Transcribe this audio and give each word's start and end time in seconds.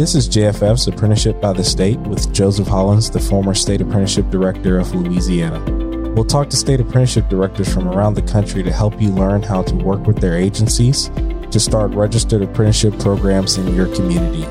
This 0.00 0.14
is 0.14 0.30
JFF's 0.30 0.88
Apprenticeship 0.88 1.42
by 1.42 1.52
the 1.52 1.62
State 1.62 1.98
with 1.98 2.32
Joseph 2.32 2.66
Hollins, 2.66 3.10
the 3.10 3.20
former 3.20 3.52
State 3.52 3.82
Apprenticeship 3.82 4.30
Director 4.30 4.78
of 4.78 4.94
Louisiana. 4.94 5.62
We'll 6.14 6.24
talk 6.24 6.48
to 6.48 6.56
state 6.56 6.80
apprenticeship 6.80 7.28
directors 7.28 7.70
from 7.70 7.86
around 7.86 8.14
the 8.14 8.22
country 8.22 8.62
to 8.62 8.72
help 8.72 8.98
you 8.98 9.10
learn 9.10 9.42
how 9.42 9.60
to 9.60 9.74
work 9.74 10.06
with 10.06 10.16
their 10.16 10.38
agencies 10.38 11.10
to 11.50 11.60
start 11.60 11.90
registered 11.90 12.40
apprenticeship 12.40 12.98
programs 12.98 13.58
in 13.58 13.74
your 13.74 13.94
community. 13.94 14.44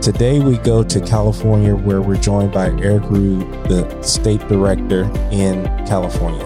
Today 0.00 0.40
we 0.40 0.58
go 0.58 0.82
to 0.82 1.00
California 1.02 1.76
where 1.76 2.02
we're 2.02 2.16
joined 2.16 2.50
by 2.50 2.70
Eric 2.82 3.04
Rood, 3.04 3.48
the 3.68 4.02
state 4.02 4.40
director 4.48 5.02
in 5.30 5.66
California. 5.86 6.44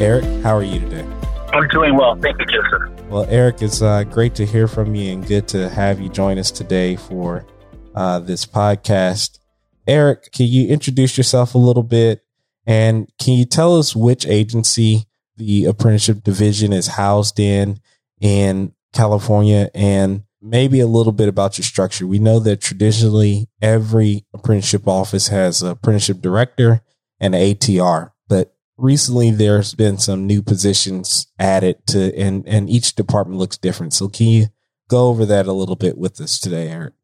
Eric, 0.00 0.24
how 0.42 0.56
are 0.56 0.62
you 0.62 0.80
today? 0.80 1.06
I'm 1.52 1.68
doing 1.68 1.94
well. 1.94 2.16
Thank 2.16 2.38
you, 2.38 2.46
Joseph. 2.46 2.99
Well, 3.10 3.26
Eric, 3.28 3.60
it's 3.60 3.82
uh, 3.82 4.04
great 4.04 4.36
to 4.36 4.46
hear 4.46 4.68
from 4.68 4.94
you 4.94 5.12
and 5.12 5.26
good 5.26 5.48
to 5.48 5.68
have 5.68 5.98
you 5.98 6.08
join 6.08 6.38
us 6.38 6.52
today 6.52 6.94
for 6.94 7.44
uh, 7.92 8.20
this 8.20 8.46
podcast. 8.46 9.40
Eric, 9.88 10.30
can 10.30 10.46
you 10.46 10.68
introduce 10.68 11.18
yourself 11.18 11.56
a 11.56 11.58
little 11.58 11.82
bit 11.82 12.24
and 12.68 13.10
can 13.20 13.34
you 13.34 13.46
tell 13.46 13.76
us 13.76 13.96
which 13.96 14.28
agency 14.28 15.06
the 15.36 15.64
apprenticeship 15.64 16.22
division 16.22 16.72
is 16.72 16.86
housed 16.86 17.40
in 17.40 17.80
in 18.20 18.74
California 18.92 19.72
and 19.74 20.22
maybe 20.40 20.78
a 20.78 20.86
little 20.86 21.12
bit 21.12 21.28
about 21.28 21.58
your 21.58 21.64
structure? 21.64 22.06
We 22.06 22.20
know 22.20 22.38
that 22.38 22.60
traditionally 22.60 23.48
every 23.60 24.24
apprenticeship 24.32 24.86
office 24.86 25.26
has 25.26 25.62
an 25.62 25.70
apprenticeship 25.70 26.20
director 26.20 26.82
and 27.18 27.34
an 27.34 27.40
ATR, 27.40 28.12
but 28.28 28.54
recently 28.80 29.30
there's 29.30 29.74
been 29.74 29.98
some 29.98 30.26
new 30.26 30.42
positions 30.42 31.28
added 31.38 31.76
to 31.88 32.16
and 32.16 32.46
and 32.48 32.68
each 32.68 32.94
department 32.94 33.38
looks 33.38 33.58
different. 33.58 33.92
So 33.92 34.08
can 34.08 34.26
you 34.26 34.46
go 34.88 35.08
over 35.08 35.26
that 35.26 35.46
a 35.46 35.52
little 35.52 35.76
bit 35.76 35.98
with 35.98 36.20
us 36.20 36.40
today 36.40 36.68
eric? 36.68 36.94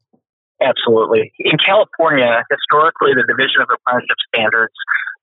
Absolutely. 0.61 1.31
In 1.39 1.57
california 1.63 2.43
historically 2.49 3.13
the 3.13 3.25
division 3.27 3.61
of 3.61 3.69
apprenticeship 3.69 4.17
standards 4.33 4.73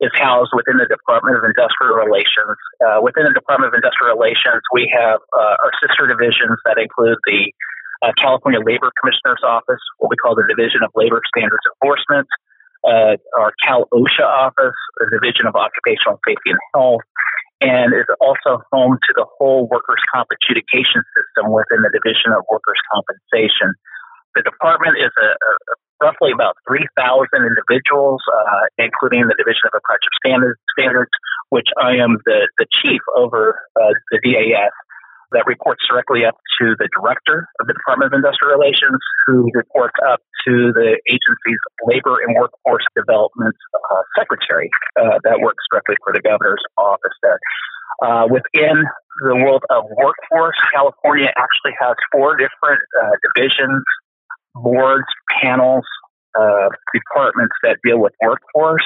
is 0.00 0.10
housed 0.14 0.50
within 0.54 0.78
the 0.78 0.86
department 0.90 1.38
of 1.38 1.44
industrial 1.46 1.94
relations. 1.94 2.58
Uh, 2.82 2.98
within 3.02 3.24
the 3.24 3.34
department 3.34 3.70
of 3.70 3.74
industrial 3.74 4.14
relations 4.14 4.62
we 4.72 4.86
have 4.94 5.18
uh, 5.34 5.62
our 5.62 5.72
sister 5.82 6.06
divisions 6.06 6.56
that 6.64 6.78
include 6.78 7.18
the 7.26 7.50
uh, 8.06 8.14
california 8.16 8.62
labor 8.62 8.94
commissioner's 9.02 9.42
office 9.42 9.82
what 9.98 10.08
we 10.08 10.16
call 10.16 10.38
the 10.38 10.46
division 10.46 10.86
of 10.86 10.90
labor 10.94 11.20
standards 11.34 11.62
enforcement 11.74 12.30
uh, 12.86 13.16
our 13.38 13.52
Cal 13.64 13.88
OSHA 13.92 14.24
office, 14.24 14.78
the 15.00 15.08
Division 15.10 15.46
of 15.46 15.56
Occupational 15.56 16.20
Safety 16.26 16.52
and 16.52 16.62
Health, 16.74 17.04
and 17.60 17.94
is 17.96 18.08
also 18.20 18.60
home 18.72 19.00
to 19.00 19.12
the 19.16 19.24
whole 19.38 19.66
workers' 19.68 20.02
comp 20.12 20.28
adjudication 20.30 21.00
system 21.16 21.52
within 21.52 21.80
the 21.80 21.92
Division 21.92 22.36
of 22.36 22.44
Workers' 22.50 22.80
Compensation. 22.92 23.72
The 24.36 24.42
department 24.42 24.98
is 24.98 25.14
a, 25.16 25.28
a 25.32 25.52
roughly 26.02 26.32
about 26.34 26.56
3,000 26.68 26.84
individuals, 27.32 28.20
uh, 28.28 28.68
including 28.76 29.24
the 29.30 29.36
Division 29.38 29.64
of 29.70 29.78
Apprenticeship 29.78 30.14
Standards, 30.20 30.60
standards 30.76 31.14
which 31.48 31.70
I 31.80 31.96
am 31.96 32.18
the, 32.26 32.48
the 32.58 32.66
chief 32.68 33.00
over 33.16 33.56
uh, 33.80 33.94
the 34.10 34.18
DAS 34.20 34.74
that 35.34 35.44
reports 35.46 35.82
directly 35.90 36.24
up 36.24 36.38
to 36.60 36.74
the 36.78 36.88
director 36.94 37.46
of 37.60 37.66
the 37.66 37.74
Department 37.74 38.14
of 38.14 38.16
Industrial 38.16 38.54
Relations, 38.54 38.98
who 39.26 39.50
reports 39.52 39.94
up 40.06 40.22
to 40.46 40.72
the 40.72 40.96
agency's 41.10 41.62
labor 41.84 42.22
and 42.22 42.34
workforce 42.38 42.86
development 42.96 43.54
uh, 43.74 44.02
secretary 44.16 44.70
uh, 44.96 45.18
that 45.26 45.42
works 45.42 45.62
directly 45.70 45.96
for 46.02 46.12
the 46.14 46.22
governor's 46.22 46.62
office 46.78 47.16
there. 47.22 47.38
Uh, 48.02 48.26
within 48.30 48.84
the 49.22 49.36
world 49.36 49.62
of 49.70 49.84
workforce, 49.96 50.56
California 50.74 51.30
actually 51.36 51.74
has 51.78 51.94
four 52.10 52.36
different 52.36 52.80
uh, 53.02 53.14
divisions, 53.30 53.82
boards, 54.54 55.06
panels, 55.42 55.84
uh, 56.38 56.68
departments 56.92 57.54
that 57.62 57.78
deal 57.84 57.98
with 57.98 58.12
workforce. 58.20 58.84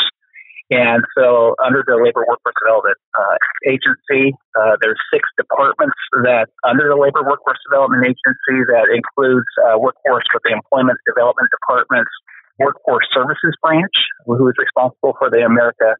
And 0.70 1.00
so, 1.16 1.56
under 1.64 1.80
the 1.80 1.96
Labor 1.96 2.28
Workforce 2.28 2.56
Development 2.60 2.98
uh, 3.16 3.36
Agency, 3.64 4.36
uh, 4.52 4.76
there's 4.84 5.00
six 5.08 5.24
departments 5.40 5.96
that 6.28 6.52
under 6.60 6.92
the 6.92 6.96
Labor 6.96 7.24
Workforce 7.24 7.56
Development 7.64 8.04
Agency 8.04 8.68
that 8.68 8.92
includes 8.92 9.48
uh, 9.64 9.80
workforce 9.80 10.28
with 10.28 10.44
the 10.44 10.52
Employment 10.52 11.00
Development 11.08 11.48
Department's 11.48 12.12
Workforce 12.60 13.08
Services 13.16 13.56
Branch, 13.64 13.96
who 14.28 14.44
is 14.44 14.60
responsible 14.60 15.16
for 15.16 15.32
the 15.32 15.40
America 15.40 15.96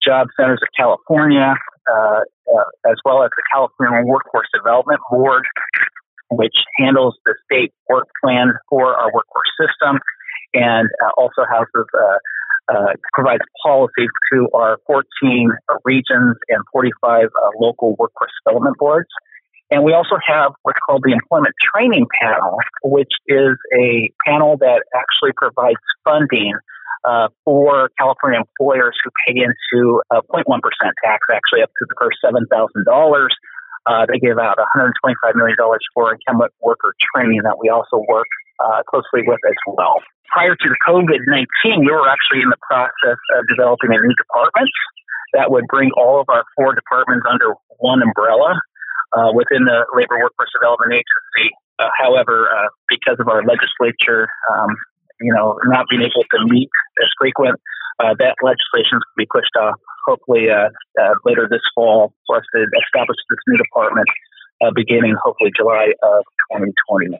Job 0.00 0.28
Centers 0.32 0.64
of 0.64 0.68
California, 0.72 1.52
uh, 1.84 2.24
uh, 2.24 2.68
as 2.88 2.96
well 3.04 3.20
as 3.20 3.30
the 3.36 3.44
California 3.52 4.00
Workforce 4.06 4.48
Development 4.54 5.00
Board, 5.10 5.44
which 6.30 6.56
handles 6.78 7.18
the 7.26 7.34
state 7.44 7.72
work 7.88 8.08
plan 8.24 8.52
for 8.70 8.94
our 8.96 9.12
workforce 9.12 9.52
system, 9.60 10.00
and 10.54 10.88
uh, 11.04 11.10
also 11.20 11.44
houses 11.44 11.84
uh, 11.92 12.18
provides 13.14 13.42
policies 13.62 14.10
to 14.32 14.48
our 14.54 14.78
14 14.86 15.50
regions 15.84 16.36
and 16.48 16.62
45 16.72 17.24
uh, 17.24 17.28
local 17.58 17.96
workforce 17.98 18.32
development 18.44 18.76
boards. 18.78 19.08
And 19.70 19.82
we 19.82 19.92
also 19.92 20.16
have 20.26 20.52
what's 20.62 20.78
called 20.86 21.02
the 21.04 21.12
Employment 21.12 21.54
Training 21.74 22.06
Panel, 22.20 22.56
which 22.84 23.10
is 23.26 23.58
a 23.74 24.12
panel 24.24 24.56
that 24.58 24.82
actually 24.94 25.32
provides 25.36 25.82
funding 26.04 26.54
uh, 27.04 27.28
for 27.44 27.90
California 27.98 28.40
employers 28.40 28.94
who 29.02 29.10
pay 29.26 29.42
into 29.42 30.02
a 30.10 30.22
0.1% 30.22 30.42
tax, 31.04 31.26
actually 31.32 31.62
up 31.62 31.70
to 31.78 31.86
the 31.88 31.94
first 31.98 32.18
$7,000. 32.22 33.28
Uh, 33.86 34.06
they 34.10 34.18
give 34.18 34.38
out 34.38 34.58
$125 34.58 35.34
million 35.34 35.56
for 35.94 36.14
incumbent 36.14 36.52
worker 36.60 36.94
training 37.14 37.40
that 37.42 37.58
we 37.58 37.68
also 37.68 38.02
work 38.08 38.26
uh, 38.60 38.82
closely 38.88 39.22
with 39.26 39.40
as 39.48 39.60
well 39.66 40.00
prior 40.28 40.54
to 40.54 40.68
COVID 40.86 41.20
19, 41.26 41.80
we 41.80 41.90
were 41.90 42.08
actually 42.08 42.42
in 42.42 42.50
the 42.50 42.60
process 42.60 43.18
of 43.38 43.40
developing 43.48 43.90
a 43.90 43.98
new 43.98 44.14
department 44.14 44.70
that 45.32 45.50
would 45.50 45.66
bring 45.68 45.90
all 45.96 46.20
of 46.20 46.28
our 46.28 46.44
four 46.56 46.74
departments 46.74 47.26
under 47.30 47.54
one 47.78 48.02
umbrella 48.02 48.54
uh, 49.16 49.30
within 49.34 49.64
the 49.64 49.86
Labor 49.94 50.18
Workforce 50.18 50.50
Development 50.52 50.92
Agency. 50.92 51.54
Uh, 51.78 51.88
however, 51.98 52.48
uh, 52.48 52.68
because 52.88 53.16
of 53.20 53.28
our 53.28 53.44
legislature, 53.44 54.28
um, 54.52 54.76
you 55.20 55.32
know, 55.32 55.58
not 55.66 55.86
being 55.90 56.02
able 56.02 56.24
to 56.36 56.38
meet 56.48 56.70
as 57.02 57.08
frequent, 57.18 57.60
uh, 58.00 58.14
that 58.18 58.36
legislation 58.42 58.96
is 58.96 59.04
going 59.08 59.16
to 59.16 59.24
be 59.24 59.28
pushed 59.32 59.56
off 59.56 59.80
hopefully 60.04 60.48
uh, 60.48 60.68
uh, 61.00 61.14
later 61.24 61.48
this 61.50 61.64
fall 61.74 62.12
for 62.26 62.36
us 62.38 62.44
to 62.54 62.60
establish 62.84 63.16
this 63.28 63.40
new 63.48 63.58
department 63.58 64.06
beginning 64.74 65.14
hopefully 65.22 65.52
July 65.54 65.92
of 66.02 66.24
2021. 66.52 67.18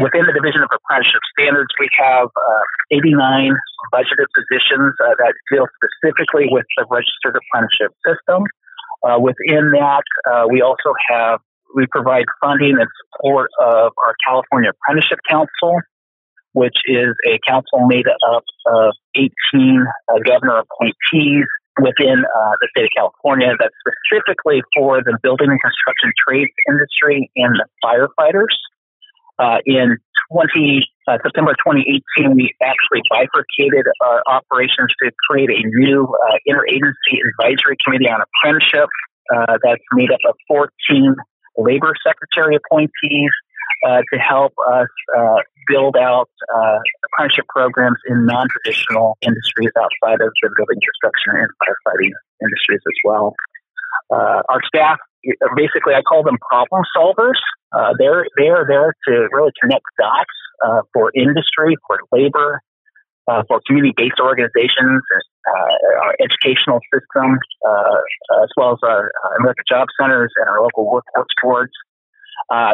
Within 0.00 0.24
the 0.24 0.32
Division 0.32 0.64
of 0.64 0.72
Apprenticeship 0.72 1.20
Standards, 1.36 1.68
we 1.76 1.88
have 2.00 2.32
uh, 2.32 2.64
89 2.90 3.52
budgeted 3.92 4.32
positions 4.32 4.96
uh, 4.96 5.12
that 5.20 5.34
deal 5.52 5.68
specifically 5.76 6.48
with 6.48 6.64
the 6.76 6.86
registered 6.88 7.36
apprenticeship 7.36 7.92
system. 8.00 8.44
Uh, 9.04 9.20
within 9.20 9.76
that, 9.76 10.04
uh, 10.24 10.48
we 10.48 10.62
also 10.62 10.96
have 11.10 11.40
we 11.74 11.86
provide 11.92 12.24
funding 12.40 12.80
and 12.80 12.88
support 13.04 13.50
of 13.60 13.92
our 14.00 14.14
California 14.26 14.70
Apprenticeship 14.72 15.20
Council, 15.28 15.78
which 16.52 16.76
is 16.86 17.14
a 17.28 17.38
council 17.46 17.86
made 17.86 18.08
up 18.32 18.44
of 18.66 18.92
18 19.14 19.28
uh, 20.08 20.18
governor 20.24 20.64
appointees 20.64 21.44
within 21.78 22.24
uh, 22.24 22.52
the 22.60 22.68
state 22.72 22.84
of 22.84 22.90
California 22.96 23.52
that's 23.60 23.74
specifically 23.84 24.62
for 24.74 25.02
the 25.04 25.16
building 25.22 25.50
and 25.50 25.60
construction 25.60 26.10
trades 26.26 26.52
industry 26.68 27.30
and 27.36 27.54
the 27.54 27.68
firefighters. 27.84 28.56
Uh, 29.40 29.56
in 29.64 29.96
20, 30.32 30.84
uh, 31.08 31.16
September 31.24 31.56
2018, 31.64 32.36
we 32.36 32.52
actually 32.62 33.00
bifurcated 33.08 33.86
our 34.04 34.22
operations 34.26 34.92
to 35.02 35.10
create 35.28 35.48
a 35.48 35.66
new 35.80 36.04
uh, 36.04 36.36
interagency 36.46 37.16
advisory 37.24 37.76
committee 37.84 38.08
on 38.08 38.20
apprenticeship 38.20 38.88
uh, 39.34 39.56
that's 39.64 39.82
made 39.94 40.12
up 40.12 40.20
of 40.28 40.36
14 40.46 41.16
labor 41.56 41.94
secretary 42.04 42.56
appointees 42.56 43.32
uh, 43.88 44.04
to 44.12 44.18
help 44.20 44.52
us 44.68 44.88
uh, 45.16 45.40
build 45.68 45.96
out 45.96 46.28
apprenticeship 47.06 47.46
programs 47.48 47.96
in 48.08 48.26
non-traditional 48.26 49.16
industries 49.22 49.70
outside 49.78 50.20
of 50.20 50.30
the 50.42 50.50
building 50.56 50.80
construction 50.84 51.32
and 51.40 51.48
firefighting 51.64 52.12
industries 52.42 52.80
as 52.84 52.98
well. 53.04 53.34
our 54.10 54.60
staff 54.66 54.98
basically 55.56 55.94
I 55.94 56.02
call 56.02 56.22
them 56.22 56.36
problem 56.50 56.82
solvers. 56.96 57.40
Uh, 57.72 57.94
they're 57.98 58.26
they 58.36 58.48
are 58.48 58.66
there 58.66 58.94
to 59.06 59.28
really 59.32 59.52
connect 59.60 59.84
dots 59.98 60.36
uh, 60.64 60.82
for 60.92 61.12
industry, 61.14 61.76
for 61.86 61.98
labor, 62.12 62.60
uh, 63.30 63.42
for 63.46 63.60
community-based 63.66 64.18
organizations, 64.20 65.02
uh, 65.46 66.02
our 66.02 66.14
educational 66.20 66.80
system, 66.92 67.38
uh, 67.66 68.42
as 68.42 68.50
well 68.56 68.72
as 68.72 68.78
our 68.82 69.12
American 69.38 69.64
Job 69.68 69.88
Centers 70.00 70.32
and 70.36 70.48
our 70.48 70.62
local 70.62 70.90
workforce 70.90 71.30
boards. 71.42 71.72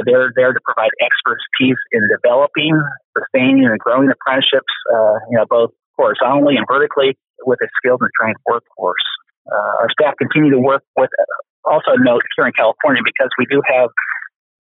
they're 0.06 0.32
there 0.34 0.52
to 0.52 0.60
provide 0.64 0.90
expertise 1.04 1.78
in 1.92 2.00
developing, 2.08 2.72
sustaining, 3.16 3.66
and 3.66 3.78
growing 3.78 4.08
apprenticeships, 4.10 4.72
you 5.31 5.37
know, 5.37 5.44
both 5.49 5.70
horizontally 5.96 6.56
and 6.56 6.66
vertically, 6.66 7.16
with 7.44 7.58
a 7.62 7.69
skilled 7.76 8.00
and 8.00 8.10
trained 8.19 8.37
workforce. 8.49 9.04
our 9.52 9.88
staff 9.92 10.14
continue 10.16 10.50
to 10.50 10.58
work 10.58 10.82
with 10.96 11.10
also 11.66 11.99
note 11.99 12.22
here 12.37 12.46
in 12.46 12.52
California 12.54 13.02
because 13.04 13.28
we 13.38 13.46
do 13.50 13.60
have 13.66 13.90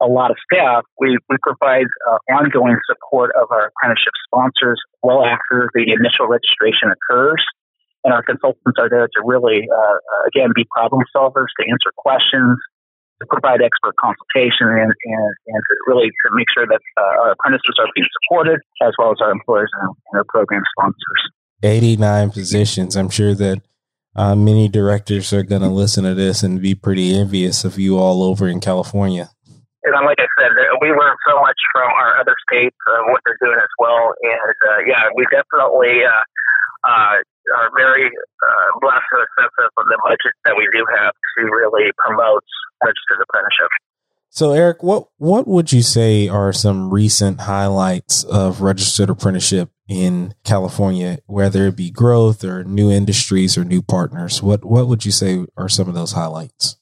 a 0.00 0.06
lot 0.06 0.30
of 0.30 0.36
staff, 0.52 0.84
we, 1.00 1.16
we 1.28 1.36
provide 1.42 1.86
uh, 2.08 2.18
ongoing 2.32 2.76
support 2.86 3.30
of 3.40 3.50
our 3.50 3.72
apprenticeship 3.72 4.12
sponsors 4.26 4.80
well 5.02 5.24
after 5.24 5.70
the 5.74 5.88
initial 5.88 6.26
registration 6.26 6.92
occurs. 6.92 7.42
And 8.04 8.12
our 8.12 8.22
consultants 8.22 8.78
are 8.78 8.88
there 8.88 9.08
to 9.08 9.20
really, 9.24 9.66
uh, 9.66 9.96
again, 10.28 10.50
be 10.54 10.64
problem 10.70 11.02
solvers, 11.14 11.50
to 11.58 11.66
answer 11.66 11.90
questions, 11.96 12.58
to 13.20 13.26
provide 13.26 13.62
expert 13.62 13.96
consultation, 13.96 14.68
and, 14.68 14.92
and, 14.92 15.34
and 15.48 15.62
to 15.64 15.74
really 15.88 16.06
to 16.06 16.26
make 16.32 16.46
sure 16.54 16.66
that 16.66 16.80
uh, 16.96 17.22
our 17.22 17.30
apprentices 17.32 17.74
are 17.80 17.88
being 17.94 18.06
supported, 18.22 18.60
as 18.82 18.92
well 18.98 19.10
as 19.10 19.18
our 19.20 19.32
employers 19.32 19.70
and, 19.80 19.90
our 20.14 20.24
program 20.28 20.62
sponsors. 20.78 21.22
89 21.62 22.30
positions. 22.30 22.96
I'm 22.96 23.08
sure 23.08 23.34
that 23.34 23.62
uh, 24.14 24.36
many 24.36 24.68
directors 24.68 25.32
are 25.32 25.42
going 25.42 25.62
to 25.62 25.68
listen 25.68 26.04
to 26.04 26.14
this 26.14 26.42
and 26.42 26.60
be 26.60 26.74
pretty 26.74 27.16
envious 27.16 27.64
of 27.64 27.78
you 27.78 27.98
all 27.98 28.22
over 28.22 28.46
in 28.46 28.60
California 28.60 29.30
and 29.86 30.06
like 30.06 30.18
I 30.18 30.26
said, 30.34 30.50
we 30.82 30.90
learn 30.90 31.16
so 31.22 31.38
much 31.38 31.58
from 31.70 31.86
our 31.94 32.18
other 32.18 32.34
states 32.42 32.76
of 32.90 33.06
what 33.06 33.22
they're 33.22 33.38
doing 33.38 33.58
as 33.58 33.72
well. 33.78 34.14
And 34.18 34.56
uh, 34.66 34.80
yeah, 34.82 35.06
we 35.14 35.26
definitely 35.30 36.02
uh, 36.02 36.24
uh, 36.82 37.16
are 37.54 37.70
very 37.78 38.10
uh, 38.10 38.68
blessed 38.82 39.06
the 39.14 39.26
sense 39.38 39.54
of 39.62 39.70
the 39.86 39.98
budget 40.02 40.34
that 40.44 40.58
we 40.58 40.66
do 40.74 40.82
have 40.90 41.14
to 41.14 41.42
really 41.46 41.94
promote 41.98 42.42
registered 42.82 43.22
apprenticeship. 43.22 43.70
So, 44.30 44.52
Eric, 44.52 44.82
what 44.82 45.08
what 45.16 45.46
would 45.46 45.72
you 45.72 45.82
say 45.82 46.28
are 46.28 46.52
some 46.52 46.92
recent 46.92 47.40
highlights 47.40 48.24
of 48.24 48.60
registered 48.60 49.08
apprenticeship 49.08 49.70
in 49.88 50.34
California, 50.44 51.20
whether 51.26 51.68
it 51.68 51.76
be 51.76 51.90
growth 51.90 52.44
or 52.44 52.64
new 52.64 52.90
industries 52.90 53.56
or 53.56 53.64
new 53.64 53.82
partners? 53.82 54.42
What 54.42 54.64
what 54.64 54.88
would 54.88 55.06
you 55.06 55.12
say 55.12 55.46
are 55.56 55.68
some 55.68 55.88
of 55.88 55.94
those 55.94 56.12
highlights? 56.12 56.76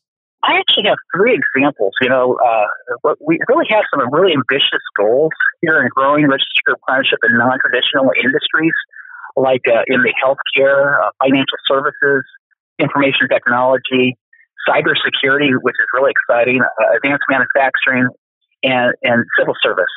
I 0.44 0.60
actually 0.60 0.84
have 0.92 1.00
three 1.16 1.32
examples. 1.32 1.92
You 2.02 2.10
know, 2.10 2.36
uh, 2.36 3.16
we 3.24 3.40
really 3.48 3.64
have 3.70 3.84
some 3.88 4.04
really 4.12 4.36
ambitious 4.36 4.84
goals 4.96 5.32
here 5.62 5.80
in 5.80 5.88
growing 5.88 6.28
registered 6.28 6.76
apprenticeship 6.76 7.18
in 7.24 7.38
non-traditional 7.38 8.12
industries, 8.12 8.76
like 9.36 9.64
uh, 9.66 9.88
in 9.88 10.04
the 10.04 10.12
healthcare, 10.20 11.00
uh, 11.00 11.10
financial 11.24 11.56
services, 11.64 12.22
information 12.78 13.28
technology, 13.32 14.16
cybersecurity, 14.68 15.56
which 15.64 15.76
is 15.80 15.88
really 15.96 16.12
exciting, 16.12 16.60
uh, 16.60 16.96
advanced 16.96 17.24
manufacturing, 17.30 18.08
and, 18.62 18.92
and 19.02 19.24
civil 19.38 19.54
service. 19.62 19.92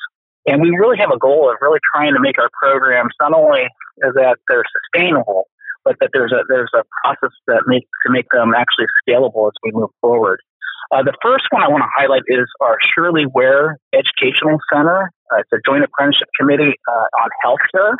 And 0.45 0.61
we 0.61 0.71
really 0.71 0.97
have 0.97 1.11
a 1.11 1.19
goal 1.19 1.51
of 1.51 1.57
really 1.59 1.79
trying 1.93 2.13
to 2.13 2.21
make 2.21 2.39
our 2.39 2.49
programs 2.55 3.11
not 3.19 3.33
only 3.33 3.67
that 3.99 4.37
they're 4.47 4.63
sustainable, 4.71 5.47
but 5.87 5.95
that 6.01 6.09
there's 6.11 6.33
a 6.35 6.43
there's 6.49 6.69
a 6.75 6.83
process 6.99 7.31
that 7.47 7.63
make 7.65 7.87
to 8.05 8.11
make 8.11 8.27
them 8.35 8.51
actually 8.51 8.91
scalable 8.99 9.47
as 9.47 9.55
we 9.63 9.71
move 9.71 9.89
forward. 10.01 10.43
Uh, 10.91 11.03
the 11.03 11.15
first 11.23 11.47
one 11.49 11.63
I 11.63 11.69
want 11.71 11.79
to 11.83 11.91
highlight 11.95 12.23
is 12.27 12.43
our 12.59 12.77
Shirley 12.91 13.25
Ware 13.25 13.79
Educational 13.95 14.59
Center. 14.71 15.11
Uh, 15.31 15.39
it's 15.39 15.51
a 15.55 15.59
joint 15.65 15.83
apprenticeship 15.83 16.27
committee 16.37 16.75
uh, 16.75 17.23
on 17.23 17.29
healthcare. 17.39 17.95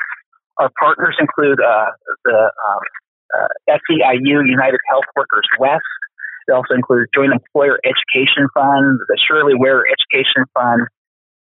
Our 0.58 0.70
partners 0.80 1.16
include 1.20 1.60
uh, 1.60 1.92
the 2.26 2.52
um, 2.52 2.84
uh, 3.36 3.48
SEIU 3.72 4.44
United 4.44 4.80
Health 4.90 5.08
Workers 5.16 5.48
West. 5.60 5.88
It 6.48 6.52
also 6.52 6.76
includes 6.76 7.08
Joint 7.14 7.32
Employer 7.32 7.80
Education 7.84 8.48
Fund, 8.54 9.00
the 9.08 9.18
Shirley 9.20 9.56
Ware 9.56 9.84
Education 9.84 10.44
Fund, 10.54 10.88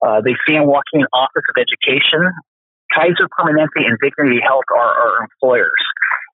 uh, 0.06 0.22
the 0.22 0.38
San 0.48 0.68
Joaquin 0.68 1.06
Office 1.14 1.46
of 1.50 1.58
Education, 1.58 2.30
Kaiser 2.94 3.28
Permanente, 3.34 3.82
and 3.82 3.98
Dignity 4.02 4.40
Health 4.46 4.70
are 4.78 4.94
our 4.94 5.24
employers. 5.26 5.82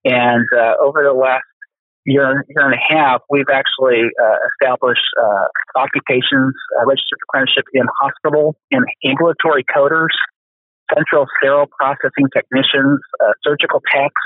And 0.06 0.46
uh, 0.56 0.75
over 0.81 1.04
the 1.04 1.13
last 1.13 1.44
year, 2.06 2.46
year 2.50 2.66
and 2.66 2.74
a 2.74 2.84
half, 2.96 3.22
we've 3.30 3.50
actually 3.51 4.07
uh, 4.22 4.38
established 4.50 5.06
uh, 5.19 5.80
occupations, 5.80 6.56
uh, 6.80 6.86
registered 6.86 7.19
apprenticeship 7.30 7.66
in 7.74 7.84
hospital, 8.00 8.56
and 8.72 8.86
ambulatory 9.06 9.63
coders, 9.63 10.16
central 10.96 11.25
sterile 11.38 11.68
processing 11.80 12.28
technicians, 12.34 13.00
uh, 13.19 13.34
surgical 13.44 13.81
techs, 13.92 14.25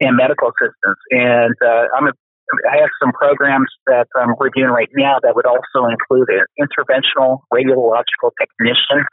and 0.00 0.16
medical 0.16 0.48
assistants. 0.48 1.02
And 1.10 1.54
uh, 1.60 1.92
I'm 1.96 2.08
a, 2.08 2.12
I 2.70 2.80
have 2.80 2.90
some 2.98 3.12
programs 3.12 3.68
that 3.86 4.08
I'm 4.16 4.34
reviewing 4.38 4.70
right 4.70 4.90
now 4.96 5.18
that 5.22 5.36
would 5.36 5.46
also 5.46 5.86
include 5.86 6.28
an 6.30 6.46
interventional 6.58 7.40
radiological 7.52 8.30
technician 8.40 9.06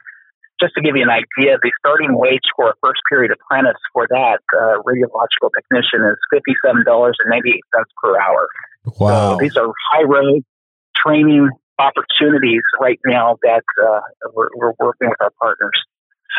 just 0.60 0.74
to 0.74 0.82
give 0.82 0.96
you 0.96 1.02
an 1.02 1.10
idea, 1.10 1.56
the 1.62 1.72
starting 1.78 2.18
wage 2.18 2.46
for 2.56 2.70
a 2.70 2.74
first 2.82 3.00
period 3.08 3.30
apprentice 3.30 3.78
for 3.92 4.06
that 4.10 4.40
uh, 4.54 4.82
radiological 4.82 5.50
technician 5.54 6.02
is 6.02 6.18
$57.98 6.34 7.58
per 8.02 8.20
hour. 8.20 8.48
Wow. 8.98 9.32
So 9.32 9.38
these 9.40 9.56
are 9.56 9.72
high 9.92 10.04
road 10.04 10.42
training 10.96 11.50
opportunities 11.78 12.62
right 12.80 12.98
now 13.06 13.38
that 13.42 13.62
uh, 13.80 14.00
we're, 14.34 14.48
we're, 14.56 14.72
working 14.80 15.08
with 15.08 15.20
our 15.20 15.30
partners. 15.40 15.78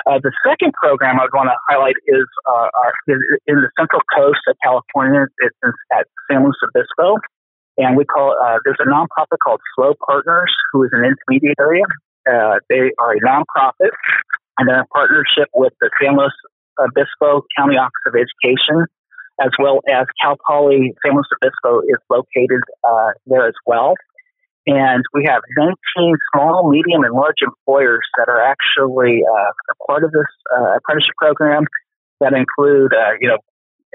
Uh, 0.06 0.20
the 0.22 0.32
second 0.46 0.74
program 0.74 1.20
I 1.20 1.24
would 1.24 1.34
want 1.34 1.48
to 1.48 1.56
highlight 1.70 1.96
is 2.08 2.28
uh, 2.48 2.68
our, 2.76 2.94
in 3.08 3.56
the 3.64 3.70
central 3.80 4.02
coast 4.16 4.40
of 4.48 4.56
California. 4.64 5.28
It's 5.40 5.56
at 5.96 6.08
San 6.30 6.44
Luis 6.44 6.56
Obispo. 6.64 7.18
And 7.78 7.96
we 7.96 8.04
call 8.04 8.36
uh, 8.36 8.60
there's 8.66 8.80
a 8.80 8.90
nonprofit 8.90 9.40
called 9.42 9.62
SLO 9.76 9.96
Partners, 10.06 10.54
who 10.74 10.84
is 10.84 10.90
an 10.92 11.06
intermediary 11.06 11.82
uh, 12.30 12.60
they 12.70 12.92
are 13.00 13.14
a 13.14 13.20
nonprofit, 13.26 13.92
and 14.58 14.70
they're 14.70 14.82
in 14.82 14.86
partnership 14.94 15.50
with 15.54 15.74
the 15.82 15.90
San 16.02 16.18
Luis 16.18 16.32
Obispo 16.80 17.46
County 17.58 17.76
Office 17.76 18.04
of 18.08 18.14
Education, 18.16 18.86
as 19.42 19.52
well 19.58 19.80
as 19.90 20.06
Cal 20.22 20.38
Poly 20.48 20.94
San 21.04 21.16
Luis 21.16 21.26
Obispo 21.42 21.82
is 21.82 22.00
located 22.10 22.62
uh, 22.84 23.12
there 23.26 23.48
as 23.48 23.56
well. 23.66 23.96
And 24.68 25.04
we 25.14 25.26
have 25.26 25.42
19 25.58 25.74
small, 26.34 26.70
medium, 26.70 27.04
and 27.04 27.14
large 27.14 27.42
employers 27.42 28.06
that 28.18 28.30
are 28.30 28.42
actually 28.42 29.24
uh, 29.26 29.52
a 29.72 29.76
part 29.88 30.04
of 30.04 30.12
this 30.12 30.30
uh, 30.56 30.78
apprenticeship 30.78 31.16
program 31.18 31.64
that 32.20 32.34
include, 32.34 32.94
uh, 32.94 33.16
you 33.20 33.30
know, 33.30 33.40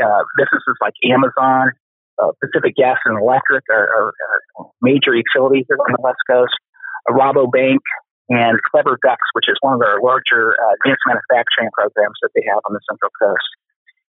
uh, 0.03 0.23
businesses 0.37 0.75
like 0.81 0.95
Amazon, 1.05 1.71
uh, 2.19 2.33
Pacific 2.43 2.75
Gas 2.75 2.97
and 3.05 3.21
Electric 3.21 3.63
are, 3.71 4.13
major 4.83 5.15
utilities 5.15 5.67
on 5.71 5.93
the 5.93 6.03
West 6.03 6.19
Coast, 6.29 6.55
Rabobank, 7.09 7.79
and 8.29 8.57
Clever 8.63 8.99
Ducks, 9.03 9.29
which 9.35 9.49
is 9.49 9.57
one 9.61 9.75
of 9.75 9.81
our 9.83 10.01
larger 10.01 10.57
uh, 10.57 10.75
advanced 10.81 11.05
manufacturing 11.07 11.69
programs 11.77 12.17
that 12.23 12.31
they 12.35 12.43
have 12.49 12.61
on 12.65 12.73
the 12.73 12.81
Central 12.89 13.13
Coast. 13.21 13.51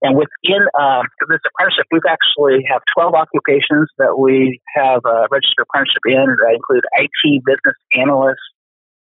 And 0.03 0.21
within 0.21 0.69
uh, 0.77 1.03
this 1.33 1.41
apprenticeship, 1.49 1.89
we've 1.91 2.05
actually 2.05 2.61
have 2.69 2.83
12 2.93 3.15
occupations 3.15 3.89
that 3.97 4.21
we 4.21 4.61
have 4.77 5.01
a 5.09 5.27
registered 5.33 5.65
apprenticeship 5.65 6.05
in 6.05 6.29
that 6.29 6.53
include 6.53 6.85
IT 7.01 7.43
business 7.47 7.79
analysts, 7.97 8.45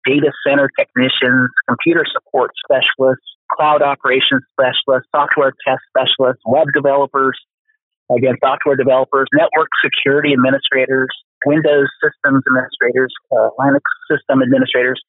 data 0.07 0.31
center 0.47 0.71
technicians, 0.79 1.51
computer 1.67 2.07
support 2.07 2.55
specialists, 2.55 3.27
cloud 3.51 3.83
operations 3.83 4.47
specialists, 4.55 5.11
software 5.11 5.51
test 5.67 5.83
specialists, 5.91 6.41
web 6.47 6.71
developers, 6.71 7.35
again, 8.07 8.39
software 8.39 8.79
developers, 8.79 9.27
network 9.33 9.67
security 9.83 10.31
administrators, 10.31 11.11
Windows 11.45 11.87
systems 12.01 12.41
administrators, 12.47 13.13
uh, 13.31 13.49
Linux 13.59 13.85
system 14.09 14.41
administrators, 14.41 14.99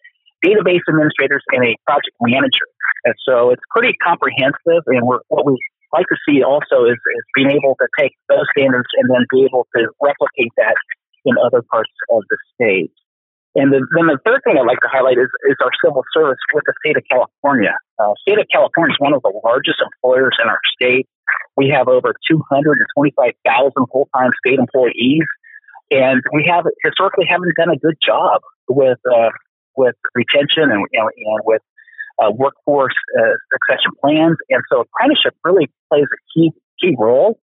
database 0.45 0.85
administrators, 0.89 1.43
and 1.55 1.65
a 1.65 1.73
project 1.87 2.17
manager. 2.21 2.69
And 3.05 3.15
so 3.27 3.51
it's 3.51 3.63
pretty 3.71 3.95
comprehensive. 4.03 4.83
And 4.87 5.07
what 5.07 5.47
we 5.47 5.57
like 5.93 6.07
to 6.13 6.19
see 6.29 6.43
also 6.43 6.85
is, 6.85 6.99
is 6.99 7.25
being 7.35 7.51
able 7.51 7.77
to 7.81 7.89
take 7.99 8.13
those 8.29 8.45
standards 8.57 8.89
and 9.01 9.09
then 9.09 9.25
be 9.31 9.45
able 9.45 9.67
to 9.77 9.89
replicate 10.03 10.53
that 10.57 10.77
in 11.25 11.35
other 11.45 11.63
parts 11.63 11.93
of 12.11 12.23
the 12.29 12.39
state. 12.55 12.93
And 13.57 13.73
the, 13.73 13.81
then 13.97 14.07
the 14.07 14.21
third 14.23 14.45
thing 14.45 14.55
I'd 14.55 14.69
like 14.69 14.81
to 14.85 14.93
highlight 14.93 15.19
is, 15.19 15.27
is 15.49 15.57
our 15.65 15.73
civil 15.83 16.05
service 16.13 16.39
with 16.53 16.63
the 16.69 16.75
state 16.85 16.97
of 16.97 17.05
California. 17.11 17.75
Uh, 17.99 18.13
state 18.23 18.39
of 18.39 18.47
California 18.53 18.93
is 18.93 19.01
one 19.01 19.15
of 19.15 19.23
the 19.23 19.33
largest 19.43 19.81
employers 19.81 20.37
in 20.39 20.47
our 20.47 20.61
state. 20.77 21.09
We 21.57 21.73
have 21.75 21.89
over 21.89 22.15
225,000 22.31 23.43
full-time 23.91 24.31
state 24.45 24.61
employees. 24.61 25.27
And 25.91 26.23
we 26.33 26.45
have 26.51 26.65
historically 26.85 27.25
haven't 27.29 27.55
done 27.57 27.71
a 27.71 27.79
good 27.79 27.97
job 28.05 28.43
with 28.69 28.99
uh, 29.09 29.31
with 29.77 29.95
retention 30.15 30.71
and, 30.71 30.85
and, 30.93 31.09
and 31.17 31.41
with 31.45 31.63
uh, 32.19 32.31
workforce 32.31 32.95
uh, 33.19 33.35
succession 33.53 33.93
plans. 34.01 34.37
And 34.51 34.63
so 34.71 34.85
apprenticeship 34.85 35.35
really 35.45 35.71
plays 35.89 36.05
a 36.05 36.21
key 36.35 36.53
key 36.81 36.95
role. 36.99 37.39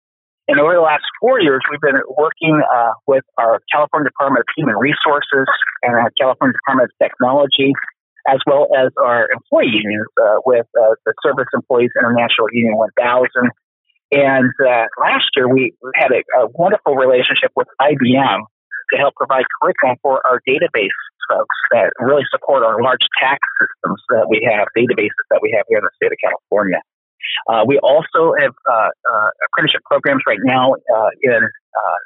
And 0.47 0.59
over 0.59 0.73
the 0.73 0.81
last 0.81 1.03
four 1.19 1.41
years, 1.41 1.61
we've 1.71 1.81
been 1.81 1.97
working 2.05 2.61
uh, 2.61 2.93
with 3.07 3.23
our 3.37 3.59
California 3.71 4.09
Department 4.09 4.45
of 4.45 4.49
Human 4.55 4.77
Resources 4.77 5.49
and 5.81 5.95
our 5.95 6.11
California 6.21 6.53
Department 6.53 6.91
of 6.93 6.93
Technology, 7.01 7.73
as 8.29 8.37
well 8.45 8.69
as 8.77 8.93
our 9.01 9.25
employee 9.33 9.73
unions 9.73 10.05
uh, 10.21 10.45
with 10.45 10.67
uh, 10.77 10.93
the 11.05 11.13
Service 11.25 11.49
Employees 11.51 11.89
International 11.97 12.45
Union 12.53 12.77
1000 12.77 13.25
and 14.11 14.51
uh, 14.61 14.85
last 15.01 15.25
year, 15.35 15.47
we 15.49 15.73
had 15.95 16.11
a, 16.11 16.21
a, 16.41 16.47
wonderful 16.53 16.95
relationship 16.95 17.51
with 17.55 17.67
IBM 17.81 18.39
to 18.93 18.97
help 18.97 19.15
provide 19.15 19.45
curriculum 19.61 19.97
for 20.01 20.21
our 20.27 20.39
database 20.47 20.93
folks 21.29 21.55
that 21.71 21.89
really 21.99 22.21
support 22.29 22.61
our 22.61 22.81
large 22.81 23.01
tax 23.17 23.39
systems 23.57 24.01
that 24.09 24.29
we 24.29 24.45
have, 24.45 24.67
databases 24.77 25.25
that 25.31 25.39
we 25.41 25.49
have 25.57 25.65
here 25.67 25.79
in 25.79 25.83
the 25.83 25.95
state 25.97 26.13
of 26.13 26.19
California. 26.21 26.77
Uh, 27.49 27.65
we 27.65 27.79
also 27.79 28.37
have 28.37 28.53
uh, 28.69 28.89
uh 28.93 29.29
apprenticeship 29.49 29.81
programs 29.89 30.21
right 30.27 30.43
now 30.43 30.73
uh, 30.73 31.09
in 31.23 31.41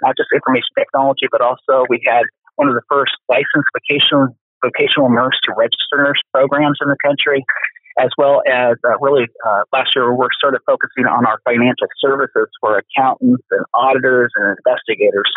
not 0.02 0.16
just 0.16 0.30
information 0.34 0.72
technology, 0.78 1.28
but 1.32 1.42
also 1.42 1.84
we 1.90 2.00
had 2.08 2.24
one 2.56 2.70
of 2.70 2.76
the 2.76 2.86
first 2.88 3.12
license 3.28 3.68
vacation 3.76 4.32
vocational 4.64 5.10
nurse 5.10 5.36
to 5.44 5.54
registered 5.56 6.04
nurse 6.04 6.20
programs 6.34 6.80
in 6.82 6.88
the 6.88 7.00
country, 7.04 7.44
as 8.00 8.10
well 8.18 8.42
as 8.48 8.78
uh, 8.88 8.98
really 9.02 9.28
uh, 9.46 9.64
last 9.74 9.92
year 9.96 10.14
we're 10.14 10.32
sort 10.42 10.56
of 10.56 10.62
focusing 10.66 11.06
on 11.06 11.26
our 11.26 11.40
financial 11.44 11.88
services 12.00 12.48
for 12.62 12.80
accountants 12.80 13.44
and 13.52 13.66
auditors 13.74 14.32
and 14.36 14.58
investigators 14.58 15.30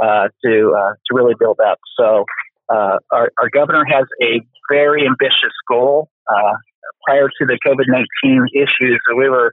uh, 0.00 0.28
to 0.44 0.74
uh, 0.76 0.92
to 1.06 1.10
really 1.12 1.34
build 1.38 1.58
up. 1.60 1.78
So 1.98 2.24
uh, 2.70 2.98
our, 3.12 3.30
our, 3.38 3.50
governor 3.52 3.84
has 3.84 4.04
a 4.22 4.40
very 4.70 5.06
ambitious 5.06 5.54
goal. 5.68 6.08
Uh, 6.26 6.54
prior 7.06 7.28
to 7.28 7.46
the 7.46 7.58
COVID 7.66 7.86
nineteen 7.88 8.46
issues, 8.54 9.00
we 9.16 9.28
were 9.28 9.52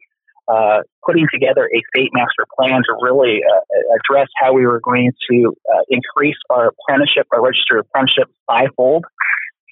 putting 1.06 1.28
together 1.34 1.66
a 1.66 1.82
state 1.96 2.12
master 2.14 2.46
plan 2.58 2.82
to 2.86 2.96
really 3.02 3.42
address 4.00 4.28
how 4.40 4.54
we 4.54 4.66
were 4.66 4.80
going 4.80 5.12
to 5.30 5.54
increase 5.90 6.38
our 6.50 6.72
apprenticeship, 6.72 7.28
our 7.32 7.42
registered 7.42 7.80
apprenticeship 7.80 8.30
fivefold 8.46 9.06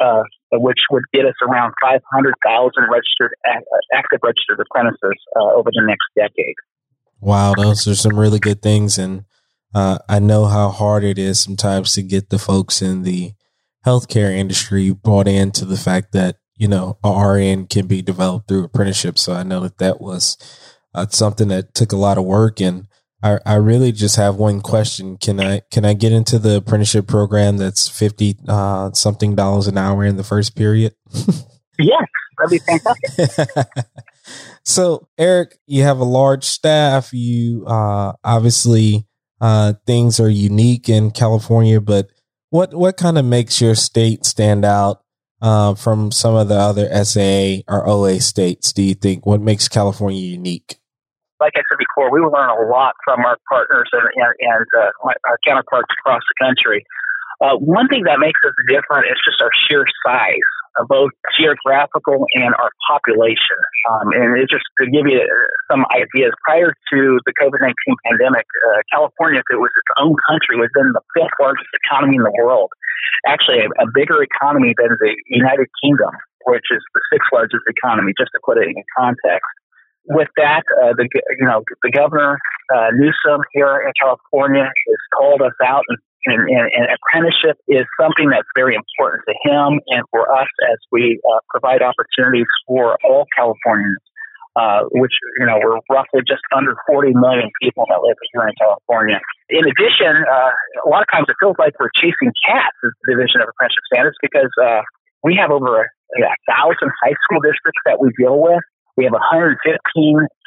uh, 0.03 0.23
which 0.51 0.79
would 0.91 1.03
get 1.13 1.25
us 1.25 1.35
around 1.41 1.73
500,000 1.81 2.71
registered 2.91 3.31
active 3.93 4.19
registered 4.21 4.59
apprentices 4.59 5.19
uh, 5.35 5.53
over 5.53 5.69
the 5.73 5.83
next 5.85 6.05
decade. 6.15 6.55
Wow, 7.21 7.53
those 7.55 7.87
are 7.87 7.95
some 7.95 8.19
really 8.19 8.39
good 8.39 8.61
things, 8.61 8.97
and 8.97 9.23
uh, 9.73 9.99
I 10.09 10.19
know 10.19 10.45
how 10.45 10.69
hard 10.69 11.03
it 11.03 11.17
is 11.17 11.39
sometimes 11.39 11.93
to 11.93 12.01
get 12.01 12.29
the 12.29 12.37
folks 12.37 12.81
in 12.81 13.03
the 13.03 13.31
healthcare 13.85 14.35
industry 14.35 14.91
brought 14.91 15.27
into 15.27 15.65
the 15.65 15.77
fact 15.77 16.11
that 16.11 16.37
you 16.55 16.67
know 16.67 16.97
a 17.03 17.09
RN 17.09 17.67
can 17.67 17.87
be 17.87 18.01
developed 18.01 18.47
through 18.47 18.65
apprenticeship. 18.65 19.17
So 19.17 19.33
I 19.33 19.43
know 19.43 19.61
that 19.61 19.77
that 19.77 20.01
was 20.01 20.37
uh, 20.93 21.07
something 21.09 21.47
that 21.47 21.73
took 21.73 21.91
a 21.91 21.97
lot 21.97 22.17
of 22.17 22.25
work 22.25 22.59
and 22.59 22.87
I, 23.23 23.39
I 23.45 23.55
really 23.55 23.93
just 23.93 24.17
have 24.17 24.35
one 24.35 24.59
question. 24.59 25.15
Can 25.15 25.39
I 25.39 25.61
can 25.71 25.85
I 25.85 25.93
get 25.93 26.11
into 26.11 26.37
the 26.37 26.57
apprenticeship 26.57 27.07
program 27.07 27.55
that's 27.55 27.87
fifty 27.87 28.35
uh, 28.49 28.91
something 28.91 29.33
dollars 29.33 29.67
an 29.67 29.77
hour 29.77 30.03
in 30.03 30.17
the 30.17 30.25
first 30.25 30.57
period? 30.57 30.93
yes, 31.79 32.03
that'd 32.37 32.49
be 32.49 32.59
fantastic. 32.59 33.67
so, 34.65 35.07
Eric, 35.17 35.57
you 35.65 35.83
have 35.83 35.99
a 35.99 36.03
large 36.03 36.43
staff. 36.43 37.13
You 37.13 37.65
uh, 37.65 38.11
obviously 38.25 39.07
uh, 39.39 39.75
things 39.87 40.19
are 40.19 40.29
unique 40.29 40.89
in 40.89 41.11
California, 41.11 41.79
but 41.79 42.09
what 42.49 42.73
what 42.73 42.97
kind 42.97 43.17
of 43.17 43.23
makes 43.23 43.61
your 43.61 43.75
state 43.75 44.25
stand 44.25 44.65
out 44.65 45.01
uh, 45.41 45.75
from 45.75 46.11
some 46.11 46.35
of 46.35 46.49
the 46.49 46.55
other 46.55 46.89
SAA 47.05 47.63
or 47.73 47.87
OA 47.87 48.19
states? 48.19 48.73
Do 48.73 48.83
you 48.83 48.95
think 48.95 49.25
what 49.25 49.39
makes 49.39 49.69
California 49.69 50.21
unique? 50.21 50.77
Like 51.43 51.59
I 51.59 51.63
said 51.67 51.75
before, 51.75 52.07
we 52.07 52.23
learn 52.23 52.47
a 52.47 52.63
lot 52.71 52.95
from 53.03 53.19
our 53.27 53.35
partners 53.51 53.91
and, 53.91 54.07
and, 54.15 54.31
and 54.39 54.65
uh, 54.79 55.11
our 55.27 55.37
counterparts 55.43 55.91
across 55.99 56.23
the 56.31 56.37
country. 56.39 56.87
Uh, 57.43 57.59
one 57.59 57.91
thing 57.91 58.07
that 58.07 58.23
makes 58.23 58.39
us 58.47 58.55
different 58.71 59.11
is 59.11 59.19
just 59.27 59.43
our 59.43 59.51
sheer 59.67 59.83
size, 60.07 60.47
uh, 60.79 60.87
both 60.87 61.11
geographical 61.35 62.23
and 62.39 62.55
our 62.55 62.71
population. 62.87 63.59
Um, 63.91 64.15
and 64.15 64.39
it 64.39 64.47
just 64.47 64.63
to 64.79 64.87
give 64.87 65.03
you 65.03 65.19
some 65.67 65.83
ideas, 65.91 66.31
prior 66.47 66.71
to 66.71 66.99
the 67.27 67.33
COVID 67.35 67.59
19 67.59 67.75
pandemic, 68.07 68.47
uh, 68.47 68.79
California, 68.95 69.43
if 69.43 69.49
it 69.51 69.59
was 69.59 69.73
its 69.75 69.91
own 69.99 70.15
country, 70.23 70.55
was 70.55 70.71
then 70.79 70.95
the 70.95 71.03
fifth 71.11 71.35
largest 71.43 71.67
economy 71.83 72.15
in 72.15 72.23
the 72.23 72.35
world. 72.39 72.71
Actually, 73.27 73.59
a, 73.59 73.67
a 73.83 73.87
bigger 73.91 74.23
economy 74.23 74.71
than 74.79 74.95
the 75.03 75.11
United 75.27 75.67
Kingdom, 75.83 76.15
which 76.47 76.71
is 76.71 76.79
the 76.95 77.01
sixth 77.11 77.27
largest 77.35 77.67
economy, 77.67 78.15
just 78.15 78.31
to 78.31 78.39
put 78.47 78.55
it 78.55 78.71
in 78.71 78.79
context 78.95 79.51
with 80.05 80.27
that, 80.37 80.63
uh, 80.83 80.93
the 80.97 81.07
you 81.39 81.47
know 81.47 81.63
the 81.83 81.91
governor 81.91 82.37
uh, 82.73 82.89
Newsom 82.93 83.41
here 83.53 83.83
in 83.87 83.91
California 83.99 84.63
has 84.63 85.01
called 85.17 85.41
us 85.41 85.55
out, 85.63 85.83
and, 85.89 85.99
and, 86.25 86.67
and, 86.71 86.87
apprenticeship 86.91 87.57
is 87.67 87.83
something 87.99 88.29
that's 88.29 88.47
very 88.55 88.75
important 88.75 89.23
to 89.27 89.35
him 89.43 89.79
and 89.87 90.03
for 90.11 90.27
us 90.31 90.47
as 90.71 90.79
we 90.91 91.19
uh, 91.23 91.39
provide 91.49 91.81
opportunities 91.81 92.47
for 92.67 92.97
all 93.03 93.25
Californians. 93.35 93.99
Uh, 94.53 94.85
which 94.93 95.17
you 95.39 95.47
know 95.47 95.57
we're 95.57 95.81
roughly 95.89 96.21
just 96.29 96.45
under 96.55 96.77
40 96.85 97.17
million 97.17 97.49
people 97.57 97.89
that 97.89 97.97
live 98.05 98.13
here 98.29 98.45
in 98.45 98.53
California. 98.61 99.17
In 99.49 99.65
addition, 99.65 100.13
uh, 100.29 100.53
a 100.85 100.89
lot 100.93 101.01
of 101.01 101.09
times 101.09 101.25
it 101.25 101.33
feels 101.41 101.57
like 101.57 101.73
we're 101.81 101.89
chasing 101.97 102.29
cats 102.45 102.77
as 102.85 102.93
the 103.01 103.17
Division 103.17 103.41
of 103.41 103.49
Apprenticeship 103.49 103.81
Standards 103.89 104.17
because 104.21 104.53
uh, 104.61 104.85
we 105.25 105.33
have 105.41 105.49
over 105.49 105.81
a, 105.81 105.85
a 105.89 106.37
thousand 106.45 106.93
high 107.01 107.17
school 107.25 107.41
districts 107.41 107.81
that 107.89 107.97
we 107.97 108.13
deal 108.13 108.37
with 108.37 108.61
we 108.95 109.05
have 109.05 109.13
115 109.13 109.57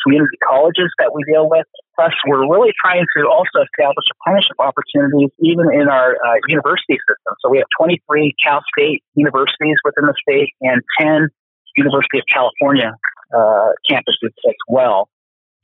community 0.06 0.38
colleges 0.46 0.90
that 0.98 1.10
we 1.10 1.24
deal 1.26 1.50
with. 1.50 1.66
Plus, 1.98 2.12
we're 2.26 2.46
really 2.46 2.72
trying 2.78 3.04
to 3.16 3.26
also 3.26 3.66
establish 3.66 4.06
apprenticeship 4.14 4.58
opportunities 4.60 5.30
even 5.42 5.66
in 5.74 5.88
our 5.88 6.14
uh, 6.14 6.38
university 6.46 6.94
system. 7.02 7.32
So 7.42 7.50
we 7.50 7.58
have 7.58 7.66
23 7.78 7.98
Cal 8.42 8.62
State 8.70 9.02
universities 9.14 9.76
within 9.82 10.06
the 10.06 10.14
state 10.22 10.54
and 10.62 10.82
10 11.00 11.28
University 11.76 12.18
of 12.18 12.24
California 12.32 12.94
uh, 13.34 13.68
campuses 13.90 14.32
as 14.48 14.60
well. 14.68 15.08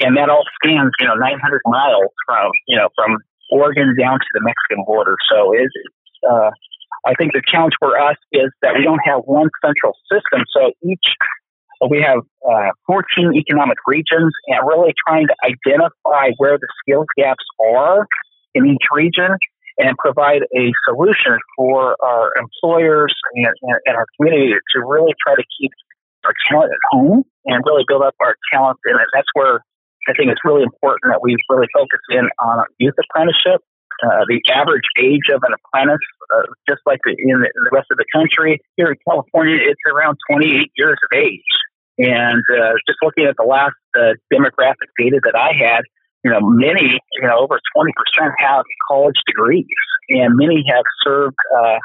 And 0.00 0.16
that 0.16 0.28
all 0.28 0.44
spans, 0.58 0.90
you 0.98 1.06
know, 1.06 1.14
900 1.14 1.38
miles 1.66 2.10
from, 2.26 2.50
you 2.66 2.76
know, 2.76 2.88
from 2.96 3.18
Oregon 3.50 3.94
down 3.98 4.18
to 4.18 4.30
the 4.34 4.40
Mexican 4.42 4.84
border. 4.84 5.16
So 5.30 5.54
it's, 5.54 5.72
uh, 6.28 6.50
I 7.06 7.14
think 7.14 7.32
the 7.32 7.42
challenge 7.46 7.74
for 7.78 7.98
us 7.98 8.16
is 8.32 8.50
that 8.62 8.74
we 8.76 8.82
don't 8.82 9.00
have 9.04 9.20
one 9.24 9.48
central 9.64 9.94
system. 10.10 10.42
So 10.50 10.72
each 10.82 11.06
we 11.90 12.04
have 12.06 12.20
uh, 12.46 12.70
14 12.86 13.34
economic 13.34 13.78
regions 13.86 14.32
and 14.46 14.58
really 14.66 14.94
trying 15.06 15.26
to 15.26 15.34
identify 15.44 16.30
where 16.38 16.58
the 16.58 16.68
skills 16.80 17.06
gaps 17.16 17.44
are 17.74 18.06
in 18.54 18.66
each 18.66 18.86
region 18.92 19.30
and 19.78 19.96
provide 19.98 20.42
a 20.54 20.72
solution 20.84 21.38
for 21.56 21.96
our 22.04 22.30
employers 22.36 23.14
and, 23.34 23.46
and, 23.86 23.96
our 23.96 24.06
community 24.16 24.52
to 24.52 24.80
really 24.84 25.12
try 25.24 25.34
to 25.34 25.44
keep 25.58 25.72
our 26.24 26.34
talent 26.48 26.70
at 26.70 26.82
home 26.90 27.24
and 27.46 27.64
really 27.66 27.84
build 27.88 28.02
up 28.02 28.14
our 28.20 28.36
talent. 28.52 28.78
And 28.84 28.98
that's 29.14 29.28
where 29.32 29.64
I 30.08 30.12
think 30.12 30.30
it's 30.30 30.44
really 30.44 30.62
important 30.62 31.10
that 31.10 31.22
we 31.22 31.36
really 31.48 31.68
focus 31.72 32.00
in 32.10 32.28
on 32.42 32.64
youth 32.78 32.94
apprenticeship. 32.98 33.62
Uh, 34.02 34.26
the 34.26 34.42
average 34.50 34.86
age 34.98 35.30
of 35.30 35.40
an 35.46 35.54
apprentice, 35.54 36.02
uh, 36.34 36.42
just 36.68 36.82
like 36.86 36.98
the, 37.04 37.14
in, 37.14 37.38
the, 37.38 37.46
in 37.46 37.62
the 37.62 37.70
rest 37.70 37.86
of 37.90 37.98
the 37.98 38.06
country, 38.10 38.58
here 38.76 38.90
in 38.90 38.98
California, 39.06 39.54
it's 39.62 39.78
around 39.86 40.18
28 40.28 40.72
years 40.74 40.98
of 40.98 41.10
age. 41.16 41.52
And 41.99 42.42
uh, 42.50 42.72
just 42.87 42.99
looking 43.02 43.26
at 43.26 43.37
the 43.37 43.44
last 43.44 43.76
uh, 43.96 44.14
demographic 44.32 44.88
data 44.99 45.20
that 45.25 45.37
I 45.37 45.52
had, 45.52 45.82
you 46.25 46.30
know, 46.30 46.40
many, 46.40 46.99
you 47.12 47.28
know, 47.28 47.38
over 47.40 47.58
20% 47.76 48.30
have 48.38 48.64
college 48.88 49.16
degrees, 49.26 49.66
and 50.08 50.37
many 50.37 50.64
have 50.68 50.84
served 51.04 51.37
uh, 51.54 51.78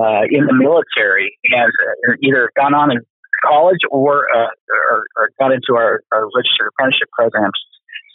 uh, 0.00 0.22
in 0.30 0.46
the 0.46 0.54
military 0.54 1.38
and 1.44 1.70
uh, 2.08 2.12
either 2.22 2.50
gone 2.56 2.74
on 2.74 2.90
in 2.90 2.98
college 3.44 3.80
or, 3.90 4.26
uh, 4.34 4.48
or, 4.90 5.04
or 5.16 5.30
got 5.38 5.52
into 5.52 5.76
our, 5.76 6.00
our 6.12 6.26
registered 6.34 6.68
apprenticeship 6.72 7.08
programs. 7.12 7.58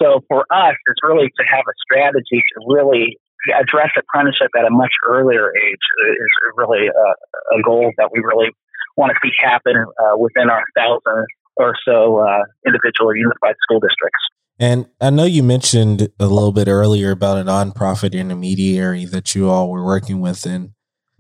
So 0.01 0.21
for 0.27 0.45
us, 0.51 0.75
it's 0.88 1.00
really 1.03 1.29
to 1.29 1.43
have 1.45 1.63
a 1.65 1.75
strategy 1.85 2.41
to 2.41 2.55
really 2.67 3.17
address 3.50 3.89
apprenticeship 3.97 4.50
at 4.57 4.65
a 4.65 4.69
much 4.69 4.93
earlier 5.07 5.50
age 5.50 5.85
is 6.17 6.31
really 6.57 6.88
a, 6.88 7.57
a 7.57 7.61
goal 7.63 7.91
that 7.97 8.09
we 8.11 8.19
really 8.19 8.50
want 8.98 9.12
to 9.12 9.17
see 9.24 9.31
happen 9.43 9.75
uh, 9.77 10.17
within 10.17 10.50
our 10.50 10.63
thousand 10.75 11.25
or 11.55 11.74
so 11.86 12.19
uh, 12.19 12.43
individual 12.65 13.10
or 13.10 13.15
unified 13.15 13.55
school 13.62 13.79
districts. 13.79 14.19
And 14.60 14.86
I 15.00 15.10
know 15.10 15.24
you 15.24 15.43
mentioned 15.43 16.10
a 16.19 16.27
little 16.27 16.51
bit 16.51 16.67
earlier 16.67 17.12
about 17.12 17.39
a 17.39 17.43
nonprofit 17.43 18.13
intermediary 18.13 19.05
that 19.05 19.33
you 19.33 19.50
all 19.50 19.69
were 19.69 19.83
working 19.83 20.21
with. 20.21 20.45
And 20.45 20.74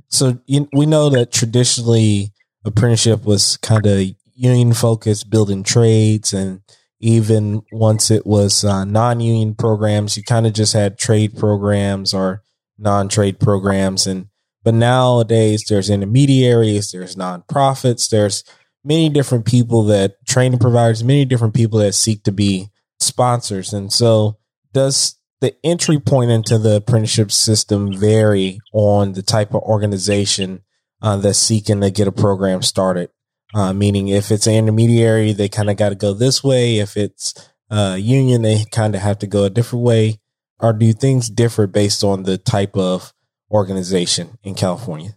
so 0.09 0.39
you, 0.45 0.69
we 0.73 0.85
know 0.85 1.09
that 1.09 1.31
traditionally 1.31 2.33
apprenticeship 2.65 3.25
was 3.25 3.57
kind 3.57 3.85
of 3.87 3.99
union 4.35 4.73
focused, 4.73 5.29
building 5.29 5.63
trades. 5.63 6.33
And 6.33 6.61
even 6.99 7.63
once 7.71 8.11
it 8.11 8.25
was 8.25 8.63
uh, 8.63 8.85
non 8.85 9.19
union 9.19 9.55
programs, 9.55 10.17
you 10.17 10.23
kind 10.23 10.45
of 10.45 10.53
just 10.53 10.73
had 10.73 10.99
trade 10.99 11.37
programs 11.37 12.13
or 12.13 12.43
non 12.77 13.09
trade 13.09 13.39
programs. 13.39 14.05
And 14.05 14.27
but 14.63 14.73
nowadays, 14.73 15.63
there's 15.67 15.89
intermediaries, 15.89 16.91
there's 16.91 17.15
nonprofits, 17.15 18.09
there's 18.09 18.43
many 18.83 19.09
different 19.09 19.45
people 19.45 19.83
that 19.85 20.15
training 20.27 20.59
providers, 20.59 21.03
many 21.03 21.25
different 21.25 21.53
people 21.53 21.79
that 21.79 21.93
seek 21.93 22.23
to 22.23 22.31
be 22.31 22.69
sponsors. 22.99 23.73
And 23.73 23.91
so, 23.91 24.37
does 24.73 25.15
the 25.41 25.55
entry 25.63 25.99
point 25.99 26.31
into 26.31 26.57
the 26.57 26.77
apprenticeship 26.77 27.31
system 27.31 27.97
vary 27.97 28.59
on 28.73 29.13
the 29.13 29.23
type 29.23 29.53
of 29.53 29.61
organization 29.63 30.61
uh, 31.01 31.17
that's 31.17 31.39
seeking 31.39 31.81
to 31.81 31.89
get 31.89 32.07
a 32.07 32.11
program 32.11 32.61
started? 32.61 33.09
Uh, 33.53 33.73
meaning, 33.73 34.07
if 34.07 34.31
it's 34.31 34.47
an 34.47 34.53
intermediary, 34.53 35.33
they 35.33 35.49
kind 35.49 35.69
of 35.69 35.77
got 35.77 35.89
to 35.89 35.95
go 35.95 36.13
this 36.13 36.43
way. 36.43 36.77
If 36.77 36.95
it's 36.95 37.33
a 37.69 37.97
union, 37.97 38.43
they 38.43 38.65
kind 38.71 38.95
of 38.95 39.01
have 39.01 39.19
to 39.19 39.27
go 39.27 39.43
a 39.43 39.49
different 39.49 39.83
way. 39.83 40.19
Or 40.59 40.73
do 40.73 40.93
things 40.93 41.27
differ 41.27 41.65
based 41.65 42.03
on 42.03 42.21
the 42.21 42.37
type 42.37 42.77
of 42.77 43.13
organization 43.51 44.37
in 44.43 44.55
California? 44.55 45.11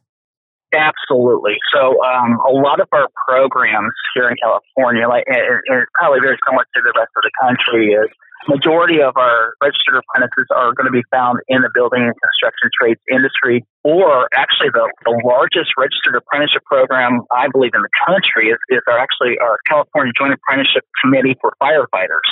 Absolutely. 0.75 1.55
So, 1.71 2.03
um, 2.03 2.35
a 2.43 2.51
lot 2.51 2.81
of 2.81 2.89
our 2.91 3.07
programs 3.29 3.95
here 4.15 4.29
in 4.29 4.35
California, 4.43 5.07
like, 5.07 5.23
and, 5.31 5.87
probably 5.95 6.19
very 6.19 6.37
similar 6.43 6.67
to 6.67 6.81
the 6.83 6.93
rest 6.99 7.15
of 7.15 7.23
the 7.23 7.31
country, 7.39 7.95
is 7.95 8.11
majority 8.49 9.01
of 9.01 9.17
our 9.17 9.55
registered 9.63 9.97
apprentices 9.97 10.51
are 10.51 10.75
going 10.75 10.91
to 10.91 10.93
be 10.93 11.05
found 11.11 11.39
in 11.49 11.63
the 11.63 11.71
building 11.73 12.03
and 12.03 12.15
construction 12.19 12.69
trades 12.75 13.01
industry, 13.09 13.65
or 13.85 14.29
actually 14.35 14.69
the, 14.75 14.85
the 15.07 15.15
largest 15.25 15.73
registered 15.79 16.19
apprenticeship 16.19 16.65
program 16.67 17.23
I 17.33 17.49
believe 17.49 17.73
in 17.73 17.83
the 17.83 17.95
country 18.05 18.51
is, 18.51 18.59
is 18.69 18.83
our 18.91 18.99
actually 18.99 19.39
our 19.41 19.57
California 19.71 20.13
Joint 20.13 20.35
Apprenticeship 20.35 20.85
Committee 21.01 21.39
for 21.41 21.55
Firefighters. 21.63 22.29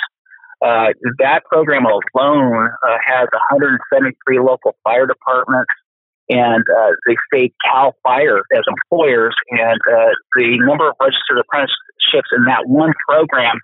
Uh, 0.62 0.94
that 1.18 1.42
program 1.50 1.86
alone 1.86 2.70
uh, 2.70 2.98
has 3.02 3.26
173 3.50 4.14
local 4.38 4.76
fire 4.84 5.06
departments 5.06 5.74
and 6.32 6.64
uh, 6.64 6.90
they 7.06 7.16
state 7.28 7.52
Cal 7.60 7.92
Fire 8.02 8.40
as 8.56 8.64
employers, 8.64 9.36
and 9.50 9.78
uh, 9.84 10.08
the 10.36 10.56
number 10.64 10.88
of 10.88 10.96
registered 10.96 11.36
apprenticeships 11.44 12.32
in 12.32 12.48
that 12.48 12.64
one 12.64 12.92
program 13.04 13.60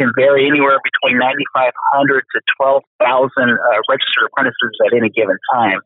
can 0.00 0.12
vary 0.16 0.48
anywhere 0.48 0.80
between 0.80 1.20
9,500 1.20 2.24
to 2.32 2.38
12,000 2.56 2.80
uh, 3.04 3.52
registered 3.88 4.24
apprentices 4.32 4.72
at 4.88 4.96
any 4.96 5.08
given 5.12 5.36
time. 5.52 5.80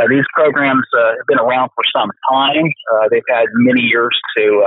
Uh, 0.00 0.08
these 0.08 0.24
programs 0.32 0.84
uh, 0.96 1.16
have 1.20 1.26
been 1.28 1.38
around 1.38 1.68
for 1.76 1.84
some 1.92 2.10
time. 2.32 2.64
Uh, 2.92 3.08
they've 3.10 3.28
had 3.28 3.46
many 3.54 3.80
years 3.80 4.12
to, 4.36 4.64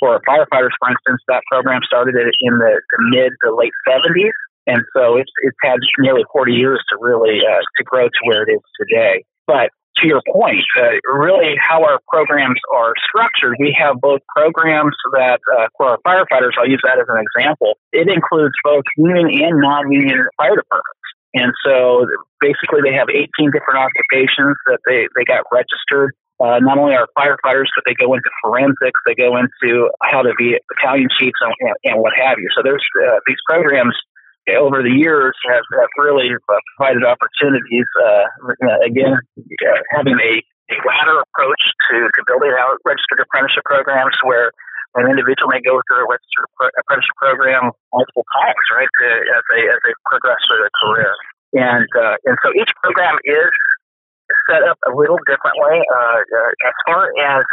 for 0.00 0.20
firefighters, 0.28 0.74
for 0.80 0.88
instance, 0.90 1.20
that 1.28 1.42
program 1.50 1.80
started 1.86 2.16
in 2.16 2.54
the, 2.58 2.72
the 2.72 2.98
mid 3.12 3.32
to 3.44 3.54
late 3.54 3.72
70s. 3.88 4.32
And 4.66 4.82
so 4.96 5.16
it's, 5.16 5.30
it's 5.44 5.56
had 5.62 5.78
nearly 6.00 6.24
40 6.32 6.52
years 6.52 6.82
to 6.90 6.98
really 7.00 7.38
to 7.40 7.84
grow 7.84 8.08
to 8.08 8.20
where 8.24 8.42
it 8.42 8.50
is 8.50 8.60
today. 8.80 9.24
But 9.46 9.70
to 9.98 10.06
your 10.06 10.22
point, 10.32 10.64
uh, 10.78 10.98
really 11.08 11.56
how 11.56 11.82
our 11.84 12.00
programs 12.08 12.60
are 12.74 12.94
structured, 13.08 13.56
we 13.58 13.76
have 13.78 14.00
both 14.00 14.20
programs 14.34 14.94
that, 15.12 15.40
uh, 15.56 15.66
for 15.76 15.96
our 15.96 15.98
firefighters, 16.06 16.52
I'll 16.58 16.68
use 16.68 16.82
that 16.84 16.98
as 16.98 17.06
an 17.08 17.22
example, 17.22 17.78
it 17.92 18.08
includes 18.08 18.54
both 18.62 18.84
union 18.96 19.28
and 19.30 19.60
non 19.60 19.90
union 19.90 20.26
fire 20.36 20.56
departments. 20.56 21.06
And 21.34 21.52
so 21.64 22.06
basically, 22.40 22.80
they 22.80 22.96
have 22.96 23.08
18 23.12 23.28
different 23.52 23.76
occupations 23.76 24.56
that 24.66 24.80
they, 24.86 25.08
they 25.16 25.24
got 25.24 25.44
registered. 25.52 26.16
Uh, 26.40 26.60
not 26.60 26.76
only 26.76 26.94
are 26.94 27.08
firefighters, 27.16 27.68
but 27.76 27.84
they 27.84 27.96
go 27.96 28.12
into 28.12 28.28
forensics, 28.42 29.00
they 29.06 29.14
go 29.14 29.36
into 29.36 29.88
how 30.02 30.20
to 30.20 30.32
be 30.36 30.56
battalion 30.68 31.08
chiefs 31.18 31.40
and, 31.40 31.52
and 31.84 32.00
what 32.00 32.12
have 32.12 32.36
you. 32.38 32.48
So 32.54 32.60
there's 32.62 32.84
uh, 33.08 33.20
these 33.26 33.40
programs 33.48 33.96
over 34.54 34.82
the 34.82 34.94
years 34.94 35.34
have, 35.50 35.66
have 35.74 35.90
really 35.98 36.30
provided 36.46 37.02
opportunities. 37.02 37.86
Uh, 37.98 38.30
again, 38.86 39.18
uh, 39.18 39.80
having 39.90 40.14
a, 40.14 40.32
a 40.70 40.76
ladder 40.86 41.18
approach 41.18 41.62
to, 41.90 42.06
to 42.06 42.20
building 42.30 42.54
out 42.54 42.78
registered 42.86 43.18
apprenticeship 43.18 43.66
programs 43.66 44.14
where 44.22 44.54
an 44.94 45.10
individual 45.10 45.50
may 45.50 45.60
go 45.60 45.82
through 45.84 46.06
a 46.06 46.08
registered 46.08 46.46
apprenticeship 46.78 47.18
program 47.18 47.74
multiple 47.92 48.24
times, 48.38 48.64
right, 48.72 48.88
to, 48.88 49.06
as 49.34 49.42
they 49.50 49.62
as 49.66 49.80
they 49.82 49.94
progress 50.08 50.40
through 50.46 50.62
their 50.62 50.74
career. 50.78 51.12
And 51.58 51.88
uh, 51.98 52.16
and 52.24 52.36
so 52.40 52.54
each 52.54 52.70
program 52.80 53.18
is 53.26 53.52
set 54.48 54.62
up 54.62 54.78
a 54.86 54.92
little 54.94 55.18
differently. 55.26 55.82
Uh, 55.84 56.18
uh, 56.22 56.68
as 56.70 56.76
far 56.86 57.10
as 57.18 57.44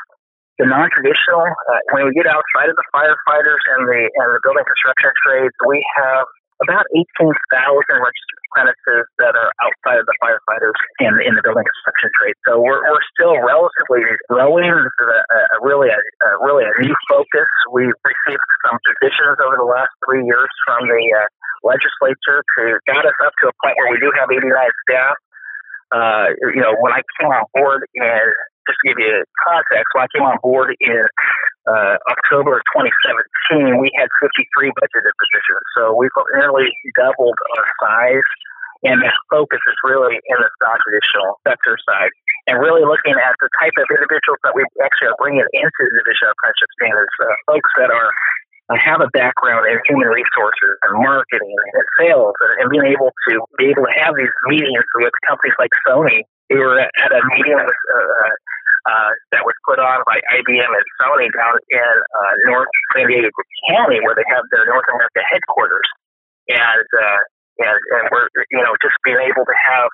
the 0.62 0.70
non-traditional, 0.70 1.42
uh, 1.42 1.82
when 1.94 2.06
we 2.06 2.14
get 2.14 2.30
outside 2.30 2.70
of 2.70 2.78
the 2.78 2.88
firefighters 2.94 3.64
and 3.76 3.90
the 3.90 4.02
and 4.08 4.28
the 4.38 4.40
building 4.46 4.66
construction 4.66 5.12
trades, 5.26 5.56
we 5.68 5.82
have 5.98 6.26
about 6.64 6.86
18,000 6.96 7.30
registered 8.00 8.40
apprentices 8.54 9.06
that 9.20 9.34
are 9.34 9.52
outside 9.66 10.00
of 10.00 10.06
the 10.06 10.18
firefighters 10.22 10.78
in, 11.02 11.14
in 11.26 11.34
the 11.36 11.44
building 11.44 11.66
construction 11.66 12.10
trade. 12.22 12.38
So 12.48 12.62
we're, 12.62 12.82
we're 12.86 13.06
still 13.18 13.36
relatively 13.42 14.06
growing. 14.30 14.70
This 14.70 14.98
is 15.02 15.10
a, 15.10 15.22
a 15.22 15.58
really 15.66 15.90
a, 15.90 16.00
a, 16.00 16.30
really 16.46 16.64
a 16.64 16.74
new 16.82 16.96
focus. 17.10 17.50
We 17.74 17.90
received 17.90 18.46
some 18.66 18.78
petitions 18.86 19.38
over 19.42 19.58
the 19.58 19.68
last 19.68 19.92
three 20.06 20.24
years 20.24 20.50
from 20.70 20.86
the 20.88 21.04
uh, 21.14 21.28
legislature 21.66 22.46
to 22.60 22.64
got 22.86 23.04
us 23.04 23.18
up 23.26 23.34
to 23.42 23.50
a 23.50 23.56
point 23.64 23.76
where 23.80 23.90
we 23.92 24.00
do 24.00 24.12
have 24.20 24.30
89 24.30 24.48
staff. 24.88 25.16
Uh, 25.94 26.26
you 26.54 26.62
know, 26.62 26.74
when 26.82 26.92
I 26.94 27.02
came 27.20 27.30
on 27.30 27.46
board 27.54 27.86
in 27.94 28.24
just 28.66 28.80
to 28.82 28.86
give 28.88 28.98
you 28.98 29.24
context, 29.46 29.90
when 29.94 30.04
I 30.04 30.10
came 30.10 30.26
on 30.26 30.38
board 30.42 30.76
in 30.80 31.06
uh, 31.68 31.96
October 32.12 32.60
of 32.60 32.64
2017, 32.76 33.80
we 33.80 33.90
had 33.96 34.12
53 34.20 34.72
budgeted 34.76 35.14
positions. 35.16 35.64
So 35.78 35.96
we've 35.96 36.14
nearly 36.36 36.68
doubled 36.96 37.38
our 37.58 37.68
size. 37.80 38.30
And 38.84 39.00
the 39.00 39.16
focus 39.32 39.64
is 39.64 39.78
really 39.88 40.20
in 40.20 40.38
the 40.44 40.52
non-traditional 40.60 41.40
sector 41.48 41.80
side, 41.88 42.12
and 42.52 42.60
really 42.60 42.84
looking 42.84 43.16
at 43.16 43.32
the 43.40 43.48
type 43.56 43.72
of 43.80 43.88
individuals 43.88 44.44
that 44.44 44.52
we 44.52 44.68
actually 44.84 45.08
are 45.08 45.16
bringing 45.16 45.48
into 45.56 45.82
the 45.88 46.04
Division 46.04 46.28
of 46.28 46.36
Apprenticeship 46.36 46.72
Standards, 46.76 47.16
uh, 47.24 47.32
folks 47.48 47.72
that 47.80 47.96
are 47.96 48.12
uh, 48.68 48.76
have 48.80 49.00
a 49.00 49.08
background 49.16 49.68
in 49.72 49.80
human 49.88 50.08
resources 50.12 50.76
and 50.84 51.00
marketing 51.00 51.56
and 51.56 51.88
sales, 51.96 52.36
and, 52.44 52.54
and 52.60 52.68
being 52.76 52.92
able 52.92 53.16
to 53.32 53.40
be 53.56 53.72
able 53.72 53.88
to 53.88 53.96
have 54.04 54.16
these 54.20 54.32
meetings 54.52 54.84
with 55.00 55.16
companies 55.28 55.56
like 55.60 55.72
Sony. 55.88 56.28
We 56.52 56.60
were 56.60 56.80
at 56.80 57.12
a 57.12 57.22
meeting 57.40 57.56
with 57.56 57.80
uh, 57.88 58.36
uh, 58.86 59.12
that 59.32 59.44
was 59.48 59.56
put 59.64 59.80
on 59.80 60.04
by 60.06 60.20
IBM 60.20 60.72
and 60.72 60.88
Sony 61.00 61.32
down 61.32 61.56
in 61.72 61.94
uh, 62.04 62.34
North 62.52 62.68
San 62.96 63.08
Diego 63.08 63.30
County, 63.70 64.04
where 64.04 64.16
they 64.16 64.28
have 64.28 64.44
their 64.52 64.66
North 64.68 64.86
America 64.92 65.24
headquarters. 65.32 65.88
And 66.50 66.88
uh, 66.92 67.22
and 67.60 67.78
and 67.96 68.04
we're 68.12 68.28
you 68.52 68.60
know 68.60 68.76
just 68.82 68.98
being 69.06 69.22
able 69.22 69.46
to 69.46 69.58
have 69.72 69.90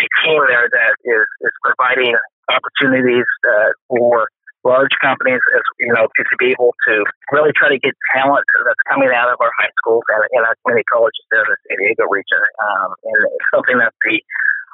a 0.00 0.06
team 0.24 0.40
there 0.48 0.66
that 0.66 0.94
is 1.04 1.26
is 1.46 1.54
providing 1.62 2.16
opportunities 2.50 3.28
uh, 3.46 3.70
for 3.88 4.28
large 4.64 4.94
companies 5.02 5.42
as 5.54 5.62
you 5.78 5.92
know 5.92 6.06
to, 6.06 6.22
to 6.26 6.36
be 6.38 6.50
able 6.50 6.74
to 6.86 7.04
really 7.30 7.52
try 7.54 7.68
to 7.68 7.78
get 7.78 7.94
talent 8.14 8.44
that's 8.54 8.84
coming 8.88 9.10
out 9.14 9.28
of 9.28 9.38
our 9.40 9.50
high 9.58 9.70
schools 9.82 10.02
and, 10.14 10.22
and 10.32 10.46
our 10.46 10.54
community 10.62 10.86
colleges 10.90 11.22
there 11.30 11.42
in 11.42 11.50
the 11.50 11.58
San 11.68 11.76
Diego 11.78 12.06
region. 12.10 12.42
Um, 12.62 12.90
and 13.04 13.18
it's 13.30 13.50
something 13.54 13.78
that 13.78 13.92
the 14.06 14.22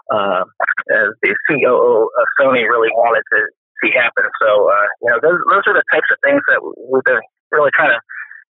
uh, 0.09 0.45
the 1.21 1.37
COO 1.49 2.09
of 2.09 2.27
Sony 2.41 2.65
really 2.65 2.93
wanted 2.97 3.25
to 3.33 3.41
see 3.83 3.93
happen. 3.95 4.27
So, 4.41 4.71
uh, 4.71 4.89
you 5.03 5.09
know, 5.11 5.19
those, 5.23 5.41
those 5.51 5.65
are 5.67 5.77
the 5.77 5.87
types 5.93 6.09
of 6.11 6.19
things 6.25 6.43
that 6.49 6.61
we've 6.63 7.05
been 7.05 7.23
really 7.51 7.71
trying 7.75 7.95
to 7.95 8.01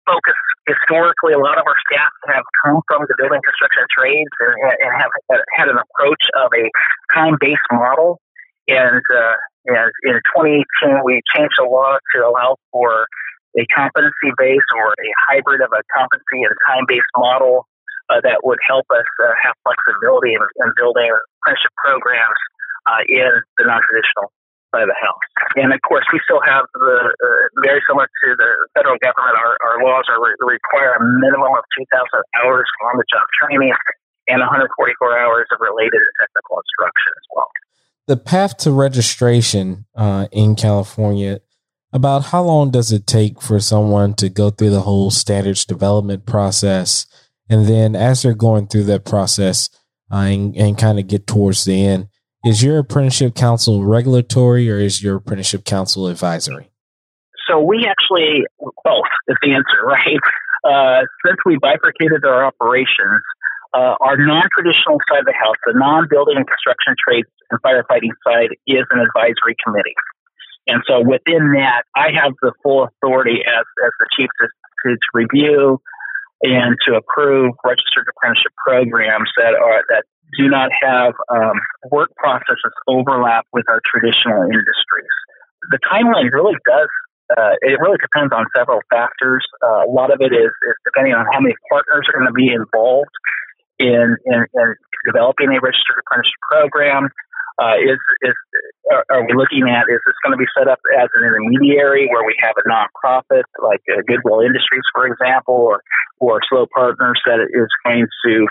focus. 0.06 0.38
Historically, 0.68 1.34
a 1.34 1.42
lot 1.42 1.58
of 1.58 1.66
our 1.66 1.78
staff 1.90 2.12
have 2.30 2.46
come 2.66 2.82
from 2.88 3.06
the 3.10 3.16
building 3.18 3.42
construction 3.42 3.86
trades 3.94 4.34
and, 4.42 4.56
and 4.82 4.92
have 4.98 5.12
had 5.58 5.68
an 5.70 5.78
approach 5.78 6.24
of 6.38 6.50
a 6.54 6.66
time-based 7.14 7.70
model. 7.72 8.22
And, 8.68 9.02
uh, 9.10 9.36
and 9.66 9.90
in 10.06 10.16
2018, 10.38 11.02
we 11.06 11.22
changed 11.34 11.58
the 11.58 11.66
law 11.66 11.98
to 11.98 12.18
allow 12.26 12.58
for 12.72 13.06
a 13.58 13.66
competency 13.74 14.32
based 14.38 14.70
or 14.78 14.94
a 14.96 15.10
hybrid 15.28 15.62
of 15.62 15.72
a 15.76 15.82
competency 15.92 16.46
and 16.46 16.56
time-based 16.70 17.12
model 17.18 17.68
uh, 18.10 18.22
that 18.24 18.44
would 18.44 18.60
help 18.66 18.86
us 18.92 19.08
uh, 19.24 19.34
have 19.44 19.56
flexibility 19.64 20.34
in, 20.34 20.42
in 20.42 20.70
building 20.78 21.10
apprenticeship 21.42 21.74
programs 21.78 22.40
uh, 22.88 23.04
in 23.08 23.32
the 23.58 23.66
non-traditional 23.66 24.32
of 24.80 24.88
the 24.88 24.96
house. 24.96 25.28
And 25.60 25.76
of 25.76 25.82
course, 25.84 26.08
we 26.16 26.24
still 26.24 26.40
have 26.40 26.64
the 26.72 27.12
uh, 27.12 27.44
very 27.68 27.84
similar 27.84 28.08
to 28.08 28.28
the 28.40 28.52
federal 28.72 28.96
government. 29.04 29.36
Our, 29.36 29.60
our 29.60 29.78
laws 29.84 30.08
are 30.08 30.20
re- 30.24 30.56
require 30.56 30.96
a 30.96 31.04
minimum 31.20 31.52
of 31.52 31.64
2,000 31.76 31.92
hours 32.40 32.68
on 32.88 32.96
the 32.96 33.04
job 33.12 33.28
training 33.36 33.76
and 34.32 34.40
144 34.40 34.72
hours 35.20 35.48
of 35.52 35.60
related 35.60 36.00
technical 36.20 36.64
instruction 36.64 37.12
as 37.20 37.28
well. 37.36 37.52
The 38.08 38.18
path 38.18 38.58
to 38.64 38.72
registration 38.72 39.86
uh, 39.96 40.28
in 40.32 40.56
California. 40.56 41.42
About 41.94 42.28
how 42.28 42.44
long 42.44 42.72
does 42.72 42.94
it 42.94 43.06
take 43.06 43.42
for 43.42 43.60
someone 43.60 44.14
to 44.14 44.30
go 44.30 44.50
through 44.50 44.70
the 44.70 44.82
whole 44.82 45.12
standards 45.12 45.66
development 45.66 46.26
process? 46.26 47.06
And 47.50 47.68
then, 47.68 47.98
as 47.98 48.22
they're 48.22 48.34
going 48.34 48.68
through 48.68 48.86
that 48.86 49.04
process 49.04 49.70
uh, 50.10 50.16
and, 50.16 50.56
and 50.56 50.78
kind 50.78 51.00
of 51.00 51.08
get 51.08 51.28
towards 51.28 51.66
the 51.66 51.86
end, 51.86 52.08
is 52.44 52.64
your 52.64 52.80
apprenticeship 52.80 53.36
council 53.36 53.84
regulatory 53.84 54.70
or 54.70 54.80
is 54.80 55.04
your 55.04 55.18
apprenticeship 55.18 55.66
council 55.66 56.08
advisory? 56.08 56.72
So 57.48 57.60
we 57.60 57.86
actually 57.88 58.44
both 58.84 59.10
is 59.28 59.38
the 59.42 59.54
answer, 59.54 59.86
right? 59.86 60.20
Uh, 60.64 61.06
since 61.26 61.38
we 61.46 61.58
bifurcated 61.58 62.24
our 62.26 62.46
operations, 62.46 63.22
uh, 63.74 63.96
our 64.02 64.18
non-traditional 64.18 65.00
side 65.10 65.20
of 65.20 65.26
the 65.26 65.34
house, 65.34 65.56
the 65.66 65.74
non-building 65.76 66.38
and 66.38 66.48
construction 66.48 66.96
trades 67.08 67.28
and 67.50 67.62
firefighting 67.62 68.14
side, 68.26 68.50
is 68.68 68.86
an 68.92 69.00
advisory 69.00 69.56
committee. 69.64 69.96
And 70.68 70.84
so 70.88 71.02
within 71.02 71.54
that, 71.54 71.84
I 71.96 72.10
have 72.14 72.34
the 72.42 72.54
full 72.62 72.84
authority 72.84 73.42
as, 73.46 73.66
as 73.86 73.92
the 74.00 74.08
chief 74.16 74.30
to, 74.42 74.48
to, 74.48 74.96
to 74.96 75.08
review 75.14 75.82
and 76.42 76.78
to 76.88 76.96
approve 76.96 77.54
registered 77.64 78.08
apprenticeship 78.10 78.54
programs 78.66 79.30
that 79.38 79.54
are 79.54 79.82
that 79.90 80.04
do 80.40 80.48
not 80.50 80.72
have 80.82 81.14
um, 81.30 81.60
work 81.92 82.10
processes 82.16 82.74
overlap 82.88 83.46
with 83.54 83.66
our 83.70 83.82
traditional 83.86 84.44
industries. 84.44 85.16
The 85.70 85.80
timeline 85.92 86.32
really 86.32 86.56
does, 86.66 86.88
uh, 87.38 87.56
it 87.62 87.80
really 87.80 88.00
depends 88.02 88.34
on 88.34 88.46
several 88.56 88.80
factors. 88.90 89.44
Uh, 89.62 89.86
a 89.88 89.92
lot 89.92 90.12
of 90.12 90.22
it 90.22 90.34
is, 90.34 90.50
is, 90.50 90.76
depending 90.86 91.14
on 91.14 91.26
how 91.32 91.40
many 91.40 91.56
partners 91.70 92.08
are 92.08 92.20
going 92.20 92.32
to 92.32 92.34
be 92.34 92.48
involved 92.48 93.12
in, 93.78 94.16
in, 94.26 94.40
in 94.54 94.68
developing 95.06 95.50
a 95.52 95.60
registered 95.60 96.00
apprenticeship 96.00 96.42
program. 96.50 97.10
Uh, 97.62 97.78
is 97.78 98.00
is 98.26 98.34
are 99.10 99.22
we 99.22 99.34
looking 99.38 99.70
at? 99.70 99.86
Is 99.86 100.02
this 100.02 100.18
going 100.26 100.34
to 100.34 100.42
be 100.42 100.50
set 100.58 100.68
up 100.68 100.80
as 100.98 101.10
an 101.14 101.24
intermediary 101.24 102.10
where 102.10 102.26
we 102.26 102.34
have 102.42 102.58
a 102.58 102.66
nonprofit 102.66 103.46
like 103.62 103.82
uh, 103.86 104.02
Goodwill 104.08 104.42
Industries, 104.42 104.82
for 104.94 105.06
example, 105.06 105.54
or 105.54 105.84
or 106.18 106.42
SLO 106.50 106.66
Partners 106.74 107.22
that 107.26 107.38
is 107.54 107.70
going 107.86 108.08
to 108.26 108.48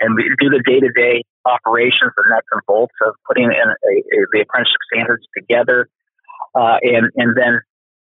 and 0.00 0.16
do 0.40 0.48
the 0.48 0.62
day 0.64 0.80
to 0.80 0.90
day 0.92 1.22
operations, 1.44 2.12
the 2.16 2.24
nuts 2.30 2.48
and 2.50 2.62
bolts 2.66 2.94
of 3.06 3.14
putting 3.28 3.44
in 3.44 3.52
a, 3.52 3.92
a, 3.92 4.26
the 4.32 4.40
apprenticeship 4.40 4.80
standards 4.92 5.24
together, 5.36 5.88
uh, 6.54 6.78
and 6.82 7.10
and 7.16 7.36
then 7.36 7.60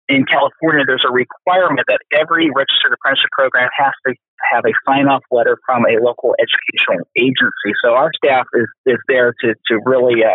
in 0.10 0.26
California, 0.26 0.84
there's 0.86 1.06
a 1.08 1.13
requirement 1.13 1.86
that 1.88 2.02
every 2.12 2.50
registered 2.50 2.91
apprenticeship 2.98 3.30
program 3.32 3.69
has 3.78 3.93
to 4.08 4.17
have 4.52 4.65
a 4.65 4.74
sign 4.84 5.06
off 5.06 5.22
letter 5.30 5.58
from 5.65 5.86
a 5.86 6.02
local 6.02 6.34
educational 6.41 7.06
agency. 7.15 7.72
So 7.86 7.93
our 7.93 8.10
staff 8.17 8.48
is, 8.54 8.65
is 8.86 8.98
there 9.08 9.34
to, 9.45 9.54
to 9.54 9.74
really 9.86 10.26
uh, 10.26 10.34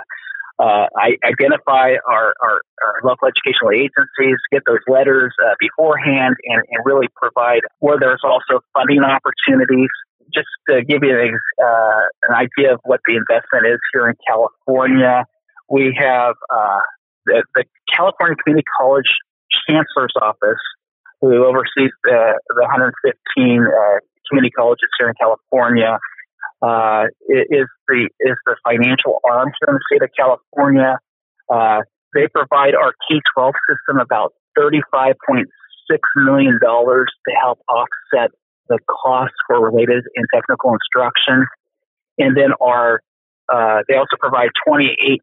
uh, 0.63 0.87
identify 1.27 1.99
our, 2.07 2.35
our, 2.39 2.63
our, 2.87 2.95
local 3.03 3.27
educational 3.27 3.75
agencies, 3.75 4.39
get 4.53 4.63
those 4.67 4.79
letters 4.87 5.35
uh, 5.43 5.59
beforehand, 5.59 6.37
and, 6.45 6.63
and, 6.71 6.81
really 6.87 7.09
provide 7.17 7.61
where 7.81 7.99
there's 7.99 8.23
also 8.23 8.63
funding 8.73 9.03
opportunities. 9.03 9.91
Just 10.33 10.47
to 10.71 10.85
give 10.85 11.03
you 11.03 11.11
an, 11.11 11.39
uh, 11.59 12.03
an 12.29 12.35
idea 12.37 12.75
of 12.75 12.81
what 12.85 13.01
the 13.07 13.17
investment 13.17 13.67
is 13.67 13.81
here 13.93 14.09
in 14.09 14.15
California, 14.27 15.25
we 15.69 15.97
have 15.99 16.37
uh, 16.55 16.81
the, 17.27 17.43
the 17.57 17.65
California 17.93 18.37
Community 18.45 18.65
College 18.79 19.11
chancellor's 19.69 20.15
office, 20.21 20.63
who 21.21 21.45
oversees 21.45 21.93
the, 22.05 22.41
the 22.49 22.63
115 22.63 23.01
uh, 23.07 24.01
community 24.29 24.51
colleges 24.51 24.89
here 24.99 25.09
in 25.09 25.15
California, 25.21 25.99
uh, 26.63 27.05
is 27.29 27.69
the 27.89 28.09
is 28.21 28.37
the 28.47 28.57
financial 28.65 29.21
arm 29.25 29.53
here 29.61 29.69
in 29.69 29.75
the 29.75 29.85
state 29.91 30.03
of 30.03 30.11
California. 30.17 30.99
Uh, 31.53 31.81
they 32.15 32.27
provide 32.29 32.75
our 32.75 32.95
K-12 33.09 33.53
system 33.69 34.01
about 34.01 34.33
35.6 34.57 35.45
million 36.17 36.59
dollars 36.63 37.13
to 37.29 37.35
help 37.43 37.59
offset 37.69 38.31
the 38.69 38.79
costs 38.89 39.37
for 39.47 39.61
related 39.61 40.05
and 40.17 40.27
technical 40.33 40.73
instruction, 40.73 41.45
and 42.19 42.37
then 42.37 42.53
our 42.61 43.01
uh, 43.53 43.85
they 43.89 43.95
also 43.95 44.17
provide 44.19 44.49
$28.6 44.67 45.21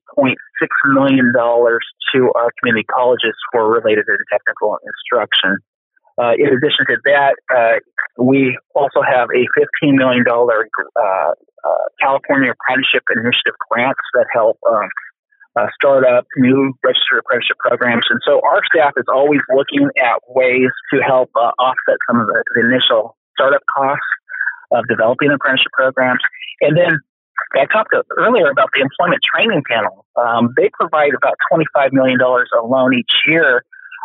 million 0.93 1.33
to 1.33 2.19
our 2.35 2.49
community 2.59 2.85
colleges 2.85 3.33
for 3.51 3.69
related 3.69 4.05
and 4.07 4.19
technical 4.31 4.77
instruction. 4.85 5.57
Uh, 6.21 6.37
in 6.37 6.53
addition 6.53 6.85
to 6.85 6.97
that, 7.05 7.33
uh, 7.49 7.81
we 8.21 8.57
also 8.75 9.01
have 9.01 9.29
a 9.33 9.43
$15 9.57 9.97
million 9.97 10.23
uh, 10.27 11.01
uh, 11.01 11.85
California 11.99 12.51
Apprenticeship 12.51 13.03
Initiative 13.09 13.57
grants 13.69 14.01
that 14.13 14.27
help 14.31 14.59
um, 14.69 14.89
start 15.73 16.05
up 16.05 16.27
new 16.37 16.73
registered 16.83 17.25
apprenticeship 17.25 17.57
programs. 17.57 18.05
And 18.09 18.19
so 18.27 18.41
our 18.45 18.61
staff 18.69 18.93
is 18.97 19.05
always 19.09 19.41
looking 19.49 19.89
at 19.97 20.21
ways 20.27 20.69
to 20.93 21.01
help 21.01 21.31
offset 21.35 21.97
some 22.07 22.21
of 22.21 22.27
the, 22.27 22.43
the 22.53 22.69
initial 22.69 23.17
startup 23.33 23.63
costs 23.65 24.05
of 24.71 24.85
developing 24.87 25.31
apprenticeship 25.31 25.71
programs. 25.73 26.21
And 26.61 26.77
then 26.77 26.99
I 27.53 27.65
talked 27.65 27.93
earlier 28.17 28.49
about 28.49 28.69
the 28.73 28.81
employment 28.81 29.21
training 29.23 29.63
panel. 29.69 30.05
Um, 30.15 30.53
they 30.57 30.69
provide 30.79 31.13
about 31.15 31.35
$25 31.51 31.93
million 31.93 32.19
alone 32.21 32.93
each 32.93 33.11
year 33.27 33.63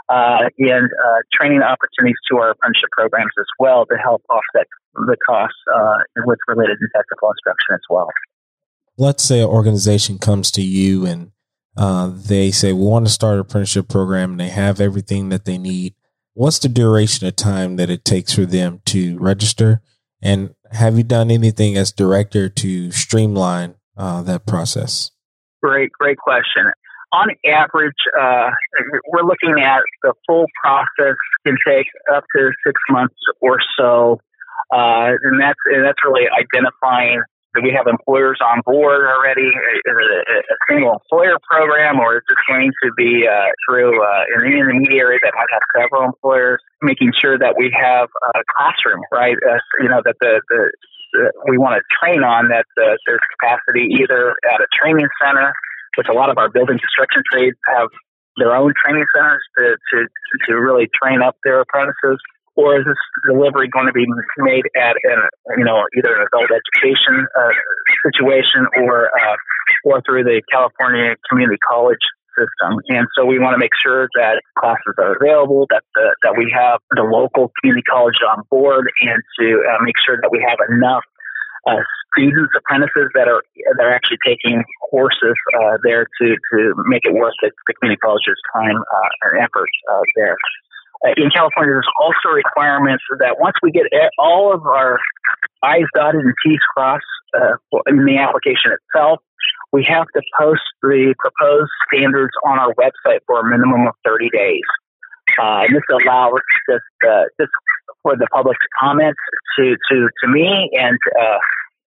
uh, 0.08 0.48
in 0.58 0.88
uh, 1.04 1.20
training 1.32 1.62
opportunities 1.62 2.16
to 2.30 2.38
our 2.38 2.50
apprenticeship 2.50 2.90
programs 2.92 3.32
as 3.38 3.46
well 3.58 3.86
to 3.86 3.96
help 3.96 4.22
offset 4.30 4.66
the 4.94 5.16
costs 5.26 5.58
uh, 5.74 5.98
with 6.24 6.38
related 6.48 6.76
and 6.80 6.90
technical 6.94 7.30
instruction 7.30 7.74
as 7.74 7.80
well. 7.90 8.08
Let's 8.96 9.22
say 9.22 9.40
an 9.40 9.48
organization 9.48 10.18
comes 10.18 10.50
to 10.52 10.62
you 10.62 11.06
and 11.06 11.32
uh, 11.76 12.10
they 12.14 12.50
say, 12.50 12.72
We 12.72 12.84
want 12.84 13.06
to 13.06 13.12
start 13.12 13.34
an 13.34 13.40
apprenticeship 13.40 13.88
program 13.88 14.32
and 14.32 14.40
they 14.40 14.48
have 14.48 14.80
everything 14.80 15.28
that 15.28 15.44
they 15.44 15.58
need. 15.58 15.94
What's 16.34 16.58
the 16.58 16.68
duration 16.68 17.26
of 17.26 17.36
time 17.36 17.76
that 17.76 17.90
it 17.90 18.04
takes 18.04 18.34
for 18.34 18.46
them 18.46 18.80
to 18.86 19.18
register? 19.18 19.82
And 20.26 20.56
have 20.72 20.98
you 20.98 21.04
done 21.04 21.30
anything 21.30 21.76
as 21.76 21.92
director 21.92 22.48
to 22.48 22.90
streamline 22.90 23.76
uh, 23.96 24.22
that 24.22 24.44
process? 24.44 25.12
Great, 25.62 25.92
great 25.92 26.18
question. 26.18 26.64
On 27.12 27.28
average, 27.46 27.94
uh, 28.20 28.50
we're 29.12 29.22
looking 29.22 29.62
at 29.62 29.82
the 30.02 30.12
full 30.26 30.46
process 30.60 31.14
can 31.46 31.56
take 31.64 31.86
up 32.12 32.24
to 32.34 32.50
six 32.66 32.74
months 32.90 33.14
or 33.40 33.58
so, 33.78 34.18
uh, 34.74 35.14
and 35.22 35.40
that's 35.40 35.60
and 35.72 35.84
that's 35.84 35.98
really 36.04 36.26
identifying 36.26 37.22
do 37.56 37.64
we 37.64 37.72
have 37.72 37.88
employers 37.88 38.38
on 38.44 38.60
board 38.64 39.08
already? 39.08 39.48
Is 39.48 39.96
it 39.96 40.10
a, 40.28 40.40
a 40.52 40.56
single 40.68 40.92
employer 40.92 41.40
program, 41.48 41.98
or 41.98 42.20
is 42.20 42.24
this 42.28 42.36
going 42.48 42.70
to 42.84 42.88
be 42.96 43.24
uh, 43.24 43.50
through 43.64 43.96
uh, 43.96 44.36
an 44.36 44.44
intermediary 44.44 45.18
that 45.24 45.32
might 45.34 45.48
have 45.50 45.64
several 45.72 46.04
employers? 46.04 46.60
Making 46.82 47.12
sure 47.16 47.38
that 47.38 47.56
we 47.56 47.72
have 47.72 48.08
a 48.36 48.44
classroom, 48.56 49.02
right? 49.10 49.36
Uh, 49.40 49.58
you 49.80 49.88
know 49.88 50.04
that 50.04 50.16
the, 50.20 50.40
the, 50.52 51.32
we 51.48 51.56
want 51.56 51.80
to 51.80 51.82
train 51.96 52.22
on 52.22 52.52
that 52.52 52.68
uh, 52.76 53.00
there's 53.08 53.24
capacity 53.40 53.88
either 53.96 54.36
at 54.52 54.60
a 54.60 54.68
training 54.76 55.08
center, 55.16 55.52
which 55.96 56.08
a 56.12 56.14
lot 56.14 56.28
of 56.28 56.36
our 56.36 56.48
building 56.52 56.78
construction 56.78 57.22
trades 57.32 57.56
have 57.66 57.88
their 58.36 58.54
own 58.54 58.72
training 58.76 59.04
centers 59.16 59.42
to 59.56 59.76
to 59.90 59.96
to 60.46 60.60
really 60.60 60.88
train 60.92 61.22
up 61.22 61.36
their 61.42 61.60
apprentices 61.60 62.20
or 62.56 62.80
is 62.80 62.84
this 62.88 62.98
delivery 63.28 63.68
going 63.68 63.86
to 63.86 63.92
be 63.92 64.08
made 64.38 64.64
at 64.76 64.96
an, 65.04 65.20
you 65.56 65.64
know 65.64 65.84
either 65.96 66.16
an 66.16 66.26
adult 66.26 66.50
education 66.50 67.26
uh, 67.36 67.52
situation 68.08 68.66
or 68.80 69.12
uh, 69.12 69.36
or 69.84 70.02
through 70.02 70.24
the 70.24 70.42
California 70.50 71.14
Community 71.28 71.60
College 71.68 72.02
system? 72.36 72.80
And 72.88 73.06
so 73.16 73.24
we 73.24 73.38
want 73.38 73.54
to 73.54 73.60
make 73.60 73.76
sure 73.80 74.08
that 74.16 74.40
classes 74.58 74.96
are 74.98 75.16
available, 75.16 75.66
that 75.70 75.84
the, 75.94 76.16
that 76.24 76.34
we 76.36 76.52
have 76.52 76.80
the 76.90 77.04
local 77.04 77.52
community 77.60 77.84
college 77.84 78.20
on 78.24 78.42
board, 78.50 78.88
and 79.00 79.20
to 79.40 79.46
uh, 79.68 79.84
make 79.84 79.96
sure 80.04 80.16
that 80.20 80.30
we 80.32 80.44
have 80.44 80.58
enough. 80.72 81.04
Uh, 81.66 81.82
students, 82.14 82.54
apprentices 82.56 83.10
that 83.12 83.26
are 83.26 83.42
that 83.76 83.84
are 83.84 83.90
actually 83.90 84.22
taking 84.24 84.62
courses 84.88 85.34
uh, 85.58 85.76
there 85.82 86.06
to 86.22 86.36
to 86.52 86.72
make 86.86 87.02
it 87.04 87.12
worth 87.12 87.34
it, 87.42 87.52
the 87.66 87.74
community 87.74 87.98
college's 87.98 88.38
time 88.54 88.78
uh, 88.78 89.28
and 89.34 89.42
effort 89.42 89.68
there. 90.14 90.36
Uh, 91.04 91.12
in 91.16 91.30
California, 91.30 91.74
there's 91.74 91.92
also 92.00 92.34
requirements 92.34 93.04
that 93.18 93.36
once 93.38 93.54
we 93.62 93.70
get 93.70 93.84
all 94.18 94.52
of 94.52 94.64
our 94.66 94.98
I's 95.62 95.84
dotted 95.94 96.20
and 96.20 96.34
T's 96.44 96.58
crossed 96.74 97.04
uh, 97.34 97.56
in 97.86 98.04
the 98.04 98.18
application 98.18 98.72
itself, 98.72 99.20
we 99.72 99.84
have 99.88 100.06
to 100.14 100.22
post 100.38 100.62
the 100.82 101.14
proposed 101.18 101.70
standards 101.92 102.32
on 102.44 102.58
our 102.58 102.72
website 102.74 103.20
for 103.26 103.40
a 103.40 103.44
minimum 103.44 103.86
of 103.86 103.94
30 104.04 104.30
days. 104.30 104.62
Uh, 105.38 105.66
and 105.66 105.74
this 105.74 105.82
allows 105.90 106.40
just, 106.70 106.84
uh, 107.06 107.24
just 107.38 107.50
for 108.02 108.16
the 108.16 108.26
public 108.32 108.56
to 108.58 108.68
comment 108.80 109.14
to, 109.58 109.76
to, 109.90 110.08
to 110.22 110.28
me 110.28 110.70
and, 110.74 110.98
uh, 111.20 111.38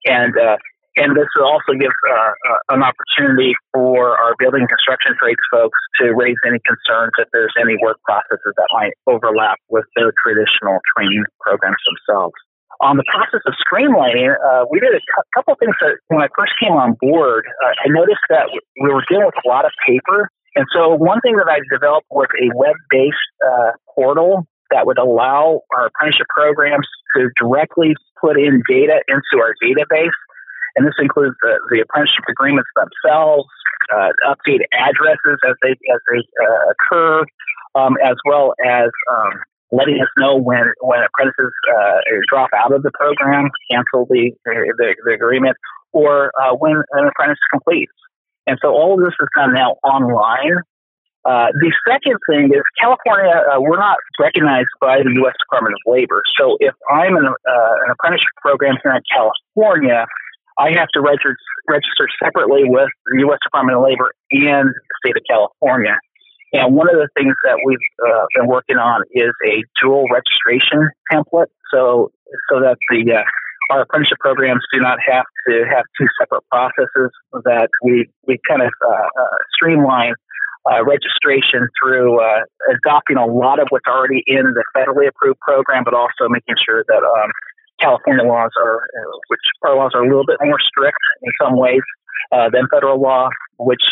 and 0.06 0.34
uh, 0.38 0.58
and 0.98 1.14
this 1.14 1.30
will 1.38 1.46
also 1.46 1.78
gives 1.78 1.94
uh, 2.10 2.18
uh, 2.18 2.76
an 2.76 2.82
opportunity 2.82 3.54
for 3.72 4.18
our 4.18 4.34
building 4.42 4.66
construction 4.66 5.14
trades 5.22 5.42
folks 5.54 5.78
to 6.02 6.10
raise 6.18 6.38
any 6.42 6.58
concerns 6.66 7.14
if 7.22 7.30
there's 7.32 7.54
any 7.62 7.78
work 7.86 8.02
processes 8.02 8.54
that 8.58 8.70
might 8.74 8.98
overlap 9.06 9.62
with 9.70 9.86
their 9.96 10.12
traditional 10.26 10.82
training 10.98 11.24
programs 11.40 11.78
themselves. 11.86 12.34
On 12.82 12.98
the 12.98 13.06
process 13.10 13.42
of 13.46 13.54
streamlining, 13.62 14.34
uh, 14.34 14.66
we 14.70 14.80
did 14.82 14.94
a 14.94 15.02
cu- 15.02 15.30
couple 15.34 15.54
things 15.62 15.74
that 15.82 15.98
when 16.10 16.22
I 16.22 16.30
first 16.38 16.54
came 16.62 16.74
on 16.74 16.98
board, 17.00 17.46
uh, 17.46 17.74
I 17.86 17.90
noticed 17.90 18.26
that 18.30 18.50
we 18.82 18.90
were 18.90 19.06
dealing 19.10 19.26
with 19.26 19.38
a 19.46 19.48
lot 19.48 19.66
of 19.66 19.72
paper. 19.86 20.30
And 20.56 20.66
so 20.74 20.94
one 20.94 21.22
thing 21.22 21.38
that 21.38 21.50
I 21.50 21.62
developed 21.74 22.06
was 22.10 22.28
a 22.42 22.50
web-based 22.58 23.30
uh, 23.46 23.72
portal 23.94 24.46
that 24.70 24.86
would 24.86 24.98
allow 24.98 25.62
our 25.74 25.88
apprenticeship 25.88 26.28
programs 26.30 26.88
to 27.16 27.30
directly 27.40 27.94
put 28.22 28.38
in 28.38 28.62
data 28.68 29.02
into 29.08 29.42
our 29.42 29.54
database 29.64 30.18
and 30.78 30.86
this 30.86 30.94
includes 31.02 31.36
the, 31.42 31.58
the 31.72 31.82
apprenticeship 31.82 32.24
agreements 32.30 32.70
themselves, 32.78 33.50
uh, 33.92 34.14
update 34.30 34.62
addresses 34.78 35.38
as 35.50 35.56
they 35.62 35.72
as 35.72 36.02
they 36.12 36.22
uh, 36.22 36.72
occur, 36.72 37.26
um, 37.76 37.98
as 38.06 38.16
well 38.26 38.54
as 38.64 38.90
um, 39.12 39.42
letting 39.72 40.00
us 40.00 40.08
know 40.18 40.38
when 40.38 40.72
when 40.82 41.02
apprentices 41.02 41.52
uh, 41.74 41.98
drop 42.30 42.50
out 42.56 42.74
of 42.74 42.84
the 42.84 42.92
program, 42.94 43.50
cancel 43.72 44.06
the 44.10 44.32
the, 44.46 44.96
the 45.04 45.12
agreement, 45.14 45.58
or 45.94 46.32
uh, 46.40 46.54
when 46.54 46.74
an 46.92 47.08
apprentice 47.08 47.40
completes. 47.52 47.92
And 48.46 48.58
so 48.62 48.70
all 48.70 48.94
of 48.94 49.00
this 49.00 49.14
is 49.20 49.28
done 49.36 49.54
now 49.54 49.76
online. 49.84 50.62
Uh, 51.26 51.52
the 51.60 51.74
second 51.84 52.16
thing 52.30 52.56
is 52.56 52.64
California, 52.80 53.36
uh, 53.52 53.60
we're 53.60 53.78
not 53.78 53.98
recognized 54.18 54.72
by 54.80 55.04
the 55.04 55.12
U.S. 55.28 55.36
Department 55.44 55.76
of 55.76 55.92
Labor. 55.92 56.24
So 56.40 56.56
if 56.62 56.74
I'm 56.90 57.18
uh, 57.18 57.28
an 57.28 57.92
apprenticeship 57.92 58.32
program 58.40 58.78
here 58.82 58.96
in 58.96 59.04
California, 59.12 60.08
I 60.60 60.72
have 60.72 60.90
to 60.94 61.02
register, 61.02 61.36
register 61.70 62.08
separately 62.24 62.64
with 62.66 62.90
the 63.06 63.20
U.S. 63.30 63.40
Department 63.44 63.78
of 63.78 63.84
Labor 63.84 64.12
and 64.32 64.70
the 64.70 64.96
state 65.06 65.16
of 65.18 65.24
California. 65.30 65.98
And 66.54 66.76
one 66.76 66.90
of 66.90 66.96
the 66.96 67.10
things 67.16 67.36
that 67.44 67.60
we've 67.66 67.88
uh, 68.08 68.26
been 68.36 68.48
working 68.48 68.78
on 68.78 69.04
is 69.12 69.32
a 69.46 69.64
dual 69.82 70.06
registration 70.10 70.90
template, 71.12 71.52
so 71.72 72.12
so 72.50 72.62
that 72.62 72.78
the 72.90 73.20
uh, 73.20 73.24
our 73.70 73.82
apprenticeship 73.82 74.20
programs 74.20 74.64
do 74.74 74.80
not 74.80 74.98
have 75.06 75.26
to 75.50 75.66
have 75.70 75.84
two 76.00 76.08
separate 76.18 76.44
processes. 76.50 77.12
That 77.44 77.68
we 77.84 78.08
we 78.26 78.40
kind 78.48 78.62
of 78.62 78.72
uh, 78.80 78.94
uh, 78.94 79.38
streamline 79.54 80.14
uh, 80.72 80.84
registration 80.84 81.68
through 81.82 82.22
uh, 82.22 82.44
adopting 82.72 83.18
a 83.18 83.26
lot 83.26 83.60
of 83.60 83.68
what's 83.70 83.88
already 83.88 84.24
in 84.26 84.54
the 84.56 84.64
federally 84.76 85.08
approved 85.08 85.40
program, 85.40 85.84
but 85.84 85.94
also 85.94 86.30
making 86.30 86.56
sure 86.64 86.84
that 86.88 87.04
um, 87.04 87.32
California 87.80 88.24
laws 88.26 88.52
are, 88.62 88.78
uh, 88.78 89.18
which 89.28 89.46
our 89.64 89.76
laws 89.76 89.92
are 89.94 90.04
a 90.04 90.08
little 90.08 90.26
bit 90.26 90.38
more 90.42 90.58
strict 90.60 90.98
in 91.22 91.32
some 91.42 91.58
ways 91.58 91.82
uh, 92.32 92.50
than 92.52 92.68
federal 92.72 93.00
law, 93.00 93.30
which 93.60 93.84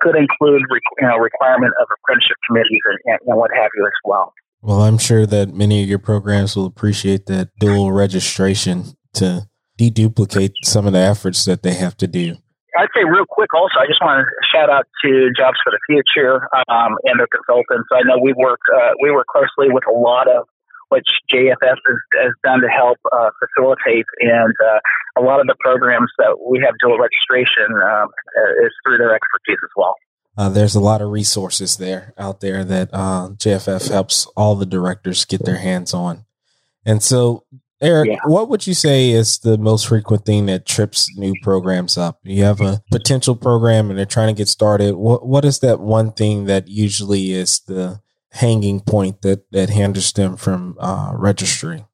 could 0.00 0.16
include 0.16 0.62
you 1.00 1.06
know 1.06 1.16
requirement 1.16 1.72
of 1.80 1.86
apprenticeship 1.98 2.36
committees 2.46 2.80
and, 2.84 3.18
and 3.26 3.36
what 3.38 3.50
have 3.54 3.70
you 3.74 3.84
as 3.84 3.98
well. 4.04 4.32
Well, 4.62 4.82
I'm 4.82 4.98
sure 4.98 5.24
that 5.26 5.54
many 5.54 5.82
of 5.82 5.88
your 5.88 5.98
programs 5.98 6.54
will 6.54 6.66
appreciate 6.66 7.26
that 7.26 7.48
dual 7.58 7.92
registration 7.92 8.92
to 9.14 9.48
deduplicate 9.78 10.52
some 10.62 10.86
of 10.86 10.92
the 10.92 10.98
efforts 10.98 11.46
that 11.46 11.62
they 11.62 11.72
have 11.74 11.96
to 11.96 12.06
do. 12.06 12.36
I'd 12.78 12.92
say 12.94 13.02
real 13.02 13.24
quick 13.26 13.52
also, 13.54 13.80
I 13.80 13.86
just 13.86 14.00
want 14.00 14.22
to 14.22 14.28
shout 14.46 14.70
out 14.70 14.86
to 15.04 15.30
Jobs 15.36 15.58
for 15.64 15.72
the 15.72 15.80
Future 15.88 16.46
um, 16.68 16.96
and 17.04 17.18
their 17.18 17.26
consultants. 17.26 17.88
I 17.90 18.04
know 18.04 18.20
we 18.22 18.32
work 18.36 18.60
uh, 18.70 18.92
we 19.02 19.10
work 19.10 19.26
closely 19.26 19.72
with 19.72 19.84
a 19.88 19.96
lot 19.96 20.28
of 20.28 20.46
which 20.90 21.08
JFF 21.32 21.56
has, 21.62 21.98
has 22.20 22.32
done 22.44 22.60
to 22.60 22.68
help 22.68 22.98
uh, 23.10 23.30
facilitate, 23.40 24.06
and 24.20 24.54
uh, 24.62 24.78
a 25.18 25.22
lot 25.22 25.40
of 25.40 25.46
the 25.46 25.56
programs 25.58 26.10
that 26.18 26.36
we 26.46 26.60
have 26.60 26.74
dual 26.82 26.98
registration 26.98 27.66
um, 27.72 28.08
is 28.64 28.72
through 28.84 28.98
their 28.98 29.14
expertise 29.14 29.58
as 29.64 29.70
well. 29.76 29.94
Uh, 30.36 30.48
there's 30.48 30.74
a 30.74 30.80
lot 30.80 31.02
of 31.02 31.10
resources 31.10 31.76
there 31.76 32.14
out 32.16 32.40
there 32.40 32.64
that 32.64 32.88
uh, 32.92 33.30
JFF 33.36 33.90
helps 33.90 34.26
all 34.36 34.54
the 34.54 34.66
directors 34.66 35.24
get 35.24 35.44
their 35.44 35.58
hands 35.58 35.92
on. 35.92 36.24
And 36.86 37.02
so, 37.02 37.44
Eric, 37.82 38.10
yeah. 38.10 38.18
what 38.24 38.48
would 38.48 38.66
you 38.66 38.74
say 38.74 39.10
is 39.10 39.38
the 39.38 39.58
most 39.58 39.88
frequent 39.88 40.24
thing 40.24 40.46
that 40.46 40.66
trips 40.66 41.08
new 41.16 41.34
programs 41.42 41.98
up? 41.98 42.20
You 42.22 42.44
have 42.44 42.60
a 42.60 42.82
potential 42.90 43.36
program 43.36 43.90
and 43.90 43.98
they're 43.98 44.06
trying 44.06 44.34
to 44.34 44.38
get 44.38 44.48
started. 44.48 44.94
What 44.94 45.26
what 45.26 45.44
is 45.44 45.60
that 45.60 45.80
one 45.80 46.12
thing 46.12 46.44
that 46.44 46.68
usually 46.68 47.32
is 47.32 47.60
the 47.60 48.00
hanging 48.32 48.80
point 48.80 49.22
that 49.22 49.50
that 49.52 49.70
hinders 49.70 50.12
them 50.12 50.36
from 50.36 50.76
uh, 50.78 51.12
registering? 51.14 51.86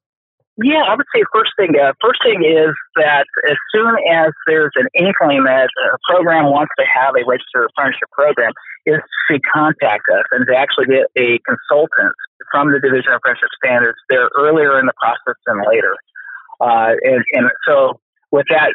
Yeah, 0.57 0.81
I 0.89 0.95
would 0.95 1.05
say 1.13 1.21
first 1.31 1.51
thing. 1.55 1.77
Uh, 1.77 1.93
first 2.01 2.17
thing 2.25 2.41
is 2.41 2.73
that 2.95 3.25
as 3.47 3.57
soon 3.69 3.93
as 4.09 4.33
there's 4.47 4.73
an 4.75 4.87
inkling 4.97 5.43
that 5.45 5.69
a 5.93 5.97
program 6.09 6.45
wants 6.49 6.73
to 6.79 6.85
have 6.89 7.13
a 7.13 7.21
registered 7.29 7.69
apprenticeship 7.69 8.09
program, 8.09 8.51
is 8.87 8.97
to 9.29 9.39
contact 9.53 10.09
us 10.09 10.25
and 10.31 10.47
to 10.47 10.57
actually 10.57 10.87
get 10.87 11.05
a 11.13 11.37
consultant 11.45 12.15
from 12.49 12.71
the 12.71 12.79
Division 12.79 13.13
of 13.13 13.21
Apprenticeship 13.21 13.53
Standards 13.61 13.99
there 14.09 14.29
earlier 14.39 14.79
in 14.79 14.87
the 14.87 14.97
process 14.97 15.37
than 15.45 15.61
later. 15.61 15.93
Uh, 16.59 16.97
and, 17.05 17.21
and 17.33 17.45
so 17.67 17.99
with 18.31 18.47
that, 18.49 18.73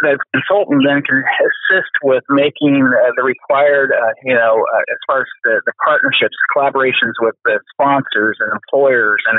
the 0.00 0.18
consultant 0.34 0.82
then 0.86 1.02
can 1.02 1.22
assist 1.22 1.92
with 2.02 2.24
making 2.30 2.82
uh, 2.82 3.12
the 3.16 3.22
required, 3.22 3.92
uh, 3.92 4.12
you 4.24 4.34
know, 4.34 4.64
uh, 4.74 4.82
as 4.90 4.98
far 5.06 5.20
as 5.22 5.30
the, 5.44 5.62
the, 5.66 5.72
partnerships, 5.84 6.34
collaborations 6.56 7.14
with 7.20 7.34
the 7.44 7.60
sponsors 7.72 8.36
and 8.40 8.50
employers 8.52 9.22
and, 9.30 9.38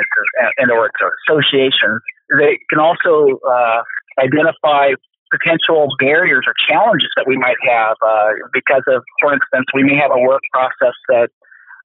and 0.58 0.72
or 0.72 0.90
associations. 1.28 2.00
They 2.40 2.60
can 2.70 2.80
also 2.80 3.40
uh, 3.44 3.82
identify 4.20 4.96
potential 5.32 5.88
barriers 6.00 6.46
or 6.48 6.54
challenges 6.70 7.10
that 7.16 7.26
we 7.28 7.38
might 7.38 7.60
have 7.68 7.98
uh, 8.06 8.32
because 8.54 8.84
of, 8.88 9.04
for 9.22 9.34
instance, 9.34 9.66
we 9.74 9.84
may 9.84 9.96
have 9.96 10.12
a 10.12 10.22
work 10.22 10.42
process 10.54 10.96
that 11.10 11.30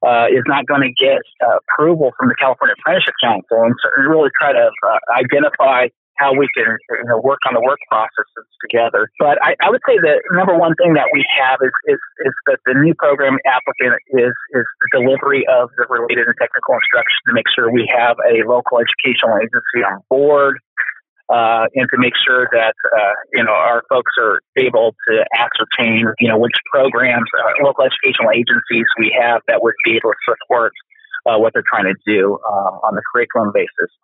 uh, 0.06 0.26
is 0.32 0.44
not 0.46 0.64
going 0.66 0.80
to 0.80 0.92
get 0.96 1.20
uh, 1.44 1.58
approval 1.60 2.12
from 2.16 2.28
the 2.28 2.34
California 2.40 2.74
Apprenticeship 2.80 3.14
Council, 3.22 3.64
and 3.64 3.74
so 3.82 3.88
really 4.08 4.30
try 4.40 4.52
to 4.52 4.70
uh, 4.70 4.98
identify 5.18 5.88
how 6.20 6.36
we 6.36 6.46
can 6.52 6.68
you 6.68 7.08
know, 7.08 7.16
work 7.24 7.40
on 7.48 7.56
the 7.56 7.64
work 7.64 7.80
processes 7.88 8.44
together. 8.60 9.08
But 9.18 9.40
I, 9.40 9.56
I 9.64 9.72
would 9.72 9.80
say 9.88 9.96
the 9.96 10.20
number 10.36 10.52
one 10.52 10.76
thing 10.76 10.92
that 10.94 11.08
we 11.16 11.24
have 11.40 11.58
is, 11.64 11.72
is, 11.88 12.00
is 12.28 12.34
that 12.46 12.60
the 12.68 12.76
new 12.76 12.92
program 12.94 13.40
applicant 13.48 13.96
is, 14.12 14.36
is 14.52 14.66
the 14.68 14.88
delivery 15.00 15.48
of 15.48 15.72
the 15.80 15.88
related 15.88 16.28
and 16.28 16.36
technical 16.36 16.76
instruction 16.76 17.18
to 17.28 17.32
make 17.32 17.48
sure 17.48 17.72
we 17.72 17.88
have 17.88 18.20
a 18.28 18.44
local 18.44 18.84
educational 18.84 19.40
agency 19.40 19.80
on 19.80 20.04
board. 20.12 20.60
Uh, 21.30 21.70
and 21.78 21.86
to 21.94 21.96
make 21.96 22.14
sure 22.26 22.50
that 22.50 22.74
uh, 22.90 23.14
you 23.32 23.44
know 23.44 23.54
our 23.54 23.84
folks 23.88 24.10
are 24.18 24.42
able 24.58 24.96
to 25.06 25.22
ascertain 25.38 26.02
you 26.18 26.26
know 26.26 26.36
which 26.36 26.58
programs, 26.74 27.30
uh, 27.38 27.62
local 27.62 27.86
educational 27.86 28.34
agencies 28.34 28.82
we 28.98 29.14
have 29.14 29.40
that 29.46 29.62
would 29.62 29.78
be 29.84 29.92
able 29.94 30.10
to 30.10 30.18
support 30.26 30.72
uh, 31.26 31.38
what 31.38 31.52
they're 31.52 31.62
trying 31.70 31.86
to 31.86 31.94
do 32.06 32.38
uh, 32.42 32.82
on 32.82 32.94
the 32.94 33.02
curriculum 33.12 33.52
basis. 33.54 33.94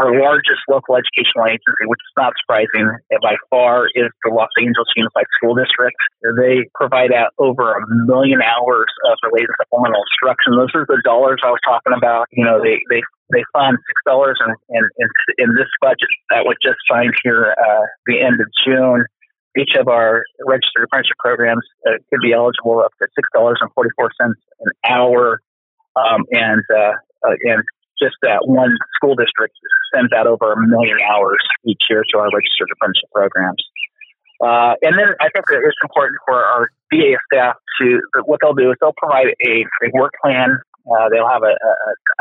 Our 0.00 0.10
largest 0.18 0.66
local 0.68 0.98
educational 0.98 1.46
agency, 1.46 1.86
which 1.86 2.02
is 2.02 2.14
not 2.18 2.34
surprising 2.42 2.98
by 3.22 3.38
far, 3.48 3.86
is 3.94 4.10
the 4.26 4.34
Los 4.34 4.50
Angeles 4.58 4.90
Unified 4.96 5.30
School 5.38 5.54
District. 5.54 5.94
They 6.34 6.66
provide 6.74 7.12
out 7.14 7.30
over 7.38 7.78
a 7.78 7.82
million 8.02 8.42
hours 8.42 8.90
of 9.06 9.14
related 9.22 9.54
supplemental 9.62 10.02
instruction. 10.02 10.58
Those 10.58 10.74
are 10.74 10.84
the 10.90 11.00
dollars 11.04 11.38
I 11.46 11.50
was 11.54 11.62
talking 11.62 11.94
about. 11.94 12.26
You 12.32 12.44
know, 12.44 12.58
they 12.58 12.82
they 12.90 13.06
they 13.30 13.46
fund 13.54 13.78
six 13.86 14.02
dollars 14.04 14.38
in, 14.42 14.50
in, 14.74 15.08
in 15.38 15.54
this 15.54 15.70
budget 15.80 16.10
that 16.30 16.42
was 16.42 16.56
just 16.60 16.78
signed 16.90 17.14
here 17.22 17.54
uh, 17.54 17.86
the 18.06 18.18
end 18.18 18.42
of 18.42 18.50
June. 18.66 19.06
Each 19.56 19.78
of 19.78 19.86
our 19.86 20.24
registered 20.44 20.90
apprenticeship 20.90 21.18
programs 21.22 21.62
uh, 21.86 22.02
could 22.10 22.18
be 22.20 22.32
eligible 22.32 22.82
up 22.82 22.90
to 22.98 23.06
six 23.14 23.28
dollars 23.32 23.58
and 23.62 23.70
forty 23.74 23.90
four 23.94 24.10
cents 24.20 24.42
an 24.58 24.72
hour, 24.90 25.38
um, 25.94 26.26
and 26.32 26.62
uh, 26.74 26.98
uh, 27.22 27.38
and 27.46 27.62
just 28.00 28.16
that 28.22 28.46
one 28.46 28.76
school 28.96 29.14
district 29.14 29.54
sends 29.94 30.12
out 30.12 30.26
over 30.26 30.52
a 30.52 30.58
million 30.66 30.98
hours 31.10 31.40
each 31.64 31.82
year 31.88 32.02
to 32.12 32.18
our 32.18 32.28
registered 32.32 32.68
apprenticeship 32.72 33.10
programs. 33.12 33.62
Uh, 34.42 34.74
and 34.82 34.98
then 34.98 35.14
I 35.20 35.30
think 35.30 35.46
that 35.46 35.62
it's 35.62 35.78
important 35.82 36.18
for 36.26 36.34
our 36.34 36.68
BA 36.90 37.14
staff 37.30 37.56
to, 37.80 38.00
what 38.26 38.40
they'll 38.42 38.54
do 38.54 38.70
is 38.70 38.76
they'll 38.80 38.96
provide 38.96 39.32
a, 39.46 39.54
a 39.62 39.88
work 39.94 40.12
plan. 40.22 40.58
Uh, 40.84 41.08
they'll 41.08 41.28
have 41.28 41.42
a, 41.42 41.54
a, 41.54 41.72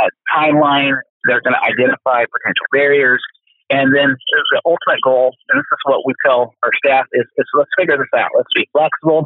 a 0.05 0.07
timeline. 0.31 0.95
They're 1.25 1.41
going 1.41 1.57
to 1.57 1.63
identify 1.65 2.23
potential 2.29 2.67
barriers. 2.71 3.21
And 3.69 3.95
then 3.95 4.15
the 4.15 4.61
ultimate 4.65 5.01
goal, 5.03 5.33
and 5.49 5.57
this 5.57 5.65
is 5.65 5.81
what 5.83 6.05
we 6.05 6.13
tell 6.23 6.53
our 6.61 6.71
staff, 6.85 7.07
is, 7.13 7.25
is 7.37 7.47
let's 7.57 7.71
figure 7.77 7.97
this 7.97 8.11
out. 8.15 8.29
Let's 8.37 8.51
be 8.55 8.69
flexible. 8.71 9.25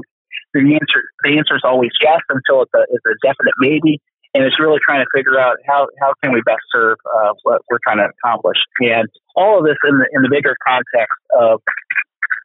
The 0.54 0.64
answer, 0.74 1.04
the 1.28 1.38
answer 1.38 1.60
is 1.60 1.66
always 1.66 1.92
yes 2.02 2.22
until 2.30 2.64
it's 2.64 2.74
a, 2.74 2.82
it's 2.90 3.06
a 3.06 3.16
definite 3.22 3.54
maybe 3.60 4.00
and 4.38 4.46
it's 4.46 4.60
really 4.60 4.78
trying 4.86 5.04
to 5.04 5.10
figure 5.18 5.40
out 5.40 5.58
how, 5.66 5.88
how 6.00 6.14
can 6.22 6.32
we 6.32 6.42
best 6.46 6.62
serve 6.72 6.98
uh, 7.18 7.34
what 7.42 7.64
we're 7.72 7.80
trying 7.84 7.98
to 7.98 8.06
accomplish. 8.06 8.58
And 8.82 9.10
all 9.36 9.58
of 9.58 9.66
this 9.66 9.78
in 9.84 9.98
the, 9.98 10.06
in 10.14 10.22
the 10.22 10.30
bigger 10.30 10.56
context 10.62 11.18
of, 11.36 11.60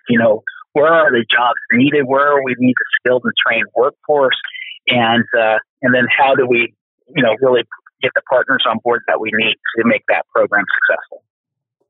you 0.09 0.19
know, 0.19 0.43
where 0.73 0.91
are 0.91 1.11
the 1.11 1.23
jobs 1.31 1.61
needed? 1.71 2.05
Where 2.07 2.43
we 2.43 2.57
need 2.59 2.73
the 2.79 2.85
skilled 2.99 3.25
and 3.25 3.35
trained 3.47 3.67
workforce? 3.77 4.41
And, 4.89 5.25
uh, 5.39 5.59
and 5.83 5.95
then 5.95 6.07
how 6.09 6.35
do 6.35 6.47
we, 6.49 6.73
you 7.15 7.23
know, 7.23 7.37
really 7.43 7.65
get 8.01 8.13
the 8.15 8.23
partners 8.23 8.65
on 8.67 8.79
board 8.83 9.03
that 9.07 9.21
we 9.21 9.31
need 9.35 9.57
to 9.77 9.83
make 9.85 10.05
that 10.09 10.25
program 10.35 10.65
successful? 10.89 11.23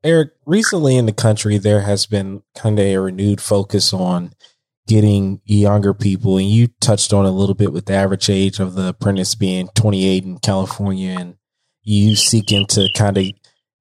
Eric, 0.03 0.31
recently 0.45 0.97
in 0.97 1.05
the 1.05 1.13
country, 1.13 1.57
there 1.57 1.81
has 1.81 2.05
been 2.07 2.43
kind 2.57 2.77
of 2.77 2.85
a 2.85 2.97
renewed 2.97 3.39
focus 3.39 3.93
on 3.93 4.33
getting 4.87 5.41
younger 5.45 5.93
people, 5.93 6.37
and 6.37 6.49
you 6.49 6.67
touched 6.81 7.13
on 7.13 7.25
a 7.25 7.31
little 7.31 7.55
bit 7.55 7.71
with 7.71 7.85
the 7.85 7.93
average 7.93 8.29
age 8.29 8.59
of 8.59 8.75
the 8.75 8.89
apprentice 8.89 9.35
being 9.35 9.69
28 9.75 10.23
in 10.23 10.37
California, 10.39 11.15
and 11.17 11.35
you 11.81 12.15
seeking 12.15 12.65
to 12.67 12.89
kind 12.95 13.17
of 13.17 13.25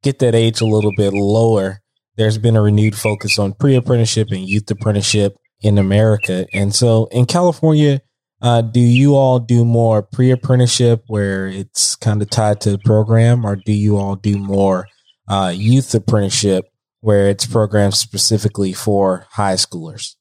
get 0.02 0.18
that 0.20 0.34
age 0.34 0.60
a 0.60 0.66
little 0.66 0.92
bit 0.96 1.12
lower. 1.12 1.80
There's 2.16 2.38
been 2.38 2.56
a 2.56 2.62
renewed 2.62 2.96
focus 2.96 3.38
on 3.38 3.54
pre 3.54 3.74
apprenticeship 3.74 4.28
and 4.30 4.48
youth 4.48 4.70
apprenticeship 4.70 5.36
in 5.60 5.78
America. 5.78 6.46
And 6.52 6.74
so 6.74 7.06
in 7.06 7.26
California, 7.26 8.00
uh, 8.42 8.60
do 8.60 8.80
you 8.80 9.14
all 9.14 9.38
do 9.38 9.64
more 9.64 10.02
pre 10.02 10.30
apprenticeship 10.30 11.04
where 11.06 11.46
it's 11.46 11.96
kind 11.96 12.20
of 12.20 12.28
tied 12.28 12.60
to 12.62 12.72
the 12.72 12.78
program, 12.78 13.46
or 13.46 13.56
do 13.56 13.72
you 13.72 13.96
all 13.96 14.16
do 14.16 14.36
more 14.36 14.88
uh, 15.28 15.52
youth 15.54 15.94
apprenticeship 15.94 16.64
where 17.00 17.28
it's 17.28 17.46
programmed 17.46 17.94
specifically 17.94 18.72
for 18.72 19.26
high 19.30 19.54
schoolers? 19.54 20.16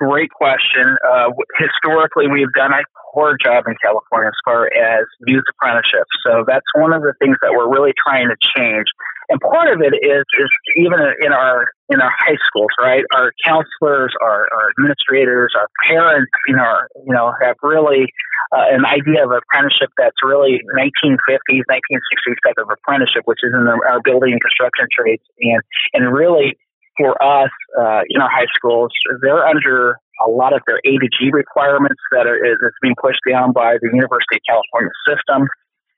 Great 0.00 0.30
question. 0.30 0.96
Uh, 1.06 1.30
historically, 1.58 2.28
we've 2.28 2.52
done 2.54 2.72
a 2.72 2.82
poor 3.12 3.36
job 3.42 3.64
in 3.66 3.74
California 3.82 4.28
as 4.28 4.40
far 4.44 4.66
as 4.66 5.04
youth 5.26 5.44
apprenticeships. 5.50 6.10
So 6.26 6.44
that's 6.46 6.66
one 6.74 6.92
of 6.92 7.02
the 7.02 7.12
things 7.20 7.36
that 7.42 7.52
we're 7.52 7.68
really 7.68 7.92
trying 7.96 8.28
to 8.28 8.36
change. 8.56 8.86
And 9.28 9.40
part 9.40 9.72
of 9.72 9.80
it 9.80 9.94
is 9.94 10.24
is 10.36 10.50
even 10.76 10.98
in 11.20 11.32
our 11.32 11.68
in 11.88 12.00
our 12.00 12.10
high 12.10 12.36
schools, 12.48 12.72
right? 12.80 13.04
Our 13.14 13.32
counselors, 13.44 14.12
our, 14.20 14.48
our 14.48 14.72
administrators, 14.76 15.52
our 15.56 15.68
parents, 15.88 16.32
you 16.48 16.56
know, 16.56 16.64
are, 16.64 16.88
you 17.04 17.12
know, 17.12 17.32
have 17.40 17.56
really 17.62 18.08
uh, 18.52 18.68
an 18.72 18.84
idea 18.84 19.24
of 19.24 19.30
apprenticeship 19.30 19.88
that's 19.96 20.16
really 20.24 20.60
1950s, 20.76 21.64
1960s 21.68 22.38
type 22.44 22.56
of 22.58 22.68
apprenticeship, 22.68 23.22
which 23.24 23.40
is 23.42 23.52
in 23.54 23.64
the, 23.64 23.76
our 23.88 24.00
building 24.02 24.32
and 24.32 24.40
construction 24.40 24.86
trades, 24.92 25.22
and 25.40 25.60
and 25.94 26.12
really 26.12 26.56
for 27.02 27.18
us 27.18 27.50
uh, 27.74 28.02
in 28.06 28.22
our 28.22 28.30
high 28.30 28.46
schools, 28.54 28.94
they're 29.22 29.42
under 29.42 29.98
a 30.22 30.30
lot 30.30 30.54
of 30.54 30.62
their 30.70 30.78
A 30.86 30.92
to 31.02 31.08
G 31.10 31.30
requirements 31.32 31.98
that 32.14 32.30
are 32.30 32.38
that's 32.38 32.78
being 32.80 32.94
pushed 32.94 33.26
down 33.28 33.50
by 33.50 33.74
the 33.82 33.90
University 33.90 34.38
of 34.38 34.42
California 34.46 34.94
system. 35.02 35.50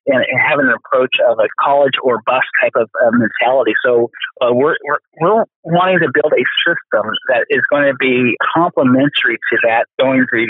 and, 0.07 0.25
and 0.29 0.40
having 0.40 0.67
an 0.67 0.75
approach 0.75 1.17
of 1.29 1.38
a 1.38 1.49
college 1.61 1.95
or 2.03 2.21
bus 2.27 2.45
type 2.61 2.73
of 2.77 2.90
uh, 3.05 3.11
mentality. 3.12 3.73
So 3.85 4.11
uh, 4.40 4.53
we're, 4.53 4.77
we're, 4.85 5.01
we're 5.21 5.45
wanting 5.64 6.01
to 6.01 6.11
build 6.12 6.33
a 6.33 6.45
system 6.67 7.11
that 7.29 7.47
is 7.49 7.62
going 7.71 7.85
to 7.88 7.97
be 7.99 8.37
complementary 8.55 9.37
to 9.37 9.57
that 9.64 9.87
going 9.99 10.27
to 10.31 10.47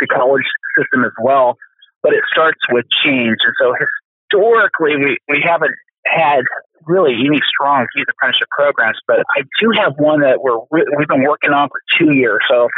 the 0.00 0.06
college 0.06 0.44
system 0.76 1.04
as 1.04 1.12
well. 1.22 1.56
But 2.02 2.12
it 2.12 2.24
starts 2.30 2.60
with 2.70 2.84
change. 3.04 3.38
And 3.44 3.54
so 3.60 3.74
historically, 3.76 4.96
we, 4.96 5.18
we 5.28 5.42
haven't 5.44 5.74
had 6.06 6.44
really 6.86 7.14
any 7.14 7.40
strong 7.48 7.86
youth 7.94 8.08
apprenticeship 8.10 8.48
programs, 8.50 8.98
but 9.06 9.20
I 9.36 9.42
do 9.60 9.70
have 9.76 9.94
one 9.98 10.20
that 10.20 10.42
we're, 10.42 10.58
we've 10.70 11.08
been 11.08 11.24
working 11.24 11.50
on 11.50 11.68
for 11.68 11.80
two 11.98 12.14
years. 12.14 12.40
So 12.48 12.68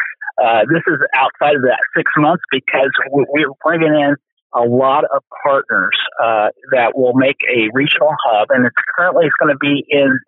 uh, 0.43 0.63
this 0.69 0.83
is 0.87 0.99
outside 1.17 1.57
of 1.57 1.63
that 1.63 1.81
six 1.97 2.11
months 2.17 2.43
because 2.51 2.91
we're 3.11 3.53
bringing 3.65 3.95
in 3.95 4.17
a 4.55 4.65
lot 4.65 5.05
of 5.05 5.23
partners 5.45 5.97
uh, 6.23 6.49
that 6.73 6.93
will 6.95 7.15
make 7.15 7.37
a 7.49 7.69
regional 7.73 8.15
hub, 8.25 8.49
and 8.51 8.65
it's 8.65 8.77
currently 8.97 9.27
it's 9.27 9.35
going 9.41 9.53
to 9.53 9.59
be 9.59 9.85
in. 9.89 10.19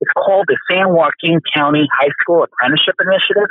It's 0.00 0.12
called 0.14 0.46
the 0.46 0.56
San 0.70 0.94
Joaquin 0.94 1.40
County 1.54 1.88
High 1.90 2.12
School 2.22 2.44
Apprenticeship 2.44 2.94
Initiative. 3.00 3.50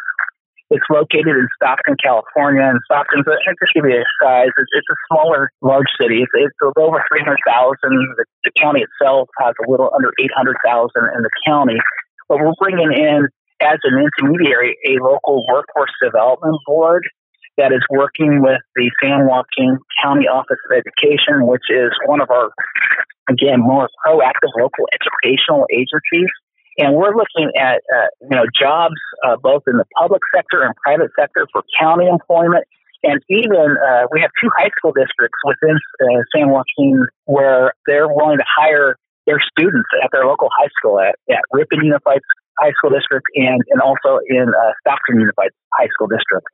It's 0.70 0.84
located 0.92 1.32
in 1.32 1.48
Stockton, 1.56 1.96
California, 2.04 2.64
and 2.64 2.80
Stockton's 2.92 3.24
just 3.24 3.74
give 3.74 3.88
you 3.88 4.04
a 4.04 4.08
size. 4.20 4.52
It's, 4.52 4.72
it's 4.76 4.92
a 4.92 5.00
smaller, 5.08 5.52
large 5.62 5.88
city. 5.96 6.28
It's, 6.28 6.32
it's 6.36 6.60
over 6.76 7.00
300,000. 7.08 7.40
The, 7.80 8.26
the 8.44 8.52
county 8.60 8.84
itself 8.84 9.30
has 9.40 9.56
a 9.64 9.72
little 9.72 9.90
under 9.96 10.12
800,000 10.20 10.92
in 11.16 11.22
the 11.24 11.32
county. 11.48 11.80
But 12.28 12.44
we're 12.44 12.58
bringing 12.60 12.92
in, 12.92 13.32
as 13.64 13.80
an 13.84 13.96
intermediary, 13.96 14.76
a 14.92 15.00
local 15.00 15.48
workforce 15.48 15.92
development 16.04 16.60
board 16.68 17.08
that 17.58 17.72
is 17.72 17.82
working 17.90 18.42
with 18.42 18.62
the 18.76 18.92
San 19.04 19.26
Joaquin 19.26 19.80
County 20.04 20.28
Office 20.28 20.60
of 20.70 20.78
Education, 20.78 21.48
which 21.48 21.66
is 21.70 21.90
one 22.06 22.22
of 22.22 22.30
our, 22.30 22.52
again, 23.30 23.60
more 23.64 23.90
proactive 24.06 24.52
local 24.60 24.86
educational 24.94 25.66
agencies. 25.72 26.30
And 26.78 26.96
we're 26.96 27.16
looking 27.16 27.52
at, 27.58 27.82
uh, 27.94 28.08
you 28.22 28.36
know, 28.36 28.46
jobs 28.54 28.96
uh, 29.26 29.36
both 29.42 29.64
in 29.68 29.78
the 29.78 29.86
public 29.98 30.22
sector 30.36 30.64
and 30.64 30.76
private 30.76 31.12
sector 31.20 31.48
for 31.52 31.64
county 31.80 32.08
employment. 32.08 32.66
And 33.04 33.22
even 33.30 33.78
uh, 33.78 34.08
we 34.12 34.22
have 34.22 34.32
two 34.42 34.50
high 34.58 34.70
school 34.78 34.92
districts 34.92 35.38
within 35.44 35.78
uh, 36.02 36.22
San 36.36 36.50
Joaquin 36.50 37.06
where 37.26 37.74
they're 37.86 38.08
willing 38.08 38.38
to 38.38 38.46
hire 38.46 38.96
their 39.26 39.40
students 39.42 39.90
at 40.04 40.10
their 40.12 40.26
local 40.26 40.50
high 40.58 40.70
school 40.78 41.00
at, 41.00 41.16
at 41.30 41.42
Ripon 41.52 41.84
Unified 41.84 42.22
High 42.60 42.72
School 42.78 42.90
District 42.90 43.26
and, 43.36 43.62
and 43.70 43.82
also 43.82 44.20
in 44.30 44.50
uh, 44.50 44.72
Stockton 44.82 45.20
Unified 45.20 45.52
High 45.74 45.90
School 45.94 46.08
District 46.08 46.48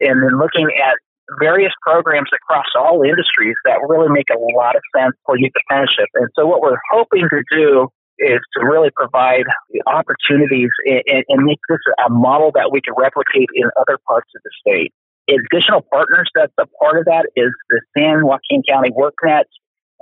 and 0.00 0.22
then 0.22 0.38
looking 0.38 0.68
at 0.82 0.94
various 1.40 1.72
programs 1.80 2.28
across 2.34 2.66
all 2.76 3.02
industries 3.02 3.54
that 3.64 3.78
really 3.88 4.08
make 4.10 4.28
a 4.30 4.38
lot 4.56 4.76
of 4.76 4.82
sense 4.96 5.14
for 5.24 5.38
youth 5.38 5.52
apprenticeship. 5.64 6.08
And 6.14 6.28
so 6.36 6.46
what 6.46 6.60
we're 6.60 6.80
hoping 6.92 7.28
to 7.30 7.42
do 7.50 7.88
is 8.18 8.40
to 8.56 8.64
really 8.64 8.90
provide 8.94 9.44
opportunities 9.86 10.70
and, 10.86 11.24
and, 11.28 11.44
make 11.44 11.58
this 11.68 11.78
a 12.06 12.10
model 12.10 12.52
that 12.54 12.70
we 12.70 12.80
can 12.80 12.94
replicate 12.96 13.48
in 13.54 13.68
other 13.80 13.98
parts 14.06 14.30
of 14.36 14.42
the 14.44 14.50
state. 14.60 14.92
Additional 15.28 15.82
partners 15.82 16.28
that's 16.34 16.52
a 16.60 16.66
part 16.78 16.98
of 16.98 17.06
that 17.06 17.26
is 17.34 17.50
the 17.70 17.80
San 17.96 18.24
Joaquin 18.24 18.62
County 18.68 18.90
WorkNet, 18.90 19.44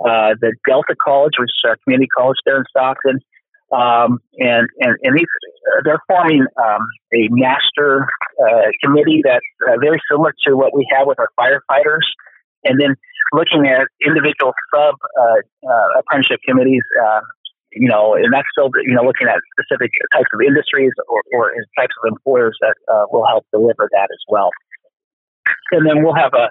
uh, 0.05 0.35
the 0.39 0.53
Delta 0.67 0.95
College, 1.01 1.33
which 1.39 1.49
is 1.49 1.63
our 1.65 1.77
community 1.83 2.07
college 2.15 2.37
there 2.45 2.57
in 2.57 2.65
Stockton, 2.69 3.19
um, 3.73 4.19
and, 4.37 4.67
and, 4.79 4.95
and 5.01 5.17
these, 5.17 5.27
they're 5.83 6.01
forming 6.07 6.45
um, 6.61 6.81
a 7.13 7.27
master 7.31 8.05
uh, 8.37 8.69
committee 8.83 9.21
that's 9.23 9.45
uh, 9.67 9.77
very 9.81 9.99
similar 10.11 10.33
to 10.45 10.55
what 10.55 10.75
we 10.75 10.85
have 10.95 11.07
with 11.07 11.17
our 11.19 11.29
firefighters. 11.39 12.05
And 12.63 12.79
then 12.79 12.95
looking 13.33 13.67
at 13.67 13.87
individual 14.05 14.53
sub 14.73 14.95
uh, 15.19 15.67
uh, 15.67 15.99
apprenticeship 15.99 16.39
committees, 16.47 16.83
uh, 17.03 17.21
you 17.75 17.87
know, 17.87 18.15
and 18.15 18.31
that's 18.33 18.47
still, 18.51 18.69
you 18.83 18.93
know, 18.93 19.03
looking 19.03 19.27
at 19.27 19.37
specific 19.57 19.91
types 20.13 20.29
of 20.33 20.39
industries 20.41 20.91
or, 21.07 21.21
or 21.33 21.53
types 21.77 21.93
of 22.03 22.11
employers 22.11 22.57
that 22.61 22.75
will 23.11 23.25
help 23.25 23.45
deliver 23.51 23.89
that 23.91 24.09
as 24.11 24.23
well. 24.27 24.49
And 25.71 25.87
then 25.87 26.03
we'll 26.03 26.15
have 26.15 26.33
a, 26.33 26.49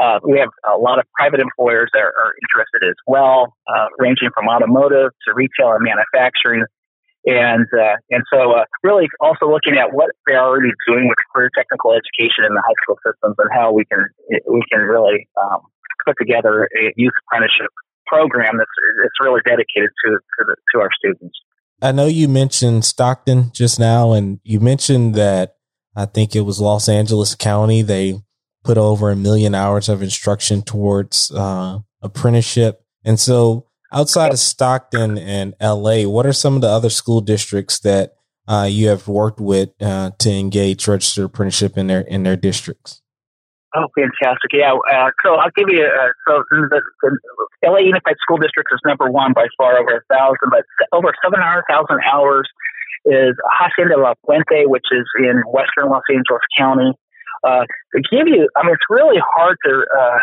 uh, 0.00 0.18
we 0.24 0.38
have 0.38 0.48
a 0.64 0.78
lot 0.78 0.98
of 0.98 1.04
private 1.18 1.40
employers 1.40 1.90
that 1.92 2.00
are, 2.00 2.14
are 2.16 2.32
interested 2.40 2.88
as 2.88 2.96
well, 3.06 3.52
uh, 3.68 3.86
ranging 3.98 4.30
from 4.32 4.48
automotive 4.48 5.12
to 5.26 5.34
retail 5.34 5.72
and 5.76 5.84
manufacturing. 5.84 6.64
And 7.26 7.68
uh, 7.76 8.00
and 8.08 8.24
so 8.32 8.52
uh, 8.52 8.64
really 8.82 9.06
also 9.20 9.44
looking 9.44 9.76
at 9.76 9.92
what 9.92 10.08
they're 10.26 10.40
already 10.40 10.72
doing 10.88 11.06
with 11.06 11.18
career 11.34 11.50
technical 11.54 11.92
education 11.92 12.48
in 12.48 12.54
the 12.54 12.62
high 12.64 12.78
school 12.80 12.96
systems 13.04 13.36
and 13.36 13.50
how 13.52 13.72
we 13.72 13.84
can 13.84 14.08
we 14.48 14.62
can 14.72 14.80
really 14.80 15.28
um, 15.36 15.60
put 16.06 16.16
together 16.18 16.64
a 16.64 16.94
youth 16.96 17.12
apprenticeship 17.28 17.68
program 18.10 18.58
that's 18.58 18.70
it's 19.04 19.20
really 19.22 19.40
dedicated 19.46 19.90
to 20.04 20.10
to, 20.10 20.44
the, 20.46 20.56
to 20.74 20.80
our 20.80 20.90
students. 20.98 21.38
I 21.82 21.92
know 21.92 22.06
you 22.06 22.28
mentioned 22.28 22.84
Stockton 22.84 23.52
just 23.54 23.80
now, 23.80 24.12
and 24.12 24.40
you 24.42 24.60
mentioned 24.60 25.14
that 25.14 25.56
I 25.96 26.06
think 26.06 26.36
it 26.36 26.42
was 26.42 26.60
Los 26.60 26.88
Angeles 26.88 27.34
County. 27.34 27.82
They 27.82 28.20
put 28.64 28.78
over 28.78 29.10
a 29.10 29.16
million 29.16 29.54
hours 29.54 29.88
of 29.88 30.02
instruction 30.02 30.62
towards 30.62 31.30
uh, 31.30 31.78
apprenticeship. 32.02 32.84
And 33.04 33.18
so, 33.18 33.66
outside 33.92 34.32
of 34.32 34.38
Stockton 34.38 35.16
and 35.16 35.54
LA, 35.60 36.02
what 36.02 36.26
are 36.26 36.32
some 36.32 36.54
of 36.54 36.60
the 36.60 36.68
other 36.68 36.90
school 36.90 37.20
districts 37.20 37.78
that 37.80 38.14
uh, 38.46 38.68
you 38.70 38.88
have 38.88 39.08
worked 39.08 39.40
with 39.40 39.70
uh, 39.80 40.10
to 40.18 40.30
engage 40.30 40.86
registered 40.86 41.26
apprenticeship 41.26 41.78
in 41.78 41.86
their 41.86 42.00
in 42.00 42.22
their 42.22 42.36
districts? 42.36 42.99
Oh, 43.74 43.86
fantastic! 43.94 44.50
Yeah, 44.52 44.74
uh, 44.74 45.10
so 45.24 45.34
I'll 45.36 45.54
give 45.54 45.70
you. 45.70 45.86
Uh, 45.86 46.10
so 46.26 46.42
the, 46.50 46.82
the, 47.02 47.10
LA 47.62 47.78
Unified 47.78 48.16
School 48.20 48.38
District 48.38 48.68
is 48.72 48.80
number 48.84 49.10
one 49.10 49.32
by 49.32 49.46
far, 49.56 49.78
over 49.78 50.02
a 50.02 50.14
thousand, 50.14 50.50
but 50.50 50.64
over 50.92 51.12
seven 51.22 51.38
hundred 51.38 51.64
thousand 51.70 52.00
hours 52.02 52.48
is 53.06 53.34
Hacienda 53.58 53.96
La 53.96 54.14
Puente, 54.26 54.66
which 54.66 54.86
is 54.90 55.06
in 55.22 55.42
western 55.46 55.88
Los 55.88 56.02
Angeles 56.10 56.42
County. 56.58 56.92
Uh, 57.44 57.64
to 57.94 58.02
give 58.10 58.26
you, 58.26 58.48
I 58.56 58.66
mean, 58.66 58.74
it's 58.74 58.90
really 58.90 59.22
hard 59.22 59.56
to 59.64 59.72
uh, 59.86 60.18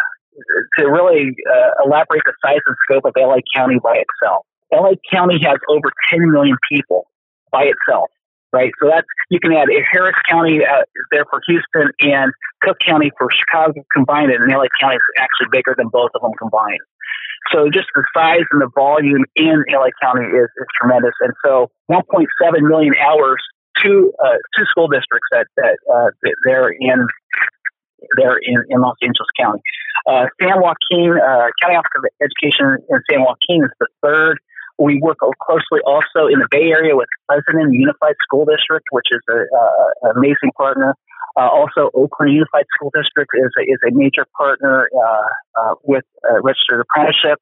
to 0.78 0.86
really 0.86 1.34
uh, 1.50 1.86
elaborate 1.86 2.24
the 2.26 2.34
size 2.44 2.62
and 2.66 2.76
scope 2.84 3.06
of 3.06 3.14
LA 3.18 3.38
County 3.56 3.80
by 3.82 4.04
itself. 4.04 4.46
LA 4.72 5.00
County 5.12 5.40
has 5.44 5.58
over 5.70 5.90
10 6.12 6.32
million 6.32 6.58
people 6.70 7.08
by 7.52 7.64
itself, 7.64 8.10
right? 8.54 8.72
So 8.82 8.90
that's 8.90 9.08
you 9.30 9.40
can 9.40 9.54
add 9.54 9.68
Harris 9.92 10.16
County 10.30 10.62
uh, 10.66 10.84
there 11.12 11.26
for 11.30 11.42
Houston 11.48 11.92
and 12.02 12.32
Cook 12.62 12.78
County 12.86 13.12
for 13.18 13.28
Chicago 13.32 13.84
combined, 13.94 14.32
and 14.32 14.52
LA 14.52 14.68
County 14.80 14.96
is 14.96 15.08
actually 15.20 15.48
bigger 15.52 15.76
than 15.78 15.90
both 15.90 16.12
of 16.16 16.22
them 16.22 16.32
combined. 16.38 16.82
So 17.52 17.70
just 17.70 17.88
the 17.96 18.04
size 18.16 18.44
and 18.52 18.62
the 18.62 18.70
volume 18.76 19.24
in 19.36 19.64
LA 19.70 19.90
County 20.02 20.26
is, 20.26 20.50
is 20.58 20.68
tremendous. 20.80 21.14
And 21.22 21.34
so 21.46 21.72
1.7 21.90 22.28
million 22.62 22.94
hours 23.00 23.40
to 23.84 24.12
uh, 24.24 24.38
two 24.58 24.66
school 24.66 24.88
districts 24.88 25.28
that 25.32 25.48
that 25.56 25.78
uh, 25.94 26.10
they're 26.44 26.70
in 26.70 27.08
they're 28.18 28.38
in, 28.38 28.64
in 28.70 28.82
Los 28.82 28.98
Angeles 29.02 29.30
County. 29.40 29.62
Uh, 30.06 30.26
San 30.42 30.62
Joaquin 30.62 31.18
uh, 31.18 31.50
County 31.62 31.76
Office 31.76 31.92
of 31.98 32.06
Education 32.22 32.78
in 32.90 33.00
San 33.10 33.22
Joaquin 33.22 33.64
is 33.64 33.72
the 33.80 33.88
third. 34.02 34.40
We 34.78 35.00
work 35.02 35.18
closely 35.42 35.82
also 35.86 36.28
in 36.28 36.40
the 36.40 36.48
Bay 36.52 36.70
Area 36.70 36.96
with 36.96 37.10
Pleasanton 37.30 37.74
Unified 37.74 38.16
School 38.24 38.46
District, 38.46 38.86
which 38.92 39.08
is 39.12 39.22
a, 39.30 39.40
an 40.08 40.18
amazing 40.18 40.52
partner. 40.56 40.94
Uh, 41.36 41.50
also, 41.50 41.90
Oakland 41.94 42.34
Unified 42.34 42.66
School 42.76 42.92
District 42.96 43.30
is 43.34 43.52
a, 43.60 43.64
is 43.64 43.80
a 43.88 43.92
major 43.92 44.26
partner 44.38 44.90
uh, 44.94 45.62
uh, 45.62 45.74
with 45.84 46.06
uh, 46.30 46.42
registered 46.42 46.82
apprenticeship. 46.82 47.40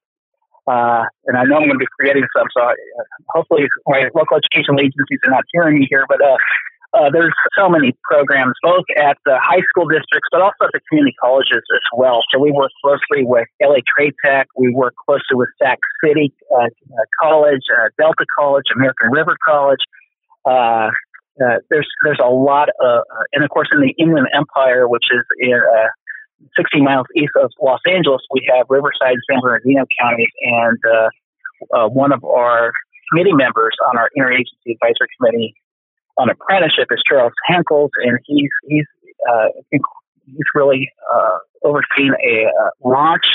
Uh, 0.67 1.03
and 1.25 1.37
I 1.37 1.43
know 1.43 1.57
I'm 1.57 1.67
going 1.69 1.77
to 1.77 1.77
be 1.77 1.87
forgetting 1.95 2.25
some, 2.35 2.47
so 2.55 2.63
I, 2.63 2.73
hopefully 3.29 3.67
my 3.87 4.09
local 4.15 4.37
educational 4.37 4.79
agencies 4.79 5.19
are 5.25 5.31
not 5.31 5.43
hearing 5.53 5.79
me 5.79 5.87
here. 5.89 6.05
But 6.09 6.19
uh, 6.95 7.09
there's 7.11 7.33
so 7.57 7.67
many 7.67 7.91
programs, 8.03 8.53
both 8.63 8.85
at 8.95 9.17
the 9.25 9.37
high 9.41 9.61
school 9.69 9.85
districts, 9.87 10.29
but 10.31 10.41
also 10.41 10.63
at 10.63 10.71
the 10.71 10.79
community 10.89 11.15
colleges 11.21 11.59
as 11.59 11.85
well. 11.95 12.21
So 12.31 12.39
we 12.39 12.51
work 12.51 12.71
closely 12.83 13.25
with 13.25 13.47
LA 13.61 13.83
Trade 13.85 14.13
Tech. 14.23 14.47
We 14.55 14.73
work 14.73 14.95
closely 15.05 15.35
with 15.35 15.49
Sac 15.61 15.79
City 16.03 16.33
uh, 16.51 16.63
uh, 16.63 16.67
College, 17.21 17.67
uh, 17.71 17.89
Delta 17.97 18.25
College, 18.39 18.63
American 18.73 19.11
River 19.11 19.35
College. 19.45 19.83
Uh, 20.45 20.89
uh, 21.43 21.59
there's 21.69 21.87
there's 22.03 22.19
a 22.23 22.29
lot 22.29 22.69
of, 22.79 23.03
and 23.33 23.43
of 23.43 23.49
course 23.49 23.67
in 23.73 23.81
the 23.81 23.93
Inland 23.99 24.27
Empire, 24.33 24.87
which 24.87 25.03
is 25.11 25.23
in 25.39 25.59
60 26.57 26.81
miles 26.81 27.07
east 27.17 27.33
of 27.41 27.51
Los 27.61 27.81
Angeles, 27.89 28.21
we 28.31 28.47
have 28.55 28.67
Riverside, 28.69 29.17
San 29.29 29.41
Bernardino 29.41 29.83
counties, 29.99 30.31
and 30.41 30.79
one 31.91 32.13
of 32.13 32.23
our 32.23 32.71
committee 33.11 33.33
members 33.33 33.75
on 33.89 33.97
our 33.97 34.09
interagency 34.17 34.71
advisory 34.71 35.09
committee 35.19 35.55
on 36.17 36.29
apprenticeship 36.29 36.87
is 36.91 37.01
Charles 37.07 37.33
Henkels, 37.49 37.89
and 38.03 38.19
he's 38.25 38.49
he's 38.67 38.85
uh, 39.29 39.47
he's 39.71 40.49
really 40.53 40.91
uh, 41.13 41.37
overseen 41.63 42.13
a 42.23 42.45
uh, 42.45 42.69
launch 42.83 43.25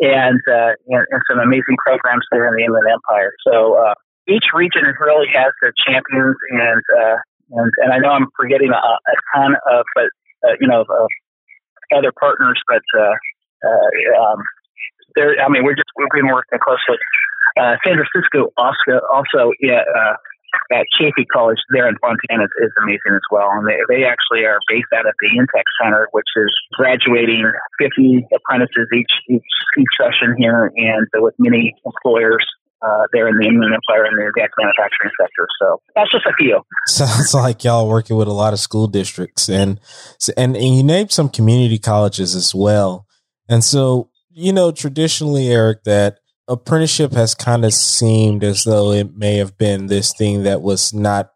and, 0.00 0.40
uh, 0.50 0.72
and, 0.88 1.06
and 1.10 1.22
some 1.30 1.38
amazing 1.38 1.76
programs 1.86 2.26
there 2.32 2.48
in 2.48 2.54
the 2.54 2.64
Inland 2.64 2.86
Empire. 2.92 3.32
So 3.46 3.78
each 4.26 4.46
region 4.54 4.82
really 5.00 5.28
has 5.34 5.52
their 5.60 5.72
champions, 5.86 6.36
and 6.50 6.82
and 7.50 7.70
and 7.78 7.92
I 7.92 7.98
know 7.98 8.10
I'm 8.10 8.26
forgetting 8.36 8.70
a, 8.70 8.74
a 8.74 9.14
ton 9.34 9.54
of, 9.70 9.84
but 9.94 10.08
you 10.60 10.66
know, 10.66 10.84
other 11.96 12.12
partners, 12.18 12.60
but 12.68 12.82
uh, 12.98 13.14
uh, 13.64 14.22
um, 14.22 14.42
there, 15.16 15.36
I 15.40 15.48
mean, 15.48 15.64
we're 15.64 15.74
just 15.74 15.88
we've 15.96 16.08
been 16.12 16.28
working 16.28 16.58
closely. 16.62 16.98
Uh, 17.56 17.76
San 17.84 17.96
Francisco 17.96 18.50
also 18.56 19.00
also 19.12 19.52
yeah, 19.60 19.82
uh, 20.72 20.74
at 20.74 20.86
Chaffey 20.92 21.26
College 21.32 21.58
there 21.70 21.88
in 21.88 21.96
Fontana 21.98 22.44
is, 22.44 22.72
amazing 22.82 23.14
as 23.14 23.26
well. 23.30 23.48
And 23.52 23.66
they, 23.66 23.78
they 23.88 24.04
actually 24.04 24.44
are 24.44 24.58
based 24.68 24.92
out 24.94 25.06
of 25.06 25.14
the 25.20 25.28
Intech 25.38 25.64
Center, 25.82 26.08
which 26.12 26.28
is 26.36 26.52
graduating 26.72 27.50
50 27.78 28.26
apprentices 28.34 28.88
each, 28.92 29.12
each, 29.28 29.42
each 29.78 29.92
session 30.00 30.34
here 30.38 30.70
and 30.76 31.06
with 31.14 31.34
many 31.38 31.74
employers 31.84 32.44
uh, 32.82 33.06
there 33.12 33.28
in 33.28 33.38
the 33.38 33.46
Inland 33.46 33.74
Empire 33.74 34.04
and 34.04 34.18
the 34.18 34.24
manufacturing 34.58 35.10
sector. 35.20 35.46
So 35.60 35.80
that's 35.94 36.10
just 36.10 36.26
a 36.26 36.32
few. 36.38 36.60
Sounds 36.86 37.32
like 37.32 37.64
y'all 37.64 37.88
working 37.88 38.16
with 38.16 38.28
a 38.28 38.32
lot 38.32 38.52
of 38.52 38.60
school 38.60 38.86
districts 38.86 39.48
and, 39.48 39.80
and, 40.36 40.56
and 40.56 40.76
you 40.76 40.82
named 40.82 41.10
some 41.10 41.28
community 41.28 41.78
colleges 41.78 42.34
as 42.34 42.54
well. 42.54 43.06
And 43.48 43.64
so, 43.64 44.10
you 44.30 44.52
know, 44.52 44.70
traditionally, 44.70 45.48
Eric, 45.48 45.84
that 45.84 46.18
apprenticeship 46.48 47.12
has 47.12 47.34
kind 47.34 47.64
of 47.64 47.72
seemed 47.72 48.44
as 48.44 48.64
though 48.64 48.92
it 48.92 49.16
may 49.16 49.36
have 49.36 49.56
been 49.56 49.86
this 49.86 50.12
thing 50.12 50.42
that 50.42 50.62
was 50.62 50.92
not 50.92 51.30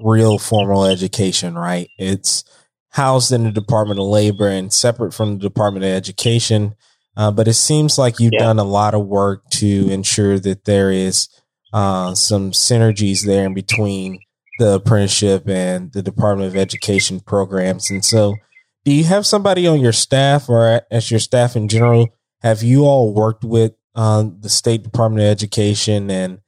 real 0.00 0.38
formal 0.38 0.84
education, 0.84 1.54
right? 1.54 1.88
It's 1.98 2.44
housed 2.90 3.32
in 3.32 3.44
the 3.44 3.52
Department 3.52 4.00
of 4.00 4.06
Labor 4.06 4.48
and 4.48 4.72
separate 4.72 5.12
from 5.12 5.34
the 5.34 5.42
Department 5.42 5.84
of 5.84 5.90
Education. 5.90 6.74
Uh, 7.16 7.30
but 7.30 7.48
it 7.48 7.54
seems 7.54 7.98
like 7.98 8.20
you've 8.20 8.32
yeah. 8.34 8.40
done 8.40 8.58
a 8.58 8.64
lot 8.64 8.94
of 8.94 9.06
work 9.06 9.48
to 9.50 9.90
ensure 9.90 10.38
that 10.38 10.64
there 10.64 10.90
is 10.90 11.28
uh, 11.72 12.14
some 12.14 12.50
synergies 12.50 13.24
there 13.24 13.46
in 13.46 13.54
between 13.54 14.18
the 14.58 14.74
apprenticeship 14.74 15.48
and 15.48 15.92
the 15.92 16.02
Department 16.02 16.48
of 16.48 16.56
Education 16.56 17.20
programs. 17.20 17.90
And 17.90 18.04
so, 18.04 18.36
do 18.84 18.92
you 18.92 19.04
have 19.04 19.26
somebody 19.26 19.66
on 19.66 19.80
your 19.80 19.92
staff 19.92 20.48
or 20.48 20.82
as 20.90 21.10
your 21.10 21.20
staff 21.20 21.56
in 21.56 21.68
general? 21.68 22.08
Have 22.42 22.62
you 22.62 22.84
all 22.84 23.12
worked 23.12 23.44
with 23.44 23.72
uh, 23.96 24.24
the 24.40 24.48
State 24.48 24.82
Department 24.82 25.24
of 25.24 25.30
Education 25.30 26.10
and 26.10 26.40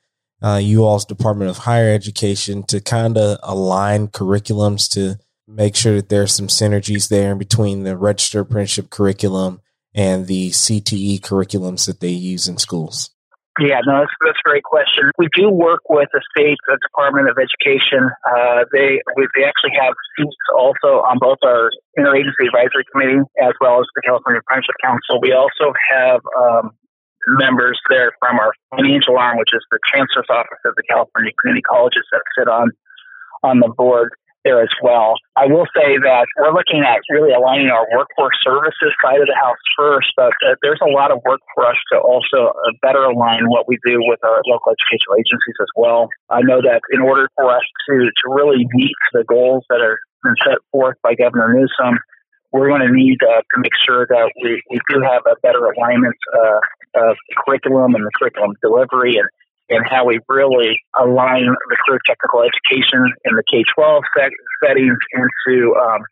uh, 0.42 0.61
you 0.62 0.84
all's 0.84 1.05
Department 1.05 1.51
of 1.51 1.59
Higher 1.59 1.92
Education 1.92 2.62
to 2.64 2.80
kind 2.80 3.18
of 3.18 3.38
align 3.42 4.09
curriculums 4.09 4.88
to 4.92 5.18
make 5.49 5.74
sure 5.74 5.96
that 5.96 6.11
there's 6.11 6.32
some 6.32 6.46
synergies 6.46 7.09
there 7.09 7.32
in 7.32 7.38
between 7.38 7.82
the 7.82 7.96
registered 7.96 8.42
apprenticeship 8.42 8.90
curriculum 8.90 9.61
and 9.94 10.26
the 10.26 10.51
CTE 10.51 11.20
curriculums 11.20 11.86
that 11.86 12.01
they 12.01 12.11
use 12.11 12.46
in 12.46 12.59
schools? 12.59 13.11
Yeah, 13.59 13.82
no, 13.84 14.07
that's, 14.07 14.14
that's 14.22 14.38
a 14.38 14.49
great 14.49 14.62
question. 14.62 15.11
We 15.18 15.26
do 15.34 15.51
work 15.51 15.80
with 15.88 16.09
the 16.12 16.22
state 16.30 16.59
the 16.68 16.78
Department 16.78 17.28
of 17.28 17.36
Education. 17.42 18.07
Uh, 18.22 18.62
they 18.70 19.03
we, 19.16 19.26
they 19.34 19.42
actually 19.42 19.74
have 19.74 19.94
seats 20.14 20.36
also 20.55 21.03
on 21.03 21.18
both 21.18 21.38
our 21.42 21.70
interagency 21.99 22.46
advisory 22.46 22.86
committee 22.92 23.18
as 23.42 23.55
well 23.61 23.80
as 23.80 23.86
the 23.96 24.03
California 24.07 24.38
Apprenticeship 24.38 24.78
Council. 24.78 25.18
We 25.20 25.32
also 25.32 25.74
have 25.90 26.20
um, 26.38 26.77
members 27.36 27.78
there 27.90 28.12
from 28.20 28.38
our 28.38 28.52
financial 28.74 29.18
arm, 29.18 29.38
which 29.38 29.52
is 29.52 29.64
the 29.70 29.78
Chancellor's 29.92 30.28
Office 30.30 30.62
of 30.64 30.74
the 30.76 30.82
California 30.88 31.32
Community 31.40 31.62
Colleges 31.62 32.04
that 32.12 32.22
sit 32.38 32.48
on 32.48 32.70
on 33.44 33.60
the 33.60 33.68
board 33.68 34.10
there 34.44 34.62
as 34.62 34.72
well. 34.82 35.14
I 35.36 35.46
will 35.46 35.66
say 35.74 35.98
that 35.98 36.26
we're 36.38 36.54
looking 36.54 36.82
at 36.82 37.02
really 37.10 37.34
aligning 37.34 37.70
our 37.70 37.86
workforce 37.92 38.38
services 38.42 38.94
side 39.02 39.20
of 39.20 39.26
the 39.26 39.36
house 39.36 39.58
first, 39.76 40.08
but 40.16 40.32
uh, 40.46 40.54
there's 40.62 40.80
a 40.82 40.90
lot 40.90 41.10
of 41.10 41.20
work 41.26 41.40
for 41.54 41.66
us 41.66 41.76
to 41.92 41.98
also 41.98 42.54
uh, 42.54 42.72
better 42.82 43.04
align 43.04 43.50
what 43.50 43.68
we 43.68 43.78
do 43.84 43.98
with 44.08 44.18
our 44.24 44.40
local 44.46 44.72
educational 44.72 45.18
agencies 45.18 45.58
as 45.60 45.70
well. 45.76 46.08
I 46.30 46.42
know 46.42 46.62
that 46.62 46.80
in 46.90 47.02
order 47.02 47.28
for 47.36 47.50
us 47.50 47.66
to, 47.90 47.94
to 47.94 48.24
really 48.30 48.66
meet 48.72 48.96
the 49.12 49.24
goals 49.26 49.64
that 49.68 49.80
are 49.80 49.98
been 50.22 50.34
set 50.44 50.58
forth 50.72 50.96
by 51.02 51.14
Governor 51.14 51.54
Newsom, 51.54 51.98
we're 52.52 52.68
going 52.68 52.82
to 52.82 52.92
need 52.92 53.18
uh, 53.22 53.42
to 53.42 53.56
make 53.60 53.76
sure 53.86 54.06
that 54.08 54.32
we, 54.42 54.62
we 54.70 54.80
do 54.90 55.00
have 55.02 55.22
a 55.30 55.38
better 55.42 55.64
alignment 55.64 56.16
uh, 56.34 56.60
of 56.99 57.16
the 57.28 57.34
curriculum 57.46 57.94
and 57.94 58.05
the 58.05 58.11
curriculum 58.18 58.55
delivery 58.62 59.16
and, 59.16 59.28
and 59.70 59.86
how 59.88 60.05
we 60.05 60.18
really 60.28 60.80
align 60.99 61.46
the 61.46 61.76
career 61.86 62.01
technical 62.07 62.42
education 62.42 63.07
in 63.24 63.36
the 63.36 63.44
K 63.51 63.62
12 63.74 64.03
set, 64.16 64.30
settings 64.64 64.99
into 65.14 65.74
um, 65.76 66.03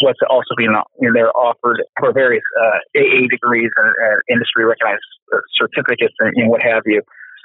what's 0.00 0.20
also 0.28 0.54
being 0.56 0.72
know, 0.72 0.84
they're 1.14 1.36
offered 1.36 1.82
for 2.00 2.12
various 2.12 2.44
uh, 2.58 2.78
AA 2.96 3.28
degrees 3.30 3.70
and 3.76 3.88
uh, 3.88 4.18
industry 4.28 4.64
recognized 4.64 5.04
certificates 5.56 6.14
and, 6.18 6.32
and, 6.36 6.50
what 6.50 6.62
have 6.62 6.82
you. 6.86 7.02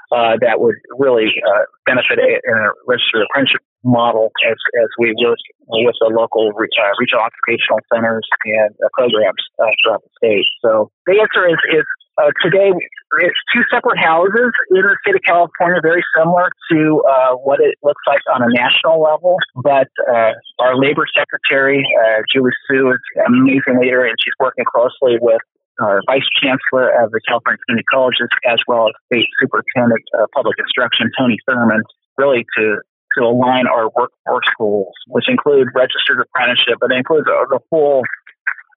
Uh, 0.08 0.39
that 0.39 0.62
would 0.62 0.76
really 0.98 1.28
uh, 1.43 1.64
benefit 1.86 2.16
a, 2.16 2.39
a 2.39 2.72
registered 2.88 3.28
apprenticeship 3.28 3.60
model 3.84 4.32
as, 4.48 4.56
as 4.84 4.89
we 4.98 5.14
work 5.20 5.38
with 5.68 5.95
the 6.00 6.08
local 6.08 6.52
uh, 6.56 6.91
regional 7.00 7.24
occupational 7.24 7.80
centers 7.91 8.28
and 8.45 8.72
uh, 8.80 8.88
programs 8.93 9.43
uh, 9.60 9.68
throughout 9.84 10.02
the 10.04 10.12
state. 10.16 10.48
So 10.64 10.91
the 11.06 11.20
answer 11.20 11.48
is, 11.48 11.60
is 11.76 11.88
uh, 12.18 12.32
today, 12.41 12.74
it's 12.74 13.41
two 13.53 13.61
separate 13.70 13.99
houses 13.99 14.51
in 14.72 14.82
the 14.82 14.97
state 15.01 15.15
of 15.15 15.22
California, 15.22 15.80
very 15.82 16.03
similar 16.18 16.49
to 16.72 17.01
uh, 17.05 17.34
what 17.36 17.59
it 17.59 17.76
looks 17.84 18.01
like 18.07 18.22
on 18.34 18.41
a 18.41 18.49
national 18.49 19.01
level. 19.01 19.38
But 19.55 19.88
uh, 20.09 20.34
our 20.59 20.76
labor 20.76 21.05
secretary, 21.15 21.86
uh, 21.86 22.22
Julie 22.34 22.51
Su, 22.68 22.89
is 22.89 22.99
an 23.15 23.34
amazing 23.34 23.80
leader, 23.80 24.03
and 24.03 24.15
she's 24.18 24.34
working 24.39 24.65
closely 24.65 25.18
with 25.22 25.41
our 25.80 26.01
vice 26.07 26.26
chancellor 26.41 26.89
of 27.03 27.11
the 27.11 27.22
California 27.28 27.59
Community 27.68 27.86
Colleges, 27.93 28.30
as 28.49 28.57
well 28.68 28.89
as 28.89 28.93
state 29.13 29.30
superintendent 29.39 30.01
of 30.18 30.28
public 30.34 30.57
instruction, 30.57 31.11
Tony 31.18 31.38
Thurmond, 31.47 31.86
really 32.18 32.45
to 32.57 32.78
to 33.18 33.24
align 33.24 33.65
our 33.68 33.89
workforce 33.95 34.45
goals, 34.59 34.93
which 35.07 35.30
include 35.30 35.68
registered 35.74 36.20
apprenticeship, 36.22 36.78
but 36.80 36.91
it 36.91 36.97
includes 36.97 37.26
the 37.26 37.59
full 37.70 38.03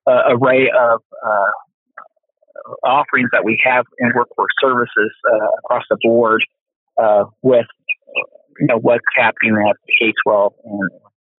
uh, 0.06 0.32
array 0.32 0.70
of 0.70 1.00
uh, 1.24 1.50
offerings 2.84 3.30
that 3.32 3.44
we 3.44 3.60
have 3.64 3.84
in 3.98 4.12
workforce 4.14 4.52
services 4.60 5.10
uh, 5.30 5.46
across 5.58 5.84
the 5.90 5.96
board 6.02 6.44
uh, 7.00 7.24
with 7.42 7.66
you 8.58 8.66
know 8.66 8.78
what's 8.78 9.04
happening 9.16 9.56
at 9.68 9.76
K 9.98 10.12
twelve 10.24 10.52
and 10.64 10.90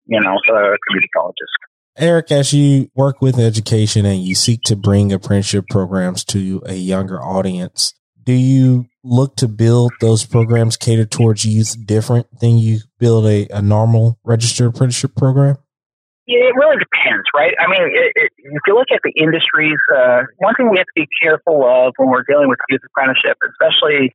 you 0.06 0.20
know 0.20 0.34
uh, 0.34 0.76
community 0.86 1.08
colleges. 1.14 1.48
Eric, 1.98 2.32
as 2.32 2.52
you 2.52 2.90
work 2.94 3.20
with 3.20 3.38
education 3.38 4.06
and 4.06 4.22
you 4.22 4.34
seek 4.34 4.62
to 4.62 4.76
bring 4.76 5.12
apprenticeship 5.12 5.66
programs 5.68 6.24
to 6.24 6.62
a 6.64 6.74
younger 6.74 7.20
audience, 7.20 7.94
do 8.22 8.32
you 8.32 8.86
look 9.02 9.36
to 9.36 9.48
build 9.48 9.92
those 10.00 10.24
programs 10.24 10.76
catered 10.76 11.10
towards 11.10 11.44
youth 11.44 11.76
different 11.84 12.26
than 12.40 12.58
you 12.58 12.78
build 12.98 13.26
a, 13.26 13.48
a 13.48 13.60
normal 13.60 14.18
registered 14.24 14.68
apprenticeship 14.68 15.14
program? 15.16 15.56
It 16.30 16.54
really 16.54 16.78
depends, 16.78 17.26
right? 17.34 17.50
I 17.58 17.66
mean, 17.66 17.82
it, 17.90 18.14
it, 18.14 18.30
if 18.38 18.62
you 18.62 18.78
look 18.78 18.94
at 18.94 19.02
the 19.02 19.10
industries, 19.18 19.78
uh, 19.90 20.22
one 20.38 20.54
thing 20.54 20.70
we 20.70 20.78
have 20.78 20.86
to 20.86 20.94
be 20.94 21.08
careful 21.18 21.66
of 21.66 21.90
when 21.98 22.08
we're 22.08 22.22
dealing 22.22 22.48
with 22.48 22.62
youth 22.70 22.86
apprenticeship, 22.86 23.34
especially 23.50 24.14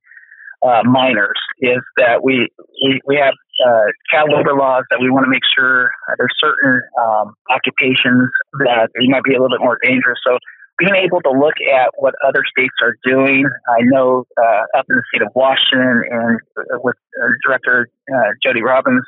uh, 0.63 0.87
minors, 0.87 1.35
is 1.59 1.83
that 1.97 2.23
we 2.23 2.47
we, 2.79 3.01
we 3.05 3.15
have 3.19 3.35
uh, 3.67 3.91
child 4.07 4.31
labor 4.31 4.55
laws 4.55 4.87
that 4.91 5.03
we 5.03 5.11
want 5.11 5.25
to 5.25 5.29
make 5.29 5.43
sure 5.43 5.91
uh, 6.07 6.15
there's 6.15 6.31
certain 6.39 6.79
um, 7.03 7.35
occupations 7.51 8.31
that 8.63 8.87
they 8.95 9.11
might 9.11 9.27
be 9.27 9.35
a 9.35 9.39
little 9.41 9.51
bit 9.51 9.59
more 9.59 9.77
dangerous. 9.83 10.19
So 10.23 10.39
being 10.79 10.95
able 10.95 11.19
to 11.19 11.31
look 11.35 11.59
at 11.67 11.91
what 11.99 12.15
other 12.23 12.47
states 12.47 12.75
are 12.79 12.95
doing, 13.03 13.43
I 13.67 13.83
know 13.91 14.23
uh, 14.39 14.79
up 14.79 14.87
in 14.87 14.95
the 14.95 15.03
state 15.11 15.21
of 15.21 15.35
Washington 15.35 16.03
and 16.07 16.39
uh, 16.55 16.79
with 16.79 16.95
Director 17.43 17.91
Jody 18.39 18.63
Robbins 18.63 19.03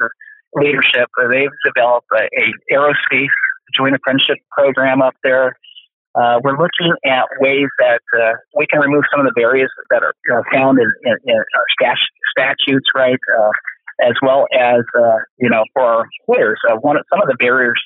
leadership. 0.54 1.10
They've 1.30 1.50
developed 1.66 2.08
a, 2.14 2.24
a 2.24 2.74
aerospace 2.74 3.36
joint 3.76 3.96
apprenticeship 3.96 4.38
program 4.52 5.02
up 5.02 5.16
there. 5.24 5.58
Uh, 6.16 6.40
we're 6.44 6.58
looking 6.58 6.94
at 7.06 7.26
ways 7.40 7.68
that 7.78 8.02
uh, 8.18 8.34
we 8.58 8.66
can 8.66 8.82
remove 8.82 9.04
some 9.12 9.20
of 9.20 9.28
the 9.28 9.40
barriers 9.40 9.70
that 9.92 10.02
are 10.02 10.16
uh, 10.34 10.42
found 10.52 10.80
in, 10.80 10.90
in, 11.04 11.14
in, 11.26 11.36
our 11.38 11.68
stat- 11.80 12.10
statutes, 12.34 12.88
right? 12.96 13.20
Uh, 13.38 13.52
as 14.02 14.14
well 14.22 14.46
as, 14.54 14.82
uh, 14.98 15.18
you 15.38 15.50
know, 15.50 15.64
for 15.74 15.82
our 15.82 16.06
employers. 16.06 16.60
Uh, 16.70 16.76
one 16.78 16.98
of, 16.98 17.04
some 17.10 17.22
of 17.22 17.28
the 17.28 17.38
barriers 17.40 17.82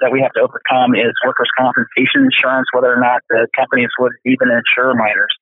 that 0.00 0.10
we 0.10 0.20
have 0.20 0.32
to 0.32 0.40
overcome 0.40 0.94
is 0.94 1.12
workers' 1.24 1.48
compensation 1.58 2.24
insurance, 2.24 2.66
whether 2.72 2.92
or 2.92 3.00
not 3.00 3.20
the 3.28 3.46
companies 3.56 3.90
would 3.98 4.12
even 4.24 4.48
insure 4.48 4.94
minors. 4.94 5.32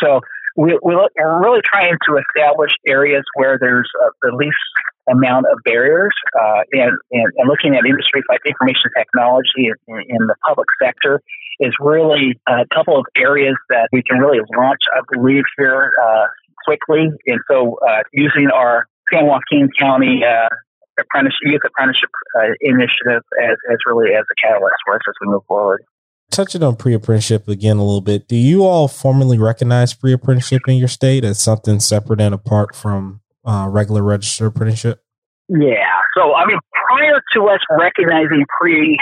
So 0.00 0.20
we, 0.56 0.78
we 0.84 0.94
look, 0.94 1.12
we're 1.16 1.40
really 1.40 1.62
trying 1.64 1.96
to 2.08 2.20
establish 2.20 2.72
areas 2.86 3.24
where 3.34 3.56
there's 3.58 3.88
the 4.20 4.32
least 4.36 4.60
amount 5.10 5.46
of 5.50 5.58
barriers 5.64 6.14
uh, 6.40 6.62
and, 6.72 6.92
and, 7.10 7.26
and, 7.36 7.48
looking 7.48 7.74
at 7.74 7.84
industries 7.84 8.24
like 8.28 8.40
information 8.46 8.90
technology 8.96 9.66
in, 9.66 9.96
in, 10.08 10.26
the 10.26 10.34
public 10.46 10.68
sector 10.80 11.20
is 11.58 11.72
really 11.80 12.38
a 12.48 12.64
couple 12.72 12.96
of 12.96 13.04
areas 13.16 13.56
that 13.68 13.88
we 13.92 14.02
can 14.02 14.18
really 14.18 14.38
launch, 14.56 14.80
I 14.94 15.00
believe, 15.12 15.42
here 15.58 15.92
uh, 16.02 16.26
quickly. 16.64 17.08
And 17.26 17.40
so 17.50 17.78
uh, 17.86 18.02
using 18.12 18.48
our 18.54 18.86
San 19.12 19.26
Joaquin 19.26 19.68
County 19.78 20.22
uh, 20.24 20.48
youth 21.42 21.60
apprenticeship 21.66 22.10
uh, 22.38 22.54
initiative 22.60 23.22
as, 23.42 23.56
as 23.70 23.78
really 23.86 24.14
as 24.14 24.24
a 24.30 24.46
catalyst 24.46 24.76
for 24.86 24.94
us 24.94 25.00
as 25.08 25.14
we 25.20 25.28
move 25.28 25.42
forward. 25.48 25.82
Touching 26.30 26.62
on 26.62 26.76
pre-apprenticeship 26.76 27.46
again 27.48 27.76
a 27.76 27.84
little 27.84 28.00
bit, 28.00 28.26
do 28.26 28.36
you 28.36 28.64
all 28.64 28.88
formally 28.88 29.36
recognize 29.36 29.92
pre-apprenticeship 29.92 30.62
in 30.66 30.76
your 30.76 30.88
state 30.88 31.24
as 31.24 31.38
something 31.38 31.78
separate 31.78 32.20
and 32.20 32.34
apart 32.34 32.74
from 32.74 33.20
uh, 33.44 33.68
regular 33.70 34.02
registered 34.02 34.48
apprenticeship? 34.48 35.02
Yeah. 35.48 36.00
So, 36.16 36.34
I 36.34 36.46
mean, 36.46 36.58
prior 36.86 37.20
to 37.34 37.48
us 37.48 37.60
recognizing 37.70 38.44
pre 38.60 38.98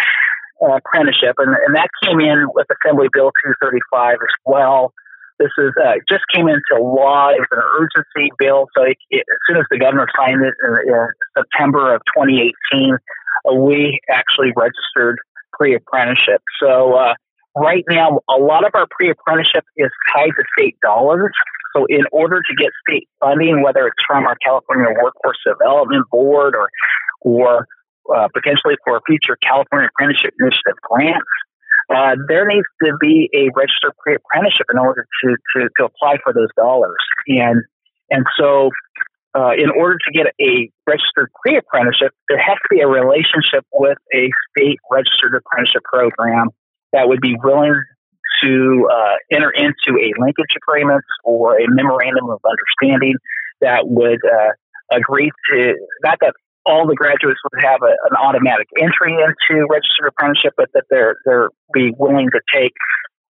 apprenticeship, 0.61 1.36
and, 1.38 1.55
and 1.66 1.74
that 1.76 1.88
came 2.05 2.20
in 2.20 2.47
with 2.55 2.66
Assembly 2.70 3.09
Bill 3.12 3.32
235 3.61 4.14
as 4.14 4.34
well. 4.45 4.93
this 5.38 5.51
is 5.59 5.72
uh, 5.80 5.97
just 6.09 6.24
came 6.34 6.49
into 6.49 6.82
law. 6.82 7.30
It 7.30 7.41
was 7.41 7.53
an 7.53 7.64
urgency 7.80 8.30
bill. 8.38 8.68
So 8.76 8.84
it, 8.84 8.99
it, 9.11 9.24
as 9.24 9.38
soon 9.49 9.57
as 9.57 9.64
the 9.70 9.78
governor 9.78 10.07
signed 10.16 10.45
it 10.45 10.55
in, 10.62 10.93
in 10.93 11.09
September 11.36 11.95
of 11.95 12.03
2018, 12.16 12.97
uh, 13.49 13.55
we 13.55 14.01
actually 14.11 14.53
registered 14.57 15.18
pre-apprenticeship. 15.55 16.43
So 16.62 16.95
uh, 16.95 17.14
right 17.57 17.84
now, 17.88 18.20
a 18.28 18.38
lot 18.41 18.64
of 18.66 18.72
our 18.74 18.86
pre-apprenticeship 18.91 19.64
is 19.76 19.91
tied 20.14 20.32
to 20.36 20.45
state 20.59 20.76
dollars. 20.82 21.32
So 21.75 21.87
in 21.89 22.05
order 22.12 22.41
to 22.41 22.55
get 22.57 22.71
state 22.89 23.09
funding, 23.21 23.62
whether 23.62 23.87
it's 23.87 24.03
from 24.07 24.25
our 24.25 24.37
California 24.45 24.89
Workforce 25.03 25.39
Development 25.47 26.05
Board 26.11 26.55
or 26.55 26.68
or 27.23 27.66
uh, 28.14 28.29
potentially 28.35 28.75
for 28.85 28.97
a 28.97 29.01
future 29.07 29.37
California 29.43 29.89
Apprenticeship 29.95 30.35
Initiative 30.41 30.81
grant, 30.83 31.23
uh, 31.95 32.16
there 32.29 32.47
needs 32.47 32.66
to 32.83 32.93
be 33.01 33.29
a 33.35 33.51
registered 33.55 33.93
pre-apprenticeship 34.03 34.66
in 34.73 34.79
order 34.79 35.07
to, 35.23 35.37
to, 35.55 35.68
to 35.77 35.85
apply 35.85 36.16
for 36.23 36.33
those 36.33 36.49
dollars. 36.57 36.99
And 37.27 37.62
and 38.11 38.25
so, 38.37 38.71
uh, 39.39 39.53
in 39.55 39.71
order 39.71 39.97
to 40.05 40.11
get 40.12 40.27
a 40.41 40.71
registered 40.87 41.31
pre-apprenticeship, 41.43 42.12
there 42.29 42.39
has 42.39 42.57
to 42.57 42.68
be 42.71 42.81
a 42.81 42.89
relationship 42.89 43.64
with 43.73 43.99
a 44.12 44.31
state 44.51 44.79
registered 44.91 45.35
apprenticeship 45.35 45.83
program 45.85 46.49
that 46.93 47.09
would 47.09 47.21
be 47.21 47.37
willing 47.43 47.81
to 48.43 48.88
uh, 48.93 49.14
enter 49.30 49.51
into 49.51 49.99
a 49.99 50.12
linkage 50.20 50.55
agreement 50.57 51.05
or 51.24 51.59
a 51.59 51.66
memorandum 51.68 52.30
of 52.30 52.41
understanding 52.45 53.14
that 53.61 53.88
would 53.88 54.20
uh, 54.24 54.53
agree 54.97 55.30
to 55.51 55.74
not 56.03 56.18
that 56.20 56.34
all 56.66 56.86
the 56.86 56.95
graduates 56.95 57.41
would 57.45 57.62
have 57.62 57.80
a, 57.82 57.95
an 58.11 58.16
automatic 58.16 58.68
entry 58.80 59.14
into 59.14 59.66
registered 59.68 60.09
apprenticeship, 60.09 60.55
but 60.57 60.68
that 60.74 60.84
they're 60.91 61.16
they're 61.24 61.49
be 61.72 61.93
willing 61.99 62.28
to 62.30 62.41
take 62.53 62.72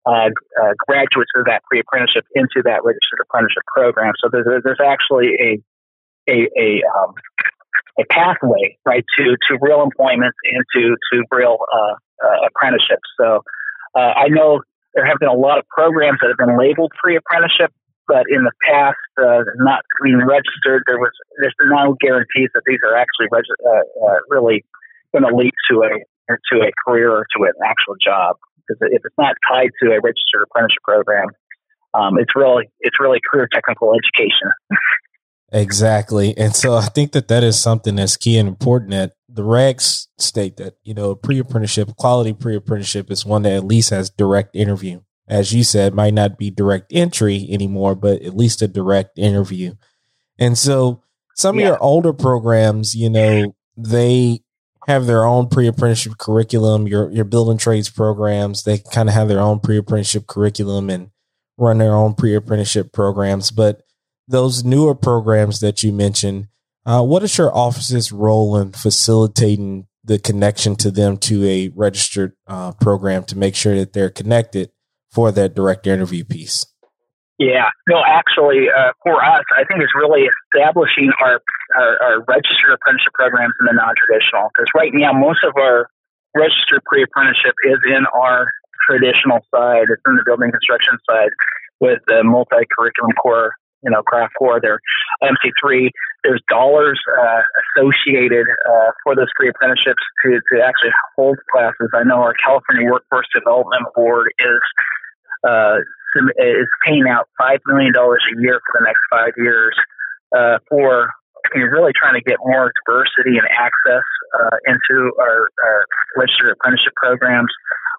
uh, 0.07 0.31
uh, 0.63 0.73
graduates 0.87 1.31
of 1.35 1.47
that 1.47 1.63
pre-apprenticeship 1.65 2.25
into 2.35 2.63
that 2.65 2.85
registered 2.85 3.19
apprenticeship 3.23 3.65
program. 3.75 4.13
So 4.23 4.29
there's 4.31 4.63
there's 4.63 4.81
actually 4.85 5.35
a 5.41 6.31
a 6.31 6.49
a, 6.59 6.83
um, 6.97 7.15
a 7.99 8.05
pathway 8.11 8.79
right 8.85 9.05
to 9.19 9.37
to 9.49 9.59
real 9.61 9.83
employment 9.83 10.35
and 10.45 10.65
to 10.75 10.97
to 11.13 11.25
real 11.31 11.59
uh, 11.73 11.95
uh 12.25 12.47
apprenticeships. 12.47 13.09
So 13.19 13.43
uh, 13.97 14.13
I 14.17 14.29
know 14.29 14.61
there 14.97 15.05
have 15.05 15.21
been 15.21 15.29
a 15.29 15.37
lot 15.37 15.59
of 15.59 15.69
programs 15.69 16.19
that 16.25 16.33
have 16.33 16.41
been 16.41 16.59
labeled 16.59 16.91
pre-apprenticeship, 16.97 17.71
but 18.09 18.25
in 18.33 18.43
the 18.43 18.53
past, 18.65 18.97
uh, 19.21 19.45
not 19.61 19.85
being 20.03 20.25
registered, 20.25 20.83
there 20.89 20.99
was 20.99 21.13
there's 21.39 21.55
no 21.69 21.95
guarantees 22.01 22.49
that 22.57 22.63
these 22.67 22.81
are 22.83 22.97
actually 22.97 23.29
reg- 23.31 23.45
uh, 23.61 23.85
uh, 24.09 24.19
really 24.31 24.65
going 25.13 25.29
to 25.29 25.37
lead 25.37 25.53
to 25.71 25.85
a 25.85 25.93
to 26.51 26.65
a 26.65 26.73
career 26.83 27.13
or 27.13 27.27
to 27.37 27.45
an 27.45 27.53
actual 27.63 27.95
job. 28.03 28.37
Because 28.57 28.81
if 28.91 29.03
it's 29.05 29.19
not 29.19 29.37
tied 29.53 29.71
to 29.83 29.93
a 29.93 30.01
registered 30.01 30.43
apprenticeship 30.43 30.83
program, 30.83 31.29
um, 31.95 32.19
it's 32.19 32.35
really 32.35 32.65
it's 32.81 32.99
really 32.99 33.21
career 33.21 33.49
technical 33.53 33.93
education. 33.95 34.49
exactly, 35.53 36.37
and 36.37 36.55
so 36.55 36.75
I 36.75 36.87
think 36.87 37.13
that 37.13 37.29
that 37.29 37.45
is 37.45 37.59
something 37.59 37.97
that's 37.97 38.17
key 38.17 38.39
and 38.39 38.49
important. 38.49 38.91
That 38.91 39.13
the 39.29 39.43
regs 39.43 40.07
state 40.19 40.57
that 40.57 40.77
you 40.85 40.95
know 40.95 41.15
pre 41.15 41.39
apprenticeship, 41.39 41.97
quality 41.97 42.33
pre 42.33 42.57
apprenticeship 42.57 43.11
is 43.11 43.25
one 43.25 43.43
that 43.43 43.53
at 43.53 43.65
least 43.65 43.91
has 43.91 44.11
direct 44.11 44.55
interview 44.57 45.01
as 45.29 45.53
you 45.53 45.65
said, 45.65 45.95
might 45.95 46.15
not 46.15 46.39
be 46.39 46.51
direct 46.51 46.93
entry 46.93 47.47
anymore, 47.51 47.95
but 47.95 48.23
at 48.23 48.37
least 48.37 48.63
a 48.63 48.69
direct 48.69 49.19
interview. 49.19 49.75
And 50.39 50.57
so 50.57 51.03
some 51.35 51.59
yeah. 51.59 51.63
of 51.63 51.69
your 51.69 51.83
older 51.83 52.13
programs, 52.13 52.95
you 52.95 53.11
know, 53.11 53.55
they 53.77 54.41
have 54.87 55.07
their 55.07 55.25
own 55.25 55.49
pre-apprenticeship 55.49 56.17
curriculum. 56.19 56.87
Your 56.87 57.11
your 57.11 57.25
building 57.25 57.59
trades 57.59 57.91
programs, 57.91 58.63
they 58.63 58.79
kind 58.79 59.09
of 59.09 59.15
have 59.15 59.29
their 59.29 59.41
own 59.41 59.59
pre-apprenticeship 59.59 60.27
curriculum 60.27 60.91
and 60.91 61.11
run 61.59 61.79
their 61.79 61.95
own 61.95 62.15
pre-apprenticeship 62.15 62.93
programs. 62.93 63.51
But 63.51 63.83
those 64.29 64.65
newer 64.65 64.95
programs 64.95 65.61
that 65.61 65.83
you 65.83 65.93
mentioned, 65.93 66.49
uh, 66.85 67.03
what 67.03 67.23
is 67.23 67.37
your 67.37 67.55
office's 67.57 68.13
role 68.13 68.57
in 68.57 68.73
facilitating 68.73 69.87
the 70.05 70.19
connection 70.19 70.77
to 70.77 70.91
them 70.91 71.17
to 71.17 71.45
a 71.45 71.69
registered 71.75 72.33
uh, 72.47 72.73
program 72.73 73.25
to 73.25 73.37
make 73.37 73.55
sure 73.57 73.75
that 73.77 73.93
they're 73.93 74.11
connected 74.11 74.71
for 75.11 75.33
that 75.33 75.55
direct 75.55 75.87
interview 75.87 76.25
piece? 76.25 76.67
Yeah, 77.39 77.69
no, 77.87 78.01
actually, 78.07 78.69
uh, 78.71 78.93
for 79.03 79.23
us, 79.23 79.45
I 79.53 79.65
think 79.65 79.83
it's 79.83 79.93
really 79.95 80.25
establishing 80.25 81.13
our, 81.21 81.43
our, 81.77 82.03
our 82.03 82.17
registered 82.25 82.73
apprenticeship 82.73 83.13
programs 83.13 83.53
in 83.61 83.67
the 83.67 83.75
non-traditional. 83.77 84.49
Because 84.55 84.69
right 84.75 84.93
now, 84.95 85.13
most 85.13 85.45
of 85.45 85.53
our 85.59 85.89
registered 86.35 86.81
pre-apprenticeship 86.87 87.53
is 87.69 87.77
in 87.85 88.07
our 88.15 88.49
traditional 88.89 89.41
side. 89.53 89.85
It's 89.91 90.01
in 90.07 90.17
the 90.17 90.25
building 90.25 90.51
construction 90.51 90.97
side 91.05 91.29
with 91.81 92.01
the 92.07 92.25
multi-curriculum 92.25 93.13
core, 93.21 93.53
you 93.83 93.91
know, 93.91 94.03
craft 94.03 94.35
core. 94.39 94.61
There, 94.61 94.81
MC3. 95.23 95.91
There's 96.25 96.43
dollars 96.49 96.99
uh, 97.07 97.43
associated 97.63 98.47
uh, 98.69 98.91
for 99.05 99.15
those 99.15 99.29
pre-apprenticeships 99.37 100.03
to 100.25 100.41
to 100.53 100.63
actually 100.65 100.91
hold 101.17 101.39
classes. 101.53 101.91
I 101.95 102.03
know 102.05 102.19
our 102.19 102.35
California 102.35 102.91
Workforce 102.91 103.29
Development 103.35 103.87
Board 103.95 104.33
is 104.39 104.63
uh, 105.47 105.77
is 106.39 106.69
paying 106.85 107.05
out 107.09 107.29
five 107.39 107.61
million 107.67 107.93
dollars 107.93 108.23
a 108.27 108.41
year 108.41 108.61
for 108.67 108.81
the 108.81 108.85
next 108.85 109.01
five 109.11 109.33
years 109.37 109.77
uh, 110.35 110.59
for 110.69 111.11
you 111.55 111.69
really 111.71 111.93
trying 111.95 112.15
to 112.19 112.25
get 112.25 112.39
more 112.43 112.73
diversity 112.83 113.39
and 113.39 113.47
access 113.55 114.07
uh, 114.35 114.57
into 114.67 115.13
our, 115.21 115.47
our 115.63 115.87
registered 116.17 116.51
apprenticeship 116.51 116.95
programs. 116.97 117.53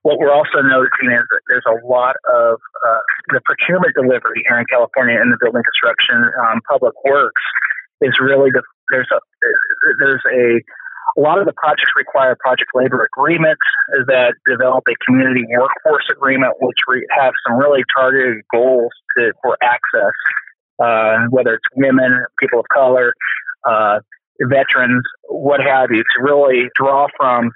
What 0.08 0.24
we're 0.24 0.32
also 0.32 0.64
noticing 0.64 1.12
is 1.12 1.28
that 1.28 1.44
there's 1.52 1.68
a 1.68 1.84
lot 1.84 2.16
of 2.32 2.64
uh, 2.64 3.04
the 3.36 3.44
procurement 3.44 3.92
delivery 3.92 4.40
here 4.48 4.56
in 4.56 4.64
California 4.72 5.20
in 5.20 5.28
the 5.28 5.38
building 5.44 5.68
construction, 5.68 6.16
um, 6.48 6.64
public 6.64 6.96
works 7.04 7.44
is 8.00 8.16
really 8.24 8.48
the 8.56 8.64
there's 8.88 9.12
a 9.12 9.20
there's 10.00 10.24
a 10.32 10.64
a 11.18 11.20
lot 11.20 11.40
of 11.40 11.46
the 11.46 11.52
projects 11.60 11.92
require 11.98 12.38
project 12.40 12.72
labor 12.74 13.04
agreements 13.04 13.68
that 14.08 14.36
develop 14.48 14.84
a 14.88 14.96
community 15.04 15.44
workforce 15.50 16.08
agreement, 16.12 16.54
which 16.62 16.78
re- 16.88 17.08
have 17.12 17.34
some 17.48 17.58
really 17.58 17.84
targeted 17.96 18.44
goals 18.54 18.92
to, 19.18 19.34
for 19.42 19.58
access, 19.64 20.16
uh, 20.80 21.28
whether 21.32 21.56
it's 21.56 21.68
women, 21.76 22.24
people 22.40 22.60
of 22.60 22.66
color, 22.72 23.14
uh, 23.68 24.00
veterans, 24.42 25.04
what 25.28 25.60
have 25.60 25.90
you, 25.92 26.04
to 26.04 26.24
really 26.24 26.70
draw 26.80 27.08
from 27.18 27.52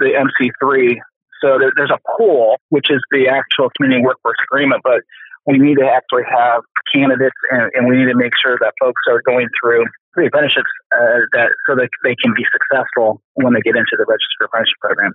the 0.00 0.10
MC3. 0.12 0.96
So 1.44 1.60
there, 1.60 1.72
there's 1.76 1.92
a 1.92 2.00
pool, 2.16 2.56
which 2.70 2.88
is 2.88 3.04
the 3.12 3.28
actual 3.28 3.68
community 3.76 4.00
workforce 4.00 4.40
agreement, 4.48 4.80
but 4.82 5.04
we 5.44 5.58
need 5.58 5.76
to 5.76 5.84
actually 5.84 6.24
have 6.24 6.64
candidates 6.88 7.36
and, 7.52 7.68
and 7.74 7.84
we 7.84 8.00
need 8.00 8.08
to 8.08 8.16
make 8.16 8.32
sure 8.40 8.56
that 8.60 8.72
folks 8.80 9.02
are 9.12 9.20
going 9.28 9.48
through 9.60 9.84
pre 10.16 10.28
apprenticeships 10.28 10.72
uh, 10.96 11.28
that 11.36 11.52
so 11.68 11.76
that 11.76 11.92
they 12.02 12.16
can 12.16 12.32
be 12.32 12.48
successful 12.48 13.20
when 13.34 13.52
they 13.52 13.60
get 13.60 13.76
into 13.76 13.92
the 13.92 14.08
registered 14.08 14.48
apprenticeship 14.48 14.80
program. 14.80 15.12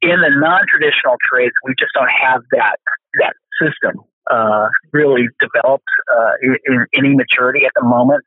In 0.00 0.22
the 0.22 0.30
non-traditional 0.30 1.18
trades, 1.26 1.54
we 1.66 1.74
just 1.74 1.90
don't 1.90 2.12
have 2.22 2.46
that 2.54 2.78
that 3.18 3.34
system 3.58 3.98
uh, 4.30 4.68
really 4.92 5.26
developed 5.42 5.90
uh, 6.06 6.38
in, 6.38 6.54
in, 6.66 6.86
any 6.94 7.16
maturity 7.16 7.66
at 7.66 7.72
the 7.74 7.82
moment. 7.82 8.22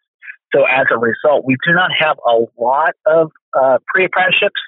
So 0.53 0.65
as 0.67 0.87
a 0.91 0.99
result, 0.99 1.45
we 1.45 1.55
do 1.65 1.71
not 1.71 1.91
have 1.97 2.17
a 2.27 2.43
lot 2.59 2.91
of 3.05 3.31
uh, 3.55 3.77
pre-apprenticeships. 3.87 4.59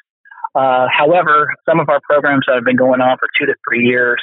Uh, 0.55 0.87
however, 0.91 1.47
some 1.67 1.79
of 1.79 1.89
our 1.89 1.99
programs 2.07 2.43
that 2.47 2.55
have 2.55 2.65
been 2.65 2.75
going 2.75 3.01
on 3.01 3.17
for 3.17 3.27
two 3.39 3.45
to 3.45 3.55
three 3.67 3.85
years, 3.85 4.21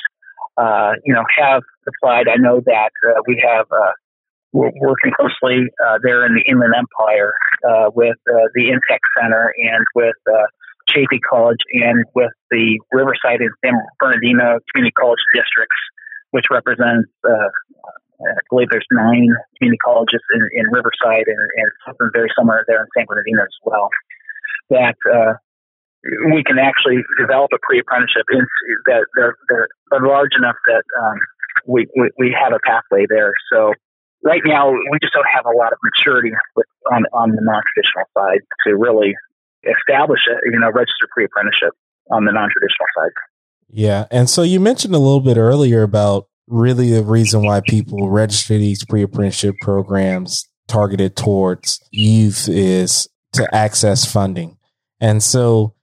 uh, 0.57 0.93
you 1.05 1.15
know, 1.15 1.25
have 1.37 1.63
applied. 1.87 2.29
I 2.29 2.37
know 2.37 2.61
that 2.67 2.91
we 3.27 3.43
have 3.47 3.67
we're 4.53 4.73
working 4.81 5.13
closely 5.15 5.71
uh, 5.87 5.99
there 6.03 6.27
in 6.27 6.35
the 6.35 6.43
Inland 6.51 6.75
Empire 6.77 7.35
uh, 7.69 7.91
with 7.95 8.19
uh, 8.29 8.51
the 8.55 8.75
Intech 8.75 8.99
Center 9.19 9.55
and 9.57 9.85
with 9.95 10.17
uh, 10.27 10.47
Chaffey 10.89 11.21
College 11.21 11.61
and 11.73 12.05
with 12.15 12.33
the 12.51 12.81
Riverside 12.93 13.41
and 13.41 13.51
San 13.65 13.75
Bernardino 13.99 14.59
Community 14.73 14.93
College 14.99 15.23
districts, 15.35 15.79
which 16.33 16.47
represents, 16.51 17.09
uh, 17.23 17.51
I 18.21 18.43
believe 18.51 18.69
there's 18.71 18.87
nine 18.91 19.31
community 19.59 19.79
colleges 19.85 20.21
in, 20.35 20.43
in 20.53 20.67
Riverside 20.71 21.31
and, 21.31 21.39
and, 21.57 21.71
something 21.87 22.11
very 22.13 22.29
similar 22.37 22.65
there 22.67 22.83
in 22.83 22.89
San 22.97 23.07
Bernardino 23.07 23.43
as 23.43 23.57
well. 23.65 23.89
That 24.69 24.97
uh, 25.07 25.35
we 26.33 26.43
can 26.45 26.59
actually 26.59 27.03
develop 27.19 27.51
a 27.55 27.59
pre-apprenticeship 27.63 28.25
in, 28.33 28.47
that 28.87 29.07
they're, 29.17 29.37
they're, 29.49 29.69
large 30.01 30.33
enough 30.39 30.57
that 30.67 30.83
um, 31.03 31.19
we, 31.67 31.87
we, 31.97 32.11
we 32.19 32.37
have 32.39 32.53
a 32.53 32.61
pathway 32.65 33.05
there. 33.09 33.33
So 33.53 33.75
right 34.23 34.43
now 34.45 34.71
we 34.71 34.99
just 35.01 35.13
don't 35.13 35.27
have 35.33 35.45
a 35.47 35.57
lot 35.57 35.73
of 35.73 35.79
maturity 35.83 36.31
with, 36.57 36.67
on 36.93 37.05
on 37.13 37.31
the 37.31 37.43
non-traditional 37.43 38.07
side 38.17 38.41
to 38.67 38.77
really 38.77 39.15
establish 39.65 40.21
a 40.29 40.37
you 40.51 40.59
know 40.59 40.71
registered 40.71 41.09
pre-apprenticeship 41.13 41.73
on 42.11 42.25
the 42.25 42.33
non-traditional 42.33 42.87
side. 42.97 43.13
Yeah, 43.69 44.07
and 44.11 44.29
so 44.29 44.43
you 44.43 44.61
mentioned 44.61 44.95
a 44.95 44.99
little 44.99 45.21
bit 45.21 45.37
earlier 45.37 45.83
about 45.83 46.27
really 46.49 46.91
the 46.91 47.05
reason 47.05 47.45
why 47.45 47.61
people 47.61 48.11
register 48.11 48.59
these 48.59 48.85
pre-apprenticeship 48.85 49.55
programs 49.61 50.49
targeted 50.67 51.17
towards 51.17 51.81
youth 51.93 52.49
is 52.49 53.09
to 53.33 53.49
access 53.55 54.11
funding. 54.11 54.57
And 55.01 55.23
so 55.23 55.75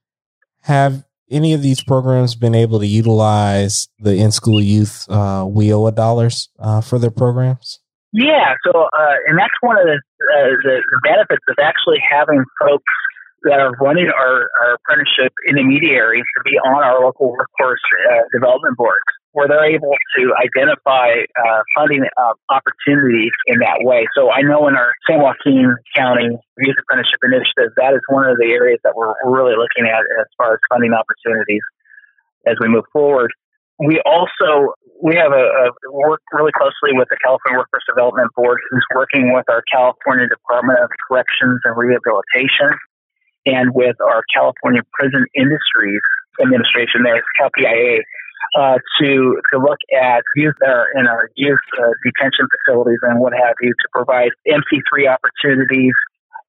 have 0.68 1.04
any 1.30 1.52
of 1.52 1.62
these 1.62 1.82
programs 1.82 2.34
been 2.34 2.54
able 2.54 2.78
to 2.78 2.86
utilize 2.86 3.88
the 3.98 4.14
in 4.16 4.32
school 4.32 4.60
youth 4.60 5.06
uh, 5.08 5.44
WIOA 5.44 5.94
dollars 5.94 6.48
uh, 6.58 6.80
for 6.80 6.98
their 6.98 7.10
programs? 7.10 7.80
Yeah, 8.12 8.54
so 8.64 8.72
uh, 8.72 9.16
and 9.26 9.38
that's 9.38 9.52
one 9.60 9.76
of 9.76 9.84
the, 9.84 9.96
uh, 9.96 10.48
the, 10.64 10.80
the 10.80 11.00
benefits 11.04 11.44
of 11.48 11.56
actually 11.60 11.98
having 12.00 12.42
folks 12.60 12.92
that 13.44 13.60
are 13.60 13.72
running 13.80 14.08
our, 14.08 14.48
our 14.60 14.74
apprenticeship 14.74 15.32
intermediaries 15.48 16.24
to 16.36 16.42
be 16.44 16.56
on 16.58 16.82
our 16.82 17.04
local 17.04 17.32
workforce 17.32 17.80
uh, 18.10 18.22
development 18.32 18.76
boards, 18.76 19.06
where 19.38 19.46
they're 19.46 19.70
able 19.70 19.94
to 20.18 20.22
identify 20.34 21.14
uh, 21.38 21.62
funding 21.78 22.02
uh, 22.18 22.34
opportunities 22.50 23.30
in 23.46 23.62
that 23.62 23.86
way. 23.86 24.02
So 24.18 24.34
I 24.34 24.42
know 24.42 24.66
in 24.66 24.74
our 24.74 24.90
San 25.06 25.22
Joaquin 25.22 25.78
County 25.94 26.34
Youth 26.58 26.74
Apprenticeship 26.82 27.22
Initiative, 27.22 27.70
that 27.78 27.94
is 27.94 28.02
one 28.10 28.26
of 28.26 28.34
the 28.42 28.50
areas 28.50 28.82
that 28.82 28.98
we're, 28.98 29.14
really 29.30 29.54
looking 29.54 29.86
at 29.86 30.02
as 30.18 30.26
far 30.34 30.54
as 30.54 30.60
funding 30.66 30.90
opportunities 30.90 31.62
as 32.50 32.58
we 32.58 32.66
move 32.66 32.82
forward. 32.92 33.30
We 33.78 34.02
also 34.02 34.74
we 34.98 35.14
have 35.14 35.30
a, 35.30 35.46
a 35.46 35.66
work 35.94 36.18
really 36.34 36.50
closely 36.50 36.98
with 36.98 37.06
the 37.06 37.18
California 37.22 37.62
Workforce 37.62 37.86
Development 37.86 38.26
Board, 38.34 38.58
who's 38.70 38.82
working 38.90 39.30
with 39.30 39.46
our 39.46 39.62
California 39.70 40.26
Department 40.26 40.82
of 40.82 40.90
Corrections 41.06 41.62
and 41.62 41.78
Rehabilitation, 41.78 42.74
and 43.46 43.70
with 43.70 43.94
our 44.02 44.26
California 44.34 44.82
Prison 44.98 45.22
Industries 45.38 46.02
Administration, 46.42 47.06
there, 47.06 47.22
CalPIA, 47.38 48.02
uh, 48.58 48.78
to 49.00 49.40
to 49.52 49.58
look 49.58 49.78
at 49.94 50.22
youth 50.36 50.54
uh, 50.66 50.84
in 50.98 51.06
our 51.06 51.30
youth 51.36 51.58
uh, 51.78 51.92
detention 52.04 52.46
facilities 52.58 52.98
and 53.02 53.20
what 53.20 53.32
have 53.32 53.54
you 53.60 53.70
to 53.70 53.88
provide 53.92 54.30
MC3 54.48 55.08
opportunities 55.10 55.94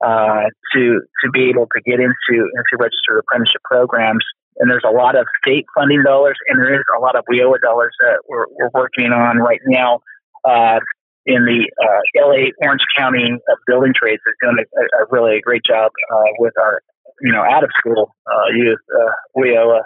uh, 0.06 0.48
to 0.74 1.02
to 1.24 1.32
be 1.32 1.50
able 1.50 1.68
to 1.76 1.82
get 1.86 2.00
into 2.00 2.34
into 2.34 2.74
registered 2.80 3.20
apprenticeship 3.20 3.62
programs 3.64 4.24
and 4.60 4.70
there's 4.70 4.84
a 4.86 4.92
lot 4.92 5.16
of 5.16 5.26
state 5.42 5.66
funding 5.74 6.04
dollars, 6.04 6.38
and 6.50 6.60
there 6.60 6.76
is 6.76 6.84
a 6.96 7.00
lot 7.00 7.16
of 7.16 7.24
WIOA 7.32 7.62
dollars 7.62 7.96
that 8.02 8.20
we're, 8.28 8.46
we're 8.60 8.70
working 8.74 9.12
on 9.12 9.38
right 9.38 9.62
now. 9.66 10.02
Uh, 10.44 10.80
in 11.26 11.46
the 11.46 11.70
uh, 11.84 12.28
LA 12.28 12.50
Orange 12.62 12.82
County 12.98 13.38
Building 13.68 13.94
Trades 13.94 14.22
is 14.26 14.34
doing 14.42 14.58
a, 14.58 15.04
a, 15.04 15.06
really 15.12 15.38
a 15.38 15.42
great 15.42 15.64
job 15.64 15.92
with 16.40 16.54
our, 16.60 16.82
you 17.22 17.32
know, 17.32 17.44
out 17.44 17.64
of 17.64 17.70
school 17.78 18.16
youth 18.56 18.80
uh, 18.98 19.12
WIOA 19.38 19.82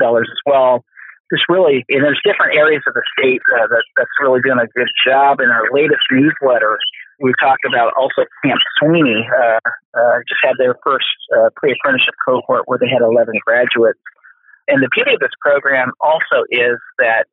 dollars 0.00 0.28
as 0.30 0.38
well. 0.46 0.84
Just 1.32 1.42
really, 1.48 1.82
and 1.90 2.06
there's 2.06 2.20
different 2.22 2.54
areas 2.54 2.82
of 2.86 2.94
the 2.94 3.02
state 3.18 3.42
that, 3.50 3.66
that's 3.96 4.16
really 4.22 4.38
doing 4.46 4.62
a 4.62 4.70
good 4.78 4.90
job. 5.02 5.40
In 5.40 5.50
our 5.50 5.66
latest 5.74 6.06
newsletter, 6.10 6.78
we 7.18 7.32
talked 7.40 7.64
about 7.66 7.92
also 7.98 8.22
Camp 8.44 8.60
Sweeney. 8.78 9.26
Uh, 9.26 9.58
uh, 9.96 10.16
just 10.28 10.38
had 10.44 10.54
their 10.58 10.76
first 10.84 11.08
uh, 11.34 11.50
pre-apprenticeship 11.56 12.14
cohort 12.22 12.62
where 12.66 12.78
they 12.78 12.86
had 12.86 13.02
11 13.02 13.34
graduates. 13.44 13.98
And 14.68 14.82
the 14.82 14.90
beauty 14.94 15.14
of 15.14 15.20
this 15.20 15.34
program 15.40 15.90
also 16.00 16.46
is 16.50 16.78
that 16.98 17.26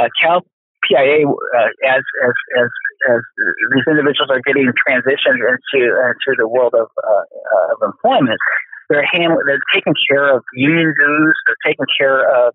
uh, 0.00 0.08
Cal 0.20 0.42
PIA, 0.86 1.26
uh, 1.26 1.70
as, 1.86 2.02
as, 2.02 2.34
as, 2.58 2.70
as 3.10 3.20
these 3.74 3.86
individuals 3.86 4.30
are 4.30 4.40
getting 4.46 4.70
transitioned 4.86 5.42
into, 5.42 5.82
into 5.82 6.30
the 6.38 6.48
world 6.48 6.74
of, 6.74 6.86
uh, 7.02 7.74
of 7.74 7.78
employment, 7.82 8.38
they're, 8.88 9.06
handling, 9.12 9.42
they're 9.46 9.66
taking 9.74 9.94
care 10.08 10.34
of 10.34 10.44
union 10.54 10.94
dues, 10.96 11.36
they're 11.46 11.62
taking 11.66 11.86
care 11.98 12.22
of, 12.22 12.54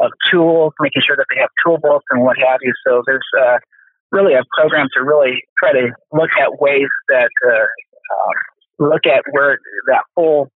of 0.00 0.10
tools, 0.30 0.72
making 0.80 1.02
sure 1.06 1.16
that 1.16 1.26
they 1.30 1.40
have 1.40 1.50
tool 1.64 1.78
books 1.78 2.04
and 2.10 2.22
what 2.22 2.36
have 2.38 2.58
you. 2.62 2.72
So 2.86 3.02
there's 3.06 3.26
really 4.12 4.34
a 4.34 4.42
program 4.56 4.88
to 4.94 5.02
really 5.02 5.42
try 5.58 5.72
to 5.72 5.90
look 6.12 6.30
at 6.40 6.60
ways 6.60 6.88
that 7.08 7.30
uh, 7.44 7.66
um, 8.14 8.36
look 8.78 9.06
at 9.06 9.24
where 9.30 9.58
that 9.88 10.04
full 10.14 10.48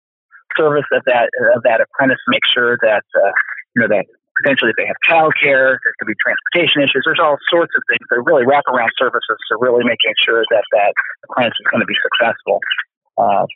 service 0.57 0.87
of 0.93 1.03
that 1.07 1.31
of 1.55 1.63
that 1.63 1.81
apprentice 1.81 2.19
make 2.29 2.43
sure 2.53 2.77
that 2.83 3.05
uh, 3.15 3.33
you 3.77 3.83
know 3.83 3.89
that 3.89 4.05
potentially 4.43 4.71
if 4.71 4.77
they 4.79 4.87
have 4.87 4.99
childcare, 5.03 5.79
there 5.83 5.95
could 5.99 6.07
be 6.07 6.19
transportation 6.23 6.83
issues. 6.83 7.03
There's 7.05 7.23
all 7.23 7.37
sorts 7.51 7.73
of 7.75 7.83
things 7.91 8.07
that 8.11 8.23
really 8.23 8.47
wrap 8.47 8.67
around 8.71 8.91
services 8.99 9.39
to 9.51 9.59
really 9.59 9.83
making 9.83 10.15
sure 10.23 10.45
that 10.51 10.65
that 10.73 10.93
apprentice 11.27 11.59
is 11.59 11.67
going 11.71 11.83
to 11.83 11.91
be 11.91 11.99
successful. 11.99 12.61
Uh, 13.19 13.47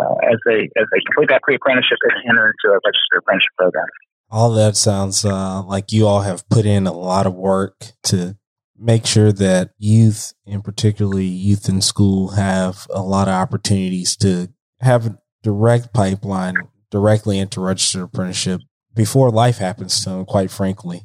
uh, 0.00 0.16
as 0.24 0.40
they 0.48 0.72
as 0.80 0.86
they 0.88 1.00
complete 1.04 1.28
that 1.28 1.42
pre-apprenticeship 1.42 1.98
and 2.08 2.24
enter 2.24 2.48
into 2.48 2.72
a 2.72 2.80
registered 2.80 3.18
apprenticeship 3.20 3.52
program. 3.58 3.88
All 4.32 4.50
that 4.52 4.76
sounds 4.76 5.26
uh, 5.26 5.62
like 5.62 5.92
you 5.92 6.06
all 6.06 6.22
have 6.22 6.48
put 6.48 6.64
in 6.64 6.86
a 6.86 6.92
lot 6.92 7.26
of 7.26 7.34
work 7.34 7.92
to 8.04 8.38
make 8.78 9.04
sure 9.04 9.30
that 9.30 9.72
youth 9.78 10.32
and 10.46 10.64
particularly 10.64 11.26
youth 11.26 11.68
in 11.68 11.82
school 11.82 12.30
have 12.30 12.86
a 12.88 13.02
lot 13.02 13.28
of 13.28 13.34
opportunities 13.34 14.16
to 14.16 14.48
have 14.80 15.06
a 15.06 15.18
direct 15.42 15.92
pipeline 15.92 16.54
directly 16.90 17.38
into 17.38 17.60
registered 17.60 18.04
apprenticeship 18.04 18.62
before 18.94 19.30
life 19.30 19.58
happens 19.58 20.02
to 20.02 20.10
them, 20.10 20.24
quite 20.24 20.50
frankly. 20.50 21.02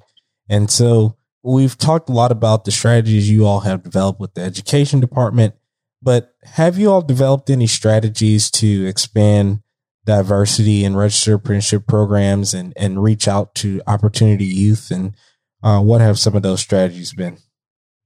And 0.47 0.71
so 0.71 1.17
we've 1.43 1.77
talked 1.77 2.09
a 2.09 2.13
lot 2.13 2.31
about 2.31 2.63
the 2.63 2.71
strategies 2.71 3.29
you 3.29 3.45
all 3.45 3.59
have 3.59 3.83
developed 3.83 4.21
with 4.21 4.35
the 4.35 4.41
education 4.41 5.01
department, 5.01 5.53
but 6.01 6.33
have 6.43 6.77
you 6.77 6.89
all 6.89 7.01
developed 7.01 7.49
any 7.49 7.67
strategies 7.67 8.49
to 8.51 8.87
expand 8.87 9.59
diversity 10.07 10.83
and 10.83 10.97
registered 10.97 11.35
apprenticeship 11.35 11.85
programs 11.85 12.55
and, 12.55 12.73
and 12.75 13.03
reach 13.03 13.27
out 13.27 13.53
to 13.55 13.81
opportunity 13.85 14.45
youth? 14.45 14.89
And 14.89 15.13
uh, 15.61 15.81
what 15.81 16.01
have 16.01 16.17
some 16.17 16.35
of 16.35 16.41
those 16.41 16.61
strategies 16.61 17.13
been? 17.13 17.37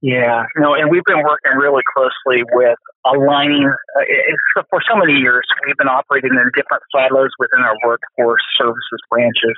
Yeah, 0.02 0.42
no, 0.58 0.74
and 0.74 0.90
we've 0.90 1.06
been 1.06 1.22
working 1.22 1.54
really 1.56 1.82
closely 1.94 2.42
with 2.52 2.76
aligning. 3.06 3.70
Uh, 3.70 4.62
for 4.68 4.82
so 4.82 4.98
many 4.98 5.14
years, 5.14 5.46
we've 5.64 5.76
been 5.76 5.88
operating 5.88 6.34
in 6.34 6.50
different 6.58 6.82
silos 6.90 7.30
within 7.38 7.62
our 7.62 7.76
workforce 7.86 8.42
services 8.58 9.00
branches. 9.08 9.54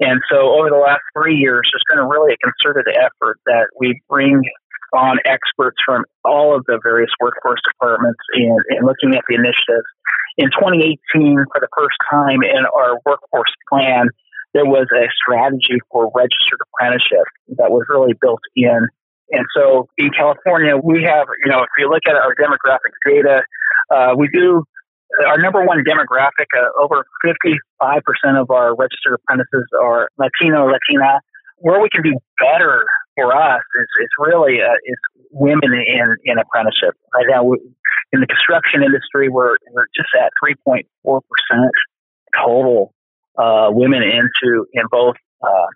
And 0.00 0.20
so 0.28 0.58
over 0.58 0.70
the 0.70 0.82
last 0.82 1.02
three 1.14 1.36
years, 1.36 1.70
there's 1.70 1.86
been 1.86 2.02
a 2.02 2.08
really 2.08 2.34
a 2.34 2.38
concerted 2.42 2.92
effort 2.98 3.38
that 3.46 3.68
we 3.78 4.00
bring 4.08 4.42
on 4.92 5.18
experts 5.24 5.76
from 5.86 6.04
all 6.24 6.56
of 6.56 6.64
the 6.66 6.80
various 6.82 7.10
workforce 7.20 7.60
departments 7.62 8.18
and, 8.34 8.58
and 8.70 8.86
looking 8.86 9.14
at 9.14 9.22
the 9.28 9.34
initiatives. 9.34 9.86
In 10.38 10.50
2018, 10.50 10.98
for 11.52 11.60
the 11.60 11.68
first 11.76 11.96
time 12.10 12.42
in 12.42 12.64
our 12.66 12.98
workforce 13.04 13.52
plan, 13.68 14.08
there 14.54 14.66
was 14.66 14.86
a 14.94 15.06
strategy 15.14 15.78
for 15.90 16.10
registered 16.14 16.58
apprenticeship 16.72 17.26
that 17.58 17.70
was 17.70 17.84
really 17.88 18.14
built 18.20 18.40
in 18.56 18.88
and 19.30 19.46
so 19.54 19.88
in 19.96 20.10
California, 20.10 20.76
we 20.76 21.04
have, 21.04 21.26
you 21.44 21.50
know, 21.50 21.62
if 21.62 21.70
you 21.78 21.88
look 21.88 22.02
at 22.06 22.14
our 22.14 22.34
demographic 22.34 22.92
data, 23.06 23.42
uh, 23.90 24.14
we 24.16 24.28
do 24.32 24.64
our 25.26 25.38
number 25.38 25.64
one 25.64 25.82
demographic, 25.84 26.46
uh, 26.56 26.82
over 26.82 27.04
55% 27.24 28.40
of 28.40 28.50
our 28.50 28.74
registered 28.76 29.14
apprentices 29.14 29.66
are 29.80 30.08
Latino, 30.18 30.66
Latina. 30.66 31.20
Where 31.58 31.80
we 31.80 31.88
can 31.90 32.02
do 32.02 32.14
better 32.38 32.86
for 33.20 33.36
us 33.36 33.62
is, 33.80 33.88
is 34.02 34.10
really 34.18 34.58
uh, 34.62 34.74
is 34.86 34.98
women 35.30 35.72
in, 35.74 36.16
in 36.24 36.38
apprenticeship. 36.38 36.94
Right 37.14 37.26
now, 37.28 37.44
we, 37.44 37.58
in 38.12 38.20
the 38.20 38.26
construction 38.26 38.82
industry, 38.82 39.28
we're, 39.28 39.56
we're 39.72 39.86
just 39.94 40.08
at 40.18 40.32
3.4% 40.42 41.20
total 42.36 42.92
uh, 43.38 43.68
women 43.70 44.02
into 44.02 44.66
in 44.72 44.84
both 44.90 45.16
uh, 45.42 45.66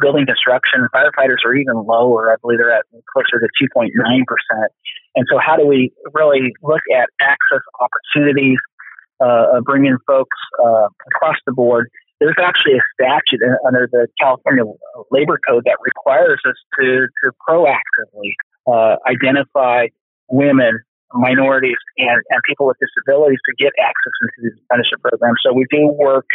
building 0.00 0.26
construction, 0.26 0.86
firefighters 0.94 1.44
are 1.44 1.54
even 1.54 1.84
lower. 1.84 2.32
I 2.32 2.36
believe 2.40 2.58
they're 2.58 2.72
at 2.72 2.84
closer 3.12 3.38
to 3.40 3.48
2.9%. 3.76 3.88
And 5.14 5.26
so, 5.30 5.38
how 5.38 5.56
do 5.56 5.66
we 5.66 5.92
really 6.12 6.52
look 6.62 6.80
at 6.94 7.08
access 7.20 7.60
opportunities, 7.80 8.58
uh, 9.20 9.60
bringing 9.64 9.96
folks 10.06 10.36
uh, 10.58 10.88
across 11.14 11.36
the 11.46 11.52
board? 11.52 11.90
There's 12.22 12.38
actually 12.38 12.78
a 12.78 12.84
statute 12.94 13.42
under 13.66 13.90
the 13.90 14.06
California 14.20 14.62
Labor 15.10 15.42
Code 15.42 15.66
that 15.66 15.74
requires 15.82 16.38
us 16.46 16.54
to, 16.78 17.10
to 17.10 17.32
proactively 17.42 18.30
uh, 18.70 18.94
identify 19.10 19.90
women, 20.30 20.78
minorities, 21.12 21.82
and, 21.98 22.22
and 22.30 22.38
people 22.46 22.66
with 22.66 22.76
disabilities 22.78 23.42
to 23.50 23.52
get 23.58 23.72
access 23.74 24.14
into 24.22 24.38
these 24.46 24.56
apprenticeship 24.62 25.02
programs. 25.02 25.42
So 25.42 25.52
we 25.52 25.66
do 25.66 25.90
work 25.98 26.26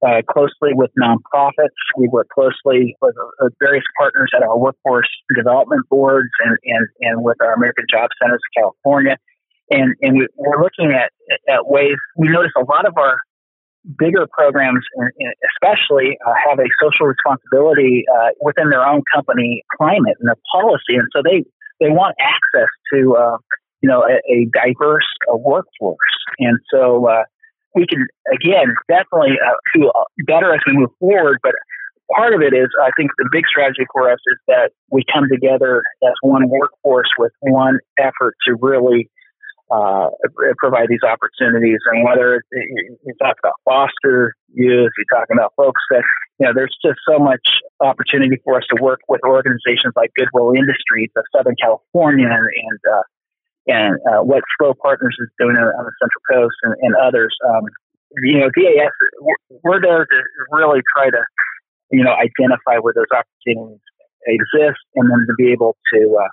uh, 0.00 0.24
closely 0.24 0.72
with 0.72 0.90
nonprofits. 0.96 1.76
We 1.98 2.08
work 2.08 2.28
closely 2.32 2.96
with, 3.02 3.14
with, 3.40 3.52
various 3.60 3.84
partners 3.98 4.30
at 4.34 4.42
our 4.42 4.56
workforce 4.56 5.08
development 5.36 5.84
boards 5.90 6.30
and, 6.40 6.56
and, 6.64 6.88
and 7.00 7.22
with 7.22 7.36
our 7.42 7.52
American 7.52 7.84
Job 7.90 8.08
Centers 8.16 8.40
of 8.40 8.62
California. 8.62 9.16
And, 9.70 9.94
and 10.00 10.16
we, 10.16 10.24
are 10.24 10.62
looking 10.62 10.96
at, 10.96 11.12
at 11.52 11.68
ways, 11.68 12.00
we 12.16 12.28
notice 12.28 12.52
a 12.56 12.64
lot 12.64 12.86
of 12.86 12.96
our 12.96 13.20
bigger 13.96 14.26
programs, 14.32 14.84
especially, 15.54 16.18
uh, 16.26 16.32
have 16.48 16.58
a 16.58 16.68
social 16.82 17.06
responsibility 17.06 18.04
uh, 18.12 18.28
within 18.40 18.70
their 18.70 18.84
own 18.84 19.02
company 19.14 19.62
climate 19.76 20.16
and 20.20 20.28
their 20.28 20.40
policy. 20.52 20.94
And 20.96 21.08
so 21.14 21.22
they, 21.24 21.44
they 21.80 21.90
want 21.90 22.16
access 22.20 22.68
to, 22.92 23.16
uh, 23.16 23.36
you 23.80 23.88
know, 23.88 24.02
a, 24.02 24.18
a 24.32 24.48
diverse 24.52 25.08
uh, 25.32 25.36
workforce. 25.36 25.98
And 26.38 26.58
so, 26.70 27.08
uh, 27.08 27.24
we 27.74 27.86
can 27.86 28.06
again 28.32 28.74
definitely 28.88 29.36
uh, 29.38 29.54
do 29.74 29.90
better 30.26 30.52
as 30.52 30.60
we 30.66 30.72
move 30.74 30.90
forward. 30.98 31.38
But 31.42 31.52
part 32.14 32.34
of 32.34 32.40
it 32.40 32.54
is, 32.54 32.68
I 32.82 32.90
think, 32.96 33.10
the 33.18 33.28
big 33.30 33.44
strategy 33.46 33.86
for 33.92 34.10
us 34.10 34.18
is 34.26 34.38
that 34.48 34.70
we 34.90 35.04
come 35.12 35.24
together 35.30 35.82
as 36.02 36.14
one 36.22 36.48
workforce 36.48 37.10
with 37.18 37.32
one 37.40 37.78
effort 37.98 38.34
to 38.46 38.56
really 38.60 39.10
uh, 39.70 40.08
provide 40.58 40.88
these 40.88 41.04
opportunities. 41.04 41.78
And 41.92 42.04
whether 42.04 42.42
you 42.52 43.14
talk 43.22 43.36
about 43.38 43.54
foster 43.64 44.34
youth, 44.52 44.90
you're 44.96 45.12
talking 45.12 45.36
about 45.36 45.52
folks 45.56 45.80
that, 45.90 46.02
you 46.40 46.46
know, 46.46 46.52
there's 46.54 46.74
just 46.84 46.98
so 47.08 47.18
much 47.18 47.60
opportunity 47.80 48.40
for 48.44 48.56
us 48.56 48.64
to 48.74 48.82
work 48.82 49.00
with 49.08 49.20
organizations 49.26 49.92
like 49.96 50.10
Goodwill 50.16 50.52
Industries 50.56 51.10
of 51.16 51.24
Southern 51.36 51.56
California 51.60 52.26
and, 52.26 52.48
and, 52.48 52.80
uh, 52.88 53.02
and 53.66 53.94
uh, 54.08 54.22
what 54.24 54.42
SLO 54.56 54.72
Partners 54.80 55.16
is 55.20 55.28
doing 55.38 55.56
on 55.56 55.84
the 55.84 55.92
Central 56.00 56.22
Coast 56.32 56.56
and, 56.62 56.74
and 56.80 56.94
others. 56.96 57.36
Um, 57.44 57.64
you 58.22 58.40
know, 58.40 58.48
DAS, 58.56 58.92
we're 59.62 59.82
there 59.82 60.06
to 60.06 60.18
really 60.52 60.80
try 60.96 61.10
to, 61.10 61.22
you 61.90 62.02
know, 62.02 62.14
identify 62.16 62.80
where 62.80 62.94
those 62.94 63.12
opportunities 63.12 63.84
exist 64.26 64.80
and 64.94 65.10
then 65.10 65.26
to 65.28 65.34
be 65.36 65.52
able 65.52 65.76
to, 65.92 66.16
uh, 66.16 66.28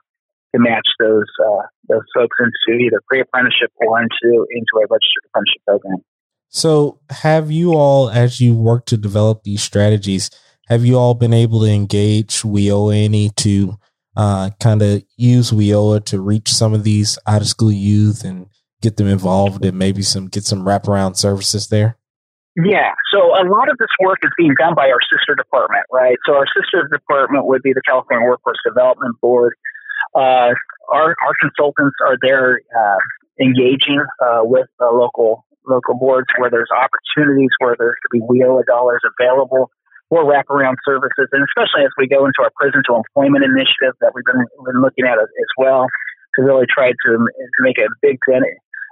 to 0.56 0.62
match 0.62 0.88
those 0.99 1.26
uh, 1.43 1.64
those 1.89 2.06
folks 2.16 2.38
into 2.39 2.80
either 2.80 3.01
pre-apprenticeship 3.08 3.72
or 3.78 4.01
into 4.01 4.45
into 4.51 4.74
a 4.78 4.82
registered 4.82 5.24
apprenticeship 5.28 5.62
program. 5.68 5.97
So, 6.49 6.99
have 7.10 7.51
you 7.51 7.74
all, 7.74 8.10
as 8.10 8.39
you 8.39 8.56
work 8.56 8.86
to 8.86 8.97
develop 8.97 9.43
these 9.43 9.62
strategies, 9.62 10.30
have 10.68 10.86
you 10.86 10.97
all 10.97 11.14
been 11.14 11.34
able 11.34 11.62
to 11.62 11.70
engage 11.70 12.41
WIOA 12.41 13.36
to 13.36 13.78
uh, 14.16 14.51
kind 14.62 14.82
of 14.82 15.03
use 15.18 15.51
WIOA 15.51 16.06
to 16.06 16.22
reach 16.22 16.53
some 16.53 16.74
of 16.74 16.84
these 16.84 17.20
out 17.28 17.41
of 17.41 17.47
school 17.47 17.72
youth 17.72 18.24
and 18.24 18.47
get 18.82 18.97
them 18.97 19.08
involved 19.08 19.66
and 19.66 19.78
maybe 19.78 20.01
some 20.01 20.28
get 20.28 20.43
some 20.45 20.64
wraparound 20.64 21.18
services 21.18 21.68
there? 21.68 21.97
Yeah, 22.56 22.95
so 23.12 23.36
a 23.36 23.43
lot 23.43 23.70
of 23.70 23.78
this 23.80 23.91
work 23.99 24.20
is 24.24 24.32
being 24.38 24.56
done 24.58 24.76
by 24.76 24.88
our 24.88 25.01
sister 25.12 25.36
department, 25.36 25.84
right? 25.91 26.16
So 26.26 26.36
our 26.36 26.47
sister 26.56 26.88
department 26.88 27.47
would 27.47 27.62
be 27.62 27.74
the 27.74 27.82
California 27.86 28.26
Workforce 28.26 28.60
Development 28.66 29.14
Board, 29.20 29.56
uh, 30.16 30.51
our 30.91 31.16
our 31.26 31.36
consultants 31.39 31.95
are 32.05 32.18
there 32.22 32.59
uh, 32.72 32.97
engaging 33.39 33.99
uh, 34.24 34.41
with 34.43 34.68
local 34.80 35.45
local 35.68 35.95
boards 35.95 36.28
where 36.38 36.49
there's 36.49 36.70
opportunities 36.72 37.49
where 37.59 37.76
there 37.78 37.95
could 38.01 38.20
be 38.20 38.22
WIOA 38.22 38.66
dollars 38.66 39.01
available 39.20 39.70
for 40.09 40.24
wraparound 40.24 40.76
services, 40.86 41.28
and 41.32 41.43
especially 41.43 41.84
as 41.84 41.91
we 41.97 42.07
go 42.07 42.26
into 42.26 42.39
our 42.41 42.51
prison 42.55 42.82
to 42.88 42.95
employment 42.95 43.43
initiative 43.43 43.97
that 44.01 44.11
we've 44.13 44.26
been, 44.26 44.45
been 44.66 44.82
looking 44.82 45.05
at 45.05 45.18
as 45.18 45.51
well 45.57 45.88
to 46.36 46.43
really 46.43 46.66
try 46.70 46.91
to, 46.91 47.11
to 47.18 47.59
make 47.59 47.78
a 47.80 47.89
big 48.01 48.20
dent 48.30 48.45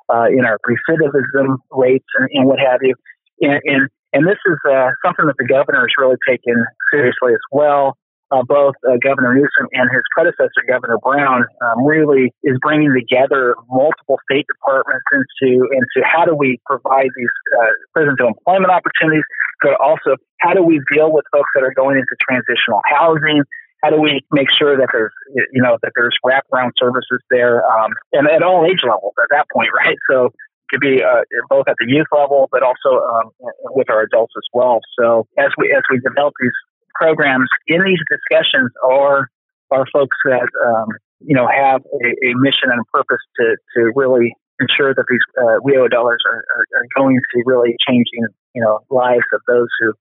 uh, 0.09 0.25
in 0.25 0.43
our 0.45 0.57
recidivism 0.65 1.57
rates 1.71 2.05
and, 2.17 2.29
and 2.33 2.47
what 2.47 2.59
have 2.59 2.79
you. 2.81 2.95
And, 3.41 3.61
and, 3.63 3.89
and 4.11 4.27
this 4.27 4.41
is 4.45 4.57
uh, 4.65 4.89
something 5.05 5.27
that 5.27 5.37
the 5.37 5.45
governor 5.45 5.81
has 5.81 5.93
really 5.99 6.17
taken 6.27 6.55
seriously 6.91 7.33
as 7.33 7.45
well 7.51 7.95
uh, 8.31 8.41
both 8.47 8.75
uh, 8.87 8.97
Governor 9.03 9.35
Newsom 9.35 9.69
and 9.73 9.89
his 9.91 10.01
predecessor, 10.15 10.65
Governor 10.67 10.97
Brown, 11.03 11.45
um, 11.61 11.85
really 11.85 12.33
is 12.43 12.57
bringing 12.61 12.93
together 12.93 13.55
multiple 13.69 14.17
state 14.29 14.45
departments 14.47 15.05
into 15.11 15.67
into 15.69 15.99
how 16.05 16.25
do 16.25 16.35
we 16.35 16.59
provide 16.65 17.09
these 17.15 17.35
uh, 17.59 17.71
prison 17.93 18.15
to 18.19 18.27
employment 18.27 18.71
opportunities, 18.71 19.25
but 19.61 19.79
also 19.79 20.17
how 20.39 20.53
do 20.53 20.63
we 20.63 20.81
deal 20.91 21.11
with 21.11 21.25
folks 21.31 21.49
that 21.55 21.63
are 21.63 21.73
going 21.75 21.97
into 21.97 22.15
transitional 22.27 22.81
housing. 22.85 23.43
How 23.83 23.89
do 23.89 23.99
we 23.99 24.21
make 24.31 24.47
sure 24.49 24.77
that 24.77 24.87
there's, 24.93 25.11
you 25.51 25.61
know, 25.61 25.77
that 25.83 25.91
there's 25.93 26.15
wraparound 26.25 26.71
services 26.79 27.19
there, 27.29 27.59
um, 27.67 27.91
and 28.13 28.27
at 28.29 28.41
all 28.41 28.65
age 28.65 28.79
levels 28.81 29.13
at 29.21 29.27
that 29.31 29.45
point, 29.53 29.69
right? 29.85 29.97
So 30.09 30.27
it 30.27 30.67
could 30.71 30.79
be 30.79 31.03
uh, 31.03 31.21
both 31.49 31.67
at 31.67 31.75
the 31.79 31.85
youth 31.87 32.07
level, 32.15 32.47
but 32.49 32.63
also 32.63 33.03
um, 33.03 33.31
with 33.75 33.89
our 33.89 34.01
adults 34.01 34.33
as 34.37 34.47
well. 34.53 34.79
So 34.97 35.27
as 35.37 35.51
we 35.57 35.69
as 35.75 35.83
we 35.91 35.99
develop 35.99 36.33
these 36.39 36.55
programs 36.93 37.49
in 37.67 37.83
these 37.83 37.99
discussions 38.09 38.71
are 38.83 39.29
are 39.71 39.85
folks 39.91 40.17
that 40.25 40.47
um, 40.65 40.87
you 41.19 41.35
know 41.35 41.47
have 41.47 41.81
a, 41.81 42.07
a, 42.27 42.33
mission 42.35 42.69
and 42.69 42.79
a 42.79 42.97
purpose 42.97 43.21
to 43.37 43.55
to 43.75 43.91
really 43.95 44.35
ensure 44.59 44.93
that 44.93 45.05
these 45.09 45.19
uh, 45.41 45.59
WIOA 45.65 45.89
dollars 45.89 46.21
are, 46.25 46.45
are, 46.55 46.65
are, 46.79 46.87
going 46.95 47.19
to 47.33 47.43
really 47.45 47.75
changing 47.87 48.27
you 48.53 48.61
know 48.61 48.79
lives 48.89 49.25
of 49.33 49.41
those 49.47 49.67
who 49.79 49.93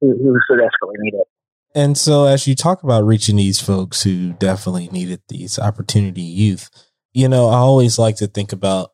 who, 0.00 0.16
who 0.16 0.38
so 0.48 0.56
desperately 0.56 0.96
need 0.98 1.14
it. 1.14 1.26
And 1.74 1.98
so, 1.98 2.24
as 2.24 2.46
you 2.46 2.54
talk 2.54 2.82
about 2.82 3.04
reaching 3.04 3.36
these 3.36 3.60
folks 3.60 4.02
who 4.02 4.32
definitely 4.34 4.88
needed 4.88 5.20
these 5.28 5.58
opportunity 5.58 6.22
youth, 6.22 6.70
you 7.12 7.28
know, 7.28 7.48
I 7.48 7.56
always 7.56 7.98
like 7.98 8.16
to 8.16 8.26
think 8.26 8.52
about 8.52 8.92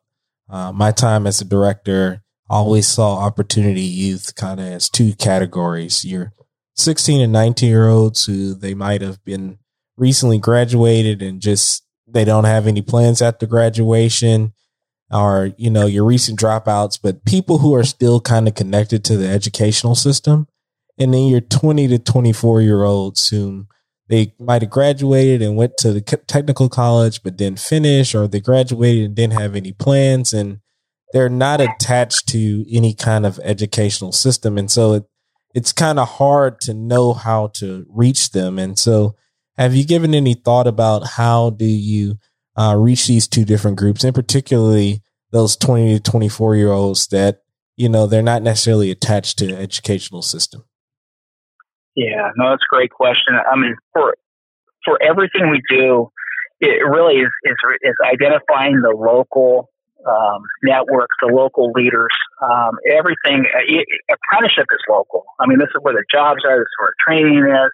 uh, 0.49 0.71
my 0.71 0.91
time 0.91 1.25
as 1.25 1.39
a 1.39 1.45
director. 1.45 2.23
I 2.49 2.55
always 2.55 2.87
saw 2.87 3.19
opportunity 3.19 3.81
youth 3.81 4.35
kind 4.35 4.59
of 4.59 4.65
as 4.65 4.89
two 4.89 5.13
categories. 5.13 6.03
You're 6.03 6.33
16 6.75 7.21
and 7.21 7.33
19 7.33 7.69
year 7.69 7.87
olds 7.87 8.25
who 8.25 8.53
they 8.53 8.73
might 8.73 9.01
have 9.01 9.23
been 9.23 9.59
recently 9.97 10.39
graduated 10.39 11.21
and 11.21 11.41
just 11.41 11.85
they 12.07 12.25
don't 12.25 12.45
have 12.45 12.67
any 12.67 12.81
plans 12.81 13.21
after 13.21 13.45
graduation 13.45 14.53
or 15.11 15.51
you 15.57 15.69
know 15.69 15.85
your 15.85 16.03
recent 16.03 16.39
dropouts 16.39 16.99
but 17.01 17.25
people 17.25 17.59
who 17.59 17.75
are 17.75 17.83
still 17.83 18.19
kind 18.19 18.47
of 18.47 18.55
connected 18.55 19.03
to 19.03 19.17
the 19.17 19.27
educational 19.27 19.95
system 19.95 20.47
and 20.97 21.13
then 21.13 21.27
your 21.27 21.41
20 21.41 21.87
to 21.87 21.99
24 21.99 22.61
year 22.61 22.83
olds 22.83 23.29
who 23.29 23.67
they 24.09 24.33
might 24.39 24.61
have 24.61 24.71
graduated 24.71 25.41
and 25.41 25.55
went 25.55 25.77
to 25.77 25.91
the 25.91 26.01
technical 26.01 26.69
college 26.69 27.21
but 27.21 27.37
didn't 27.37 27.59
finish 27.59 28.15
or 28.15 28.27
they 28.27 28.39
graduated 28.39 29.05
and 29.05 29.15
didn't 29.15 29.39
have 29.39 29.55
any 29.55 29.71
plans 29.71 30.33
and 30.33 30.59
they're 31.13 31.29
not 31.29 31.61
attached 31.61 32.27
to 32.29 32.65
any 32.75 32.93
kind 32.93 33.25
of 33.25 33.39
educational 33.43 34.11
system. 34.11 34.57
And 34.57 34.69
so 34.69 34.93
it, 34.93 35.03
it's 35.53 35.71
kind 35.71 35.99
of 35.99 36.07
hard 36.07 36.59
to 36.61 36.73
know 36.73 37.13
how 37.13 37.47
to 37.47 37.85
reach 37.89 38.31
them. 38.31 38.57
And 38.57 38.77
so, 38.77 39.15
have 39.57 39.75
you 39.75 39.85
given 39.85 40.15
any 40.15 40.33
thought 40.33 40.67
about 40.67 41.07
how 41.07 41.51
do 41.51 41.65
you 41.65 42.17
uh, 42.57 42.75
reach 42.77 43.07
these 43.07 43.27
two 43.27 43.45
different 43.45 43.77
groups, 43.77 44.03
and 44.03 44.15
particularly 44.15 45.01
those 45.31 45.55
twenty 45.55 45.93
to 45.97 45.99
twenty 45.99 46.29
four 46.29 46.55
year 46.55 46.71
olds 46.71 47.07
that 47.07 47.43
you 47.75 47.89
know 47.89 48.07
they're 48.07 48.21
not 48.21 48.41
necessarily 48.41 48.91
attached 48.91 49.37
to 49.39 49.47
the 49.47 49.55
educational 49.55 50.21
system? 50.21 50.63
Yeah, 51.95 52.31
no, 52.35 52.49
that's 52.49 52.63
a 52.63 52.75
great 52.75 52.91
question. 52.91 53.35
I 53.51 53.55
mean, 53.55 53.75
for 53.93 54.15
for 54.83 55.01
everything 55.01 55.49
we 55.49 55.61
do, 55.69 56.09
it 56.59 56.83
really 56.87 57.15
is 57.15 57.31
is, 57.43 57.55
is 57.81 57.95
identifying 58.03 58.81
the 58.81 58.95
local 58.95 59.69
um, 60.07 60.41
networks, 60.63 61.15
the 61.21 61.31
local 61.33 61.71
leaders, 61.75 62.11
um, 62.41 62.77
everything. 62.89 63.45
Uh, 63.47 63.65
it, 63.67 63.85
apprenticeship 64.11 64.67
is 64.71 64.83
local. 64.89 65.25
I 65.39 65.47
mean, 65.47 65.59
this 65.59 65.69
is 65.69 65.81
where 65.81 65.93
the 65.93 66.05
jobs 66.11 66.41
are. 66.45 66.57
This 66.57 66.67
is 66.67 66.77
where 66.79 66.93
training 67.05 67.45
is. 67.47 67.71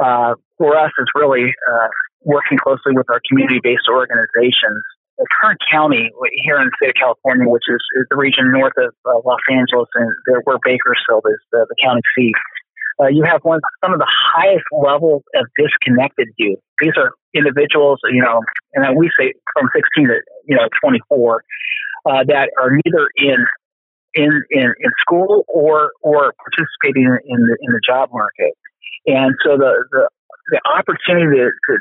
Uh, 0.00 0.34
for 0.58 0.76
us, 0.76 0.90
it's 0.98 1.10
really 1.14 1.54
uh, 1.70 1.88
working 2.22 2.58
closely 2.58 2.92
with 2.94 3.08
our 3.10 3.20
community-based 3.28 3.88
organizations. 3.90 4.82
The 5.18 5.26
Kern 5.40 5.56
County 5.70 6.10
here 6.44 6.60
in 6.60 6.70
the 6.70 6.74
state 6.78 6.94
of 6.94 6.98
California, 6.98 7.48
which 7.48 7.66
is, 7.66 7.82
is 7.98 8.06
the 8.10 8.16
region 8.16 8.52
north 8.52 8.74
of 8.78 8.94
uh, 9.02 9.18
Los 9.26 9.42
Angeles 9.50 9.88
and 9.94 10.10
there, 10.26 10.40
where 10.46 10.58
Bakersfield 10.62 11.26
is 11.26 11.42
the, 11.50 11.66
the 11.66 11.74
county 11.82 12.02
seat, 12.14 12.34
uh, 13.00 13.06
you 13.06 13.22
have 13.24 13.42
one 13.42 13.60
some 13.82 13.92
of 13.92 13.98
the 13.98 14.10
highest 14.10 14.64
levels 14.72 15.22
of 15.34 15.46
disconnected 15.56 16.28
youth. 16.36 16.58
These 16.80 16.94
are 16.96 17.12
individuals, 17.34 18.00
you 18.10 18.22
know, 18.22 18.40
and 18.74 18.96
we 18.96 19.10
say 19.18 19.34
from 19.52 19.68
16 19.74 20.08
to 20.08 20.20
you 20.46 20.56
know 20.56 20.68
24 20.82 21.42
uh, 22.06 22.24
that 22.26 22.50
are 22.60 22.70
neither 22.70 23.08
in 23.16 23.44
in, 24.14 24.42
in, 24.50 24.74
in 24.80 24.90
school 25.00 25.44
or 25.48 25.92
or 26.02 26.32
participating 26.38 27.04
in 27.26 27.40
the 27.40 27.56
in 27.60 27.72
the 27.72 27.80
job 27.86 28.10
market. 28.12 28.52
And 29.06 29.34
so 29.44 29.56
the 29.56 29.84
the, 29.90 30.08
the 30.50 30.60
opportunity 30.64 31.36
to, 31.38 31.76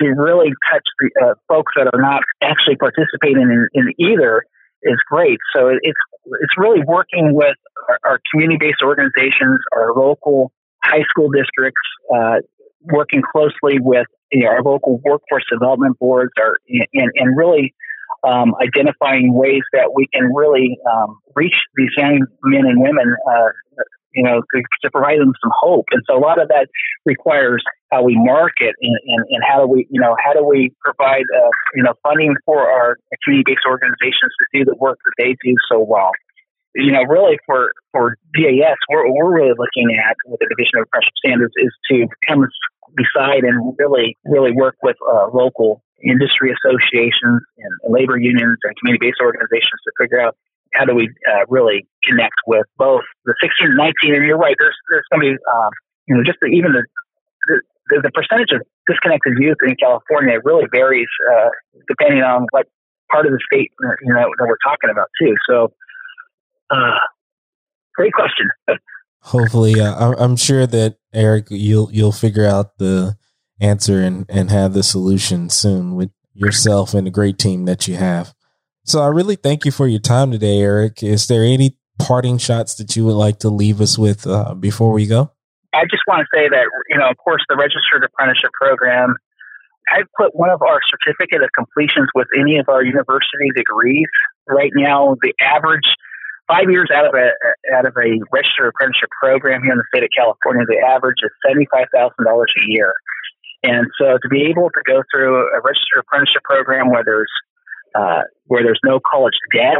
to, 0.00 0.08
really 0.16 0.52
touch 0.70 0.84
the 0.98 1.10
uh, 1.22 1.34
folks 1.48 1.72
that 1.76 1.88
are 1.92 2.00
not 2.00 2.22
actually 2.42 2.76
participating 2.76 3.42
in, 3.42 3.68
in 3.74 3.92
either 3.98 4.44
is 4.82 4.98
great. 5.08 5.38
So 5.54 5.68
it's 5.68 6.00
it's 6.24 6.56
really 6.56 6.80
working 6.86 7.34
with 7.34 7.56
our, 7.88 7.98
our 8.04 8.20
community 8.30 8.58
based 8.60 8.82
organizations, 8.82 9.60
our 9.72 9.92
local 9.94 10.52
high 10.82 11.04
school 11.08 11.28
districts, 11.30 11.80
uh, 12.14 12.40
working 12.82 13.22
closely 13.32 13.78
with 13.80 14.06
you 14.32 14.44
know, 14.44 14.50
our 14.50 14.62
local 14.62 15.00
workforce 15.04 15.44
development 15.50 15.98
boards, 15.98 16.32
are 16.38 16.58
and, 16.68 17.10
and 17.14 17.36
really 17.36 17.74
um, 18.22 18.54
identifying 18.62 19.34
ways 19.34 19.62
that 19.72 19.92
we 19.94 20.06
can 20.12 20.32
really 20.34 20.78
um, 20.90 21.18
reach 21.34 21.54
these 21.76 21.90
young 21.96 22.20
men 22.44 22.66
and 22.66 22.80
women, 22.80 23.16
uh, 23.28 23.48
you 24.14 24.22
know, 24.22 24.42
to, 24.54 24.62
to, 24.82 24.90
provide 24.90 25.18
them 25.18 25.32
some 25.42 25.52
hope. 25.58 25.86
And 25.92 26.02
so 26.08 26.18
a 26.18 26.20
lot 26.20 26.40
of 26.40 26.48
that 26.48 26.66
requires 27.06 27.62
how 27.90 28.02
we 28.02 28.16
market 28.16 28.74
and, 28.82 28.98
and, 29.06 29.24
and 29.30 29.42
how 29.48 29.60
do 29.60 29.68
we, 29.68 29.86
you 29.88 30.00
know, 30.00 30.16
how 30.22 30.32
do 30.32 30.44
we 30.44 30.72
provide, 30.84 31.24
uh, 31.34 31.50
you 31.74 31.82
know, 31.82 31.94
funding 32.02 32.34
for 32.44 32.58
our 32.58 32.98
community-based 33.24 33.64
organizations 33.66 34.32
to 34.40 34.58
do 34.58 34.64
the 34.64 34.76
work 34.76 34.98
that 35.04 35.14
they 35.16 35.36
do 35.42 35.54
so 35.70 35.80
well 35.80 36.10
you 36.74 36.92
know, 36.92 37.02
really 37.02 37.38
for, 37.46 37.72
for 37.92 38.16
DAS, 38.34 38.76
what 38.88 39.04
we're 39.10 39.32
really 39.32 39.54
looking 39.58 39.96
at 39.96 40.16
with 40.26 40.40
the 40.40 40.46
Division 40.50 40.78
of 40.78 40.86
Apprenticeship 40.86 41.14
Standards 41.18 41.54
is 41.56 41.72
to 41.90 42.06
come 42.28 42.46
beside 42.94 43.44
and 43.44 43.74
really, 43.78 44.16
really 44.24 44.52
work 44.52 44.76
with 44.82 44.96
uh, 45.02 45.28
local 45.32 45.82
industry 46.02 46.54
associations 46.54 47.42
and 47.58 47.72
labor 47.88 48.16
unions 48.16 48.58
and 48.62 48.72
community-based 48.78 49.20
organizations 49.20 49.78
to 49.84 49.92
figure 50.00 50.20
out 50.20 50.36
how 50.74 50.84
do 50.84 50.94
we 50.94 51.10
uh, 51.28 51.44
really 51.48 51.86
connect 52.04 52.38
with 52.46 52.64
both 52.78 53.02
the 53.24 53.34
16 53.42 53.68
and 53.68 53.76
19. 53.76 54.14
And 54.14 54.24
you're 54.24 54.38
right, 54.38 54.56
there's 54.58 54.76
there's 54.88 55.06
going 55.10 55.26
to 55.26 55.34
be, 55.34 55.38
um, 55.50 55.70
you 56.06 56.14
know, 56.16 56.22
just 56.24 56.38
the, 56.40 56.46
even 56.46 56.72
the, 56.72 56.84
the, 57.90 58.02
the 58.06 58.10
percentage 58.14 58.54
of 58.54 58.62
disconnected 58.86 59.34
youth 59.38 59.58
in 59.66 59.74
California 59.76 60.38
really 60.44 60.66
varies 60.70 61.10
uh, 61.34 61.50
depending 61.88 62.22
on 62.22 62.46
what 62.50 62.66
part 63.10 63.26
of 63.26 63.32
the 63.32 63.40
state 63.52 63.70
you 64.02 64.14
know 64.14 64.30
that 64.38 64.46
we're 64.46 64.62
talking 64.62 64.90
about 64.90 65.08
too. 65.20 65.34
So, 65.48 65.72
uh, 66.70 66.98
great 67.94 68.12
question. 68.12 68.48
Hopefully, 69.22 69.80
uh, 69.80 70.14
I'm 70.18 70.36
sure 70.36 70.66
that 70.66 70.96
Eric, 71.12 71.46
you'll 71.50 71.90
you'll 71.92 72.12
figure 72.12 72.46
out 72.46 72.78
the 72.78 73.16
answer 73.60 74.00
and 74.00 74.24
and 74.28 74.50
have 74.50 74.72
the 74.72 74.82
solution 74.82 75.50
soon 75.50 75.94
with 75.94 76.10
yourself 76.32 76.94
and 76.94 77.06
the 77.06 77.10
great 77.10 77.38
team 77.38 77.66
that 77.66 77.86
you 77.86 77.96
have. 77.96 78.34
So 78.84 79.00
I 79.02 79.08
really 79.08 79.36
thank 79.36 79.64
you 79.64 79.70
for 79.70 79.86
your 79.86 80.00
time 80.00 80.30
today, 80.30 80.60
Eric. 80.60 81.02
Is 81.02 81.26
there 81.26 81.44
any 81.44 81.76
parting 81.98 82.38
shots 82.38 82.74
that 82.76 82.96
you 82.96 83.04
would 83.04 83.14
like 83.14 83.38
to 83.40 83.50
leave 83.50 83.80
us 83.80 83.98
with 83.98 84.26
uh, 84.26 84.54
before 84.54 84.92
we 84.92 85.06
go? 85.06 85.32
I 85.74 85.84
just 85.84 86.02
want 86.08 86.20
to 86.20 86.26
say 86.36 86.48
that, 86.48 86.64
you 86.88 86.98
know, 86.98 87.08
of 87.08 87.16
course, 87.18 87.44
the 87.48 87.56
registered 87.56 88.02
apprenticeship 88.04 88.50
program, 88.60 89.14
I 89.88 90.02
put 90.16 90.34
one 90.34 90.50
of 90.50 90.62
our 90.62 90.80
certificate 90.88 91.42
of 91.42 91.50
completions 91.54 92.08
with 92.14 92.26
any 92.38 92.58
of 92.58 92.68
our 92.68 92.82
university 92.82 93.50
degrees. 93.54 94.08
Right 94.48 94.72
now, 94.74 95.16
the 95.22 95.32
average 95.40 95.86
five 96.50 96.66
years 96.68 96.90
out 96.90 97.06
of 97.06 97.14
a 97.14 97.30
out 97.76 97.86
of 97.86 97.94
a 97.94 98.18
registered 98.34 98.74
apprenticeship 98.74 99.10
program 99.22 99.62
here 99.62 99.72
in 99.72 99.78
the 99.78 99.88
state 99.94 100.02
of 100.02 100.10
California, 100.10 100.66
the 100.66 100.82
average 100.82 101.22
is 101.22 101.30
seventy 101.46 101.66
five 101.70 101.86
thousand 101.94 102.26
dollars 102.26 102.50
a 102.58 102.64
year. 102.66 102.92
And 103.62 103.86
so, 104.00 104.18
to 104.18 104.28
be 104.28 104.42
able 104.50 104.70
to 104.70 104.82
go 104.86 105.02
through 105.12 105.46
a 105.54 105.60
registered 105.62 106.02
apprenticeship 106.02 106.42
program 106.42 106.90
where 106.90 107.04
there's 107.04 107.32
uh, 107.94 108.26
where 108.46 108.62
there's 108.62 108.80
no 108.84 108.98
college 108.98 109.38
debt, 109.54 109.78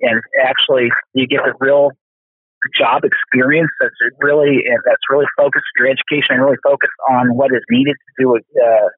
and 0.00 0.20
actually 0.44 0.90
you 1.14 1.26
get 1.26 1.40
the 1.44 1.54
real 1.58 1.92
job 2.76 3.02
experience 3.04 3.70
that's 3.80 3.96
really 4.20 4.60
that's 4.84 5.06
really 5.08 5.26
focused 5.36 5.64
your 5.78 5.88
education 5.88 6.36
and 6.36 6.42
really 6.42 6.60
focused 6.62 6.98
on 7.08 7.34
what 7.34 7.50
is 7.52 7.64
needed 7.70 7.96
to 7.96 8.10
do 8.22 8.36
uh, 8.36 8.88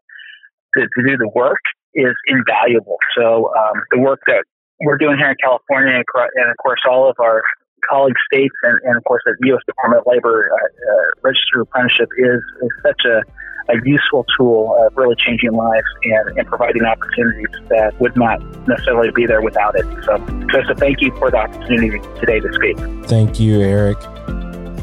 to, 0.74 0.80
to 0.82 1.00
do 1.06 1.16
the 1.16 1.30
work 1.34 1.60
is 1.94 2.14
invaluable. 2.26 2.96
So 3.16 3.52
um, 3.54 3.82
the 3.90 3.98
work 3.98 4.20
that 4.26 4.44
we're 4.82 4.98
doing 4.98 5.18
here 5.18 5.30
in 5.30 5.36
California, 5.42 5.94
and 5.94 6.50
of 6.50 6.56
course 6.62 6.80
all 6.88 7.08
of 7.08 7.16
our 7.20 7.42
colleague 7.88 8.16
states, 8.32 8.54
and, 8.62 8.78
and 8.84 8.96
of 8.96 9.04
course 9.04 9.22
the 9.26 9.34
U.S. 9.48 9.62
Department 9.66 10.00
of 10.00 10.12
Labor 10.12 10.50
uh, 10.50 10.56
uh, 10.56 11.02
registered 11.22 11.62
apprenticeship 11.62 12.08
is, 12.18 12.40
is 12.62 12.70
such 12.82 13.02
a 13.06 13.22
a 13.68 13.74
useful 13.84 14.26
tool 14.36 14.76
of 14.80 14.96
really 14.96 15.14
changing 15.16 15.52
lives 15.52 15.86
and, 16.04 16.38
and 16.38 16.48
providing 16.48 16.84
opportunities 16.84 17.46
that 17.68 17.98
would 18.00 18.16
not 18.16 18.40
necessarily 18.66 19.10
be 19.14 19.26
there 19.26 19.40
without 19.40 19.74
it. 19.76 19.84
So, 20.04 20.18
so 20.66 20.74
thank 20.74 21.00
you 21.00 21.14
for 21.16 21.30
the 21.30 21.38
opportunity 21.38 21.98
today 22.18 22.40
to 22.40 22.52
speak. 22.54 22.76
Thank 23.06 23.38
you, 23.38 23.60
Eric. 23.60 23.98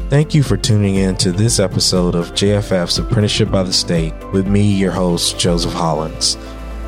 Thank 0.08 0.34
you 0.34 0.42
for 0.42 0.56
tuning 0.56 0.96
in 0.96 1.16
to 1.16 1.30
this 1.30 1.60
episode 1.60 2.14
of 2.14 2.32
JFF's 2.32 2.98
Apprenticeship 2.98 3.50
by 3.50 3.62
the 3.62 3.72
State 3.72 4.12
with 4.32 4.48
me, 4.48 4.62
your 4.62 4.90
host, 4.90 5.38
Joseph 5.38 5.72
Hollins. 5.72 6.36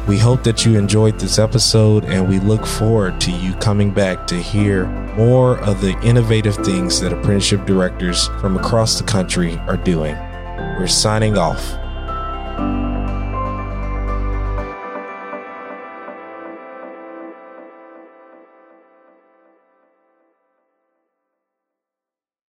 We 0.08 0.18
hope 0.18 0.42
that 0.42 0.66
you 0.66 0.76
enjoyed 0.76 1.20
this 1.20 1.38
episode 1.38 2.04
and 2.06 2.28
we 2.28 2.40
look 2.40 2.66
forward 2.66 3.20
to 3.20 3.30
you 3.30 3.54
coming 3.54 3.92
back 3.92 4.26
to 4.26 4.34
hear 4.34 4.86
more 5.16 5.58
of 5.60 5.80
the 5.80 5.96
innovative 6.02 6.56
things 6.56 7.00
that 7.00 7.12
apprenticeship 7.12 7.66
directors 7.66 8.26
from 8.40 8.56
across 8.56 8.98
the 8.98 9.04
country 9.04 9.56
are 9.68 9.76
doing. 9.76 10.16
We're 10.76 10.88
signing 10.88 11.38
off. 11.38 11.81